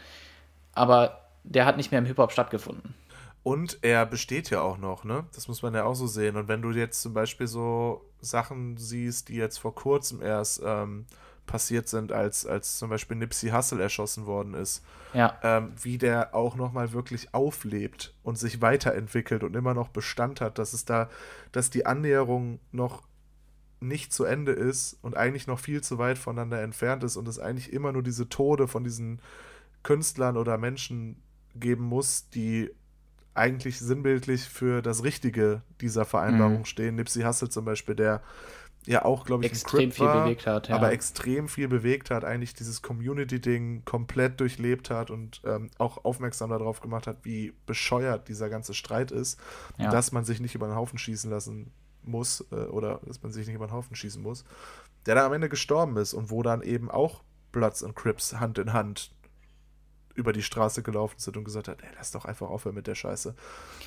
aber 0.72 1.20
der 1.44 1.64
hat 1.64 1.76
nicht 1.76 1.90
mehr 1.90 1.99
im 1.99 2.07
Hip-Hop 2.07 2.32
stattgefunden. 2.32 2.94
Und 3.42 3.78
er 3.82 4.05
besteht 4.05 4.51
ja 4.51 4.61
auch 4.61 4.78
noch, 4.78 5.05
ne? 5.05 5.24
Das 5.34 5.49
muss 5.49 5.62
man 5.62 5.72
ja 5.74 5.84
auch 5.84 5.94
so 5.94 6.07
sehen. 6.07 6.36
Und 6.36 6.49
wenn 6.49 6.61
du 6.61 6.70
jetzt 6.70 7.01
zum 7.01 7.14
Beispiel 7.14 7.46
so 7.46 8.05
Sachen 8.20 8.76
siehst, 8.76 9.28
die 9.28 9.36
jetzt 9.36 9.59
vor 9.59 9.74
kurzem 9.74 10.20
erst 10.20 10.61
ähm, 10.64 11.07
passiert 11.46 11.88
sind, 11.88 12.12
als, 12.12 12.46
als 12.46 12.78
zum 12.78 12.90
Beispiel 12.90 13.16
Nipsey 13.16 13.51
Hussle 13.51 13.82
erschossen 13.82 14.26
worden 14.26 14.55
ist, 14.55 14.84
ja. 15.14 15.38
ähm, 15.42 15.72
wie 15.80 15.99
der 15.99 16.34
auch 16.34 16.55
nochmal 16.55 16.92
wirklich 16.92 17.32
auflebt 17.34 18.14
und 18.22 18.38
sich 18.38 18.61
weiterentwickelt 18.61 19.42
und 19.42 19.57
immer 19.57 19.74
noch 19.74 19.88
Bestand 19.88 20.40
hat, 20.40 20.59
dass 20.59 20.74
es 20.74 20.84
da, 20.84 21.09
dass 21.51 21.70
die 21.70 21.86
Annäherung 21.86 22.61
noch 22.70 23.07
nicht 23.80 24.12
zu 24.12 24.24
Ende 24.24 24.52
ist 24.52 24.98
und 25.02 25.16
eigentlich 25.16 25.46
noch 25.46 25.58
viel 25.58 25.82
zu 25.82 25.98
weit 25.98 26.18
voneinander 26.18 26.62
entfernt 26.62 27.04
ist 27.04 27.16
und 27.16 27.28
es 27.28 27.38
eigentlich 27.38 27.72
immer 27.72 27.92
nur 27.92 28.02
diese 28.02 28.28
Tode 28.28 28.68
von 28.68 28.84
diesen 28.84 29.20
Künstlern 29.82 30.36
oder 30.36 30.58
Menschen 30.58 31.22
geben 31.54 31.84
muss, 31.84 32.28
die 32.30 32.70
eigentlich 33.34 33.78
sinnbildlich 33.78 34.42
für 34.42 34.82
das 34.82 35.04
Richtige 35.04 35.62
dieser 35.80 36.04
Vereinbarung 36.04 36.60
mhm. 36.60 36.64
stehen. 36.64 36.96
Nipsey 36.96 37.22
Hussle 37.22 37.48
zum 37.48 37.64
Beispiel, 37.64 37.94
der 37.94 38.20
ja 38.84 39.04
auch, 39.04 39.24
glaube 39.24 39.44
ich, 39.44 39.52
extrem 39.52 39.92
viel 39.92 40.06
war, 40.06 40.24
bewegt 40.24 40.46
hat, 40.46 40.68
ja. 40.68 40.74
aber 40.74 40.92
extrem 40.92 41.48
viel 41.48 41.68
bewegt 41.68 42.10
hat, 42.10 42.24
eigentlich 42.24 42.54
dieses 42.54 42.82
Community-Ding 42.82 43.84
komplett 43.84 44.40
durchlebt 44.40 44.90
hat 44.90 45.10
und 45.10 45.42
ähm, 45.44 45.70
auch 45.78 46.04
aufmerksam 46.04 46.50
darauf 46.50 46.80
gemacht 46.80 47.06
hat, 47.06 47.18
wie 47.22 47.52
bescheuert 47.66 48.28
dieser 48.28 48.48
ganze 48.48 48.74
Streit 48.74 49.10
ist, 49.10 49.38
ja. 49.76 49.90
dass 49.90 50.10
man 50.10 50.24
sich 50.24 50.40
nicht 50.40 50.54
über 50.54 50.66
den 50.66 50.74
Haufen 50.74 50.98
schießen 50.98 51.30
lassen 51.30 51.70
muss 52.09 52.44
äh, 52.50 52.56
oder 52.66 53.00
dass 53.06 53.22
man 53.22 53.32
sich 53.32 53.46
nicht 53.46 53.56
über 53.56 53.66
den 53.66 53.72
Haufen 53.72 53.94
schießen 53.96 54.22
muss, 54.22 54.44
der 55.06 55.14
dann 55.14 55.26
am 55.26 55.32
Ende 55.32 55.48
gestorben 55.48 55.96
ist 55.96 56.14
und 56.14 56.30
wo 56.30 56.42
dann 56.42 56.62
eben 56.62 56.90
auch 56.90 57.22
Bloods 57.52 57.82
und 57.82 57.94
Crips 57.94 58.34
Hand 58.34 58.59
in 58.59 58.72
Hand 58.72 59.12
über 60.14 60.32
die 60.32 60.42
Straße 60.42 60.82
gelaufen 60.82 61.14
sind 61.18 61.36
und 61.36 61.44
gesagt 61.44 61.68
hat, 61.68 61.80
ey, 61.80 61.88
lass 61.96 62.11
doch 62.11 62.24
einfach 62.24 62.48
aufhören 62.48 62.74
mit 62.74 62.88
der 62.88 62.96
Scheiße. 62.96 63.34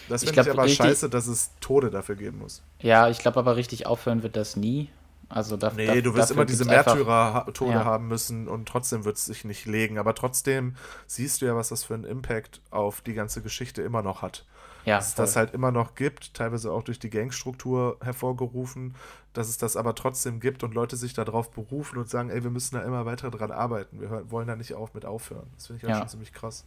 Das 0.07 0.23
finde 0.23 0.41
ich, 0.41 0.49
aber 0.49 0.63
richtig, 0.63 0.77
scheiße, 0.77 1.09
dass 1.09 1.27
es 1.27 1.51
Tode 1.59 1.91
dafür 1.91 2.15
geben 2.15 2.39
muss. 2.39 2.63
Ja, 2.79 3.09
ich 3.09 3.19
glaube 3.19 3.39
aber 3.39 3.57
richtig 3.57 3.85
aufhören 3.85 4.23
wird 4.23 4.37
das 4.37 4.55
nie. 4.55 4.89
Also 5.27 5.55
da, 5.57 5.71
nee, 5.75 5.85
da, 5.85 6.01
du 6.01 6.13
wirst 6.13 6.31
immer 6.31 6.45
diese 6.45 6.65
Märtyrer-Tode 6.65 7.71
ja. 7.71 7.85
haben 7.85 8.07
müssen 8.07 8.47
und 8.47 8.67
trotzdem 8.67 9.05
wird 9.05 9.17
es 9.17 9.25
sich 9.25 9.45
nicht 9.45 9.65
legen. 9.65 9.97
Aber 9.97 10.13
trotzdem 10.13 10.75
siehst 11.07 11.41
du 11.41 11.45
ja, 11.45 11.55
was 11.55 11.69
das 11.69 11.83
für 11.83 11.93
einen 11.93 12.03
Impact 12.03 12.61
auf 12.69 13.01
die 13.01 13.13
ganze 13.13 13.41
Geschichte 13.41 13.81
immer 13.81 14.01
noch 14.01 14.21
hat. 14.21 14.45
Ja, 14.85 14.97
dass 14.97 15.09
es 15.09 15.15
das 15.15 15.35
halt 15.35 15.53
immer 15.53 15.71
noch 15.71 15.95
gibt, 15.95 16.33
teilweise 16.33 16.71
auch 16.71 16.83
durch 16.83 16.99
die 16.99 17.09
Gangstruktur 17.09 17.97
hervorgerufen, 18.01 18.95
dass 19.33 19.47
es 19.47 19.57
das 19.57 19.75
aber 19.75 19.95
trotzdem 19.95 20.39
gibt 20.39 20.63
und 20.63 20.73
Leute 20.73 20.97
sich 20.97 21.13
darauf 21.13 21.51
berufen 21.51 21.97
und 21.97 22.09
sagen, 22.09 22.29
ey, 22.29 22.43
wir 22.43 22.51
müssen 22.51 22.75
da 22.75 22.83
immer 22.83 23.05
weiter 23.05 23.31
dran 23.31 23.51
arbeiten. 23.51 24.01
Wir 24.01 24.29
wollen 24.31 24.47
da 24.47 24.55
nicht 24.55 24.73
auf 24.73 24.93
mit 24.93 25.05
aufhören. 25.05 25.47
Das 25.55 25.67
finde 25.67 25.77
ich 25.77 25.83
halt 25.83 25.93
ja. 25.93 25.99
schon 25.99 26.09
ziemlich 26.09 26.33
krass. 26.33 26.65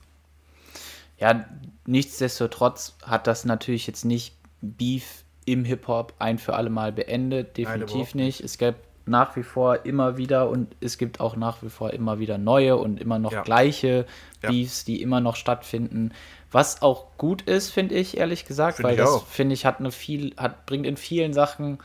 Ja, 1.19 1.45
nichtsdestotrotz 1.87 2.97
hat 3.03 3.27
das 3.27 3.45
natürlich 3.45 3.87
jetzt 3.87 4.05
nicht 4.05 4.37
Beef 4.61 5.25
im 5.45 5.65
Hip-Hop 5.65 6.15
ein 6.19 6.39
für 6.39 6.55
alle 6.55 6.71
Mal 6.71 6.93
beendet. 6.93 7.57
Definitiv 7.57 8.15
Nein, 8.15 8.25
nicht. 8.25 8.41
Es 8.41 8.59
gab 8.59 8.77
nach 9.07 9.37
wie 9.37 9.43
vor 9.43 9.85
immer 9.85 10.17
wieder 10.17 10.49
und 10.49 10.75
es 10.81 10.99
gibt 10.99 11.21
auch 11.21 11.37
nach 11.37 11.63
wie 11.63 11.69
vor 11.69 11.93
immer 11.93 12.19
wieder 12.19 12.39
neue 12.39 12.77
und 12.77 13.01
immer 13.01 13.19
noch 13.19 13.33
ja. 13.33 13.43
gleiche 13.43 14.07
Beefs, 14.41 14.85
die 14.85 15.03
immer 15.03 15.21
noch 15.21 15.37
stattfinden. 15.37 16.13
Was 16.51 16.83
auch 16.83 17.17
gut 17.19 17.43
ist, 17.43 17.71
finde 17.71 17.97
ich, 17.97 18.17
ehrlich 18.17 18.47
gesagt, 18.47 18.77
find 18.77 18.89
weil 18.89 18.97
das, 18.97 19.23
finde 19.25 19.55
ich, 19.55 19.67
hat 19.67 19.81
eine 19.81 19.91
viel, 19.91 20.35
hat, 20.37 20.67
bringt 20.67 20.87
in 20.87 20.97
vielen 20.97 21.33
Sachen 21.33 21.79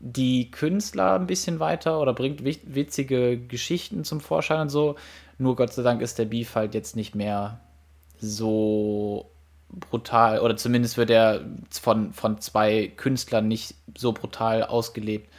die 0.00 0.50
Künstler 0.50 1.14
ein 1.14 1.26
bisschen 1.26 1.60
weiter 1.60 1.98
oder 2.00 2.12
bringt 2.12 2.44
witzige 2.44 3.38
Geschichten 3.38 4.04
zum 4.04 4.20
Vorschein 4.20 4.60
und 4.60 4.68
so. 4.68 4.96
Nur 5.38 5.56
Gott 5.56 5.72
sei 5.72 5.82
Dank 5.82 6.02
ist 6.02 6.18
der 6.18 6.26
Beef 6.26 6.54
halt 6.54 6.74
jetzt 6.74 6.94
nicht 6.94 7.14
mehr 7.14 7.60
so 8.18 9.30
brutal, 9.68 10.40
oder 10.40 10.56
zumindest 10.56 10.96
wird 10.96 11.10
er 11.10 11.40
von, 11.70 12.12
von 12.12 12.38
zwei 12.40 12.92
Künstlern 12.96 13.48
nicht 13.48 13.74
so 13.96 14.12
brutal 14.12 14.62
ausgelebt, 14.62 15.32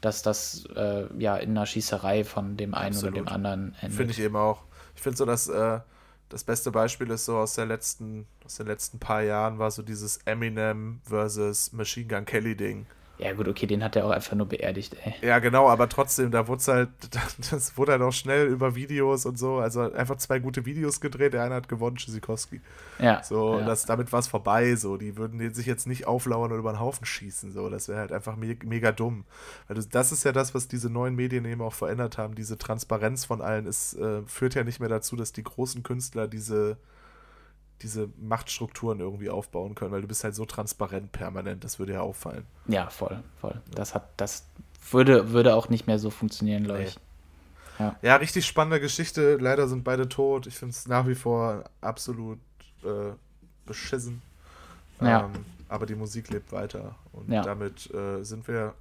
dass 0.00 0.22
das 0.22 0.66
äh, 0.76 1.06
ja 1.18 1.36
in 1.36 1.50
einer 1.50 1.66
Schießerei 1.66 2.24
von 2.24 2.56
dem 2.56 2.74
einen 2.74 2.94
Absolut. 2.94 3.14
oder 3.14 3.24
dem 3.24 3.28
anderen 3.28 3.74
endet. 3.80 3.96
Finde 3.96 4.12
ich 4.12 4.20
eben 4.20 4.36
auch. 4.36 4.64
Ich 4.94 5.02
finde 5.02 5.16
so, 5.16 5.24
dass 5.24 5.48
äh, 5.48 5.80
das 6.28 6.44
beste 6.44 6.70
Beispiel 6.70 7.10
ist 7.10 7.24
so 7.24 7.36
aus 7.36 7.54
der 7.54 7.66
letzten, 7.66 8.26
aus 8.44 8.56
den 8.56 8.66
letzten 8.66 8.98
paar 8.98 9.22
Jahren 9.22 9.58
war 9.58 9.70
so 9.70 9.82
dieses 9.82 10.18
Eminem 10.24 11.00
versus 11.04 11.72
Machine 11.72 12.06
Gun 12.06 12.24
Kelly 12.24 12.56
Ding. 12.56 12.86
Ja, 13.18 13.32
gut, 13.32 13.48
okay, 13.48 13.66
den 13.66 13.82
hat 13.82 13.96
er 13.96 14.06
auch 14.06 14.10
einfach 14.10 14.36
nur 14.36 14.46
beerdigt, 14.46 14.96
ey. 15.04 15.14
Ja, 15.22 15.40
genau, 15.40 15.68
aber 15.68 15.88
trotzdem, 15.88 16.30
da 16.30 16.46
wurde 16.46 16.60
es 16.60 16.68
halt, 16.68 16.88
das 17.50 17.76
wurde 17.76 17.92
halt 17.92 18.02
auch 18.02 18.12
schnell 18.12 18.46
über 18.46 18.76
Videos 18.76 19.26
und 19.26 19.36
so, 19.36 19.56
also 19.56 19.92
einfach 19.92 20.16
zwei 20.16 20.38
gute 20.38 20.64
Videos 20.64 21.00
gedreht, 21.00 21.32
der 21.34 21.42
eine 21.42 21.56
hat 21.56 21.68
gewonnen, 21.68 21.96
Tschüssikowski. 21.96 22.60
Ja. 23.00 23.22
So, 23.24 23.58
ja. 23.58 23.66
Das, 23.66 23.86
damit 23.86 24.12
war 24.12 24.20
es 24.20 24.28
vorbei, 24.28 24.76
so, 24.76 24.96
die 24.96 25.16
würden 25.16 25.52
sich 25.52 25.66
jetzt 25.66 25.88
nicht 25.88 26.06
auflauern 26.06 26.52
und 26.52 26.60
über 26.60 26.72
den 26.72 26.80
Haufen 26.80 27.04
schießen, 27.04 27.50
so, 27.50 27.68
das 27.68 27.88
wäre 27.88 27.98
halt 27.98 28.12
einfach 28.12 28.36
me 28.36 28.56
mega 28.64 28.92
dumm. 28.92 29.24
Weil 29.66 29.76
das, 29.76 29.88
das 29.88 30.12
ist 30.12 30.24
ja 30.24 30.30
das, 30.30 30.54
was 30.54 30.68
diese 30.68 30.88
neuen 30.88 31.16
Medien 31.16 31.44
eben 31.44 31.60
auch 31.60 31.74
verändert 31.74 32.18
haben, 32.18 32.36
diese 32.36 32.56
Transparenz 32.56 33.24
von 33.24 33.40
allen, 33.40 33.66
es 33.66 33.94
äh, 33.94 34.22
führt 34.26 34.54
ja 34.54 34.62
nicht 34.62 34.78
mehr 34.78 34.88
dazu, 34.88 35.16
dass 35.16 35.32
die 35.32 35.42
großen 35.42 35.82
Künstler 35.82 36.28
diese 36.28 36.76
diese 37.82 38.08
Machtstrukturen 38.20 39.00
irgendwie 39.00 39.30
aufbauen 39.30 39.74
können, 39.74 39.92
weil 39.92 40.02
du 40.02 40.08
bist 40.08 40.24
halt 40.24 40.34
so 40.34 40.44
transparent 40.44 41.12
permanent, 41.12 41.64
das 41.64 41.78
würde 41.78 41.94
ja 41.94 42.00
auffallen. 42.00 42.44
Ja, 42.66 42.90
voll, 42.90 43.22
voll. 43.40 43.60
Das 43.72 43.94
hat, 43.94 44.08
das 44.16 44.44
würde, 44.90 45.30
würde 45.30 45.54
auch 45.54 45.68
nicht 45.68 45.86
mehr 45.86 45.98
so 45.98 46.10
funktionieren, 46.10 46.64
glaube 46.64 46.84
ich. 46.84 46.98
Ja. 47.78 47.96
ja, 48.02 48.16
richtig 48.16 48.44
spannende 48.44 48.80
Geschichte. 48.80 49.36
Leider 49.36 49.68
sind 49.68 49.84
beide 49.84 50.08
tot. 50.08 50.46
Ich 50.46 50.56
finde 50.56 50.72
es 50.72 50.88
nach 50.88 51.06
wie 51.06 51.14
vor 51.14 51.64
absolut 51.80 52.40
äh, 52.82 53.12
beschissen. 53.66 54.20
Ja. 55.00 55.24
Ähm, 55.24 55.44
aber 55.68 55.86
die 55.86 55.94
Musik 55.94 56.30
lebt 56.30 56.50
weiter. 56.50 56.96
Und 57.12 57.30
ja. 57.30 57.42
damit 57.42 57.92
äh, 57.94 58.24
sind 58.24 58.48
wir, 58.48 58.74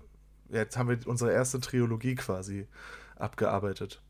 jetzt 0.49 0.77
haben 0.77 0.89
wir 0.89 0.97
unsere 1.05 1.31
erste 1.31 1.59
Trilogie 1.59 2.15
quasi 2.15 2.65
abgearbeitet. 3.17 4.01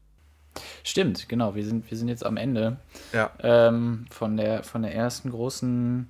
Stimmt, 0.83 1.29
genau. 1.29 1.55
Wir 1.55 1.65
sind, 1.65 1.89
wir 1.89 1.97
sind 1.97 2.07
jetzt 2.07 2.25
am 2.25 2.37
Ende 2.37 2.77
ja. 3.13 3.31
ähm, 3.41 4.05
von, 4.09 4.37
der, 4.37 4.63
von 4.63 4.81
der 4.81 4.93
ersten 4.93 5.31
großen 5.31 6.07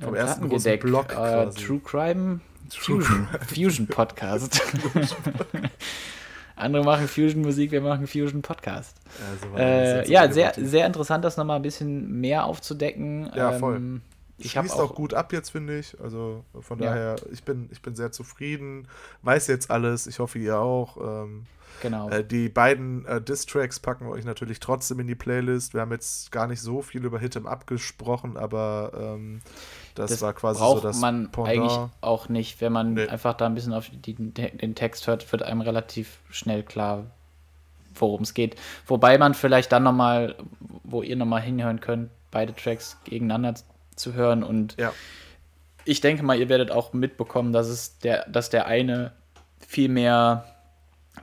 äh, 0.00 0.04
Vom 0.04 0.14
ersten 0.14 0.48
großen 0.48 0.78
Block 0.78 1.12
äh, 1.12 1.50
True 1.50 1.80
Crime 1.80 2.40
True 2.70 3.02
Fusion, 3.02 3.28
Fusion 3.46 3.86
Podcast. 3.86 4.60
Andere 6.56 6.84
machen 6.84 7.08
Fusion 7.08 7.42
Musik, 7.42 7.72
wir 7.72 7.80
machen 7.80 8.06
Fusion 8.06 8.42
Podcast. 8.42 8.96
Also 9.30 9.56
äh, 9.56 10.08
ja, 10.08 10.30
sehr, 10.30 10.52
sehr 10.56 10.86
interessant, 10.86 11.24
das 11.24 11.36
nochmal 11.36 11.56
ein 11.56 11.62
bisschen 11.62 12.20
mehr 12.20 12.44
aufzudecken. 12.44 13.30
Ja, 13.34 13.52
voll. 13.52 13.76
Ähm, 13.76 14.02
ich 14.38 14.52
Schließt 14.52 14.74
auch, 14.74 14.90
auch, 14.90 14.94
gut 14.94 15.14
ab 15.14 15.32
jetzt, 15.32 15.50
finde 15.50 15.78
ich. 15.78 15.98
Also 16.00 16.44
von 16.60 16.78
ja. 16.80 16.90
daher, 16.90 17.16
ich 17.30 17.44
bin, 17.44 17.68
ich 17.70 17.82
bin 17.82 17.94
sehr 17.94 18.12
zufrieden. 18.12 18.88
Weiß 19.22 19.46
jetzt 19.46 19.70
alles. 19.70 20.06
Ich 20.06 20.18
hoffe, 20.18 20.38
ihr 20.38 20.58
auch. 20.58 20.96
Ähm, 20.96 21.46
Genau. 21.82 22.08
Äh, 22.08 22.24
die 22.24 22.48
beiden 22.48 23.04
äh, 23.06 23.20
Diss-Tracks 23.20 23.80
packen 23.80 24.06
wir 24.06 24.12
euch 24.12 24.24
natürlich 24.24 24.60
trotzdem 24.60 25.00
in 25.00 25.06
die 25.06 25.14
Playlist. 25.14 25.74
Wir 25.74 25.80
haben 25.80 25.92
jetzt 25.92 26.32
gar 26.32 26.46
nicht 26.46 26.60
so 26.60 26.82
viel 26.82 27.04
über 27.04 27.18
Hit'em 27.18 27.46
abgesprochen, 27.46 28.36
aber 28.36 28.92
ähm, 28.98 29.40
das, 29.94 30.10
das, 30.10 30.22
war 30.22 30.32
quasi 30.32 30.60
braucht 30.60 30.82
so 30.82 30.88
das 30.88 31.00
man 31.00 31.30
Pendant. 31.30 31.48
eigentlich 31.48 31.90
auch 32.00 32.28
nicht. 32.28 32.60
Wenn 32.60 32.72
man 32.72 32.94
nee. 32.94 33.06
einfach 33.06 33.34
da 33.34 33.46
ein 33.46 33.54
bisschen 33.54 33.72
auf 33.72 33.90
die, 33.90 34.14
den 34.14 34.74
Text 34.74 35.06
hört, 35.06 35.30
wird 35.30 35.42
einem 35.42 35.60
relativ 35.60 36.18
schnell 36.30 36.62
klar, 36.62 37.04
worum 37.94 38.22
es 38.22 38.34
geht. 38.34 38.56
Wobei 38.86 39.18
man 39.18 39.34
vielleicht 39.34 39.72
dann 39.72 39.82
nochmal, 39.82 40.36
wo 40.84 41.02
ihr 41.02 41.16
nochmal 41.16 41.42
hinhören 41.42 41.80
könnt, 41.80 42.10
beide 42.30 42.54
Tracks 42.54 42.98
gegeneinander 43.04 43.54
zu 43.96 44.14
hören 44.14 44.42
und 44.42 44.76
ja. 44.78 44.92
ich 45.84 46.00
denke 46.00 46.22
mal, 46.22 46.38
ihr 46.38 46.48
werdet 46.48 46.70
auch 46.70 46.92
mitbekommen, 46.92 47.52
dass 47.52 47.68
es 47.68 47.98
der, 47.98 48.28
dass 48.28 48.50
der 48.50 48.66
eine 48.66 49.12
viel 49.66 49.88
mehr 49.88 50.44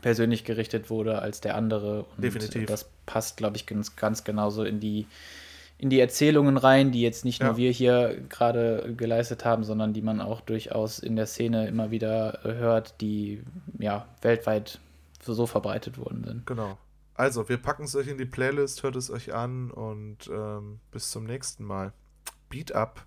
persönlich 0.01 0.43
gerichtet 0.43 0.89
wurde 0.89 1.19
als 1.19 1.41
der 1.41 1.55
andere. 1.55 2.03
Und 2.03 2.23
Definitiv. 2.23 2.65
Das 2.65 2.89
passt, 3.05 3.37
glaube 3.37 3.57
ich, 3.57 3.65
ganz, 3.65 3.95
ganz 3.95 4.23
genauso 4.23 4.63
in 4.63 4.79
die, 4.79 5.07
in 5.77 5.89
die 5.89 5.99
Erzählungen 5.99 6.57
rein, 6.57 6.91
die 6.91 7.01
jetzt 7.01 7.25
nicht 7.25 7.41
ja. 7.41 7.47
nur 7.47 7.57
wir 7.57 7.71
hier 7.71 8.21
gerade 8.29 8.93
geleistet 8.95 9.43
haben, 9.45 9.63
sondern 9.63 9.93
die 9.93 10.01
man 10.01 10.21
auch 10.21 10.41
durchaus 10.41 10.99
in 10.99 11.15
der 11.15 11.25
Szene 11.25 11.67
immer 11.67 11.91
wieder 11.91 12.39
hört, 12.43 13.01
die 13.01 13.43
ja 13.79 14.07
weltweit 14.21 14.79
so 15.23 15.45
verbreitet 15.45 15.97
worden 15.97 16.23
sind. 16.23 16.45
Genau. 16.47 16.77
Also, 17.13 17.47
wir 17.49 17.57
packen 17.57 17.83
es 17.83 17.95
euch 17.95 18.07
in 18.07 18.17
die 18.17 18.25
Playlist, 18.25 18.81
hört 18.81 18.95
es 18.95 19.11
euch 19.11 19.33
an 19.33 19.69
und 19.69 20.29
ähm, 20.31 20.79
bis 20.91 21.11
zum 21.11 21.25
nächsten 21.25 21.63
Mal. 21.63 21.93
Beat 22.51 22.69
Up. 22.75 22.99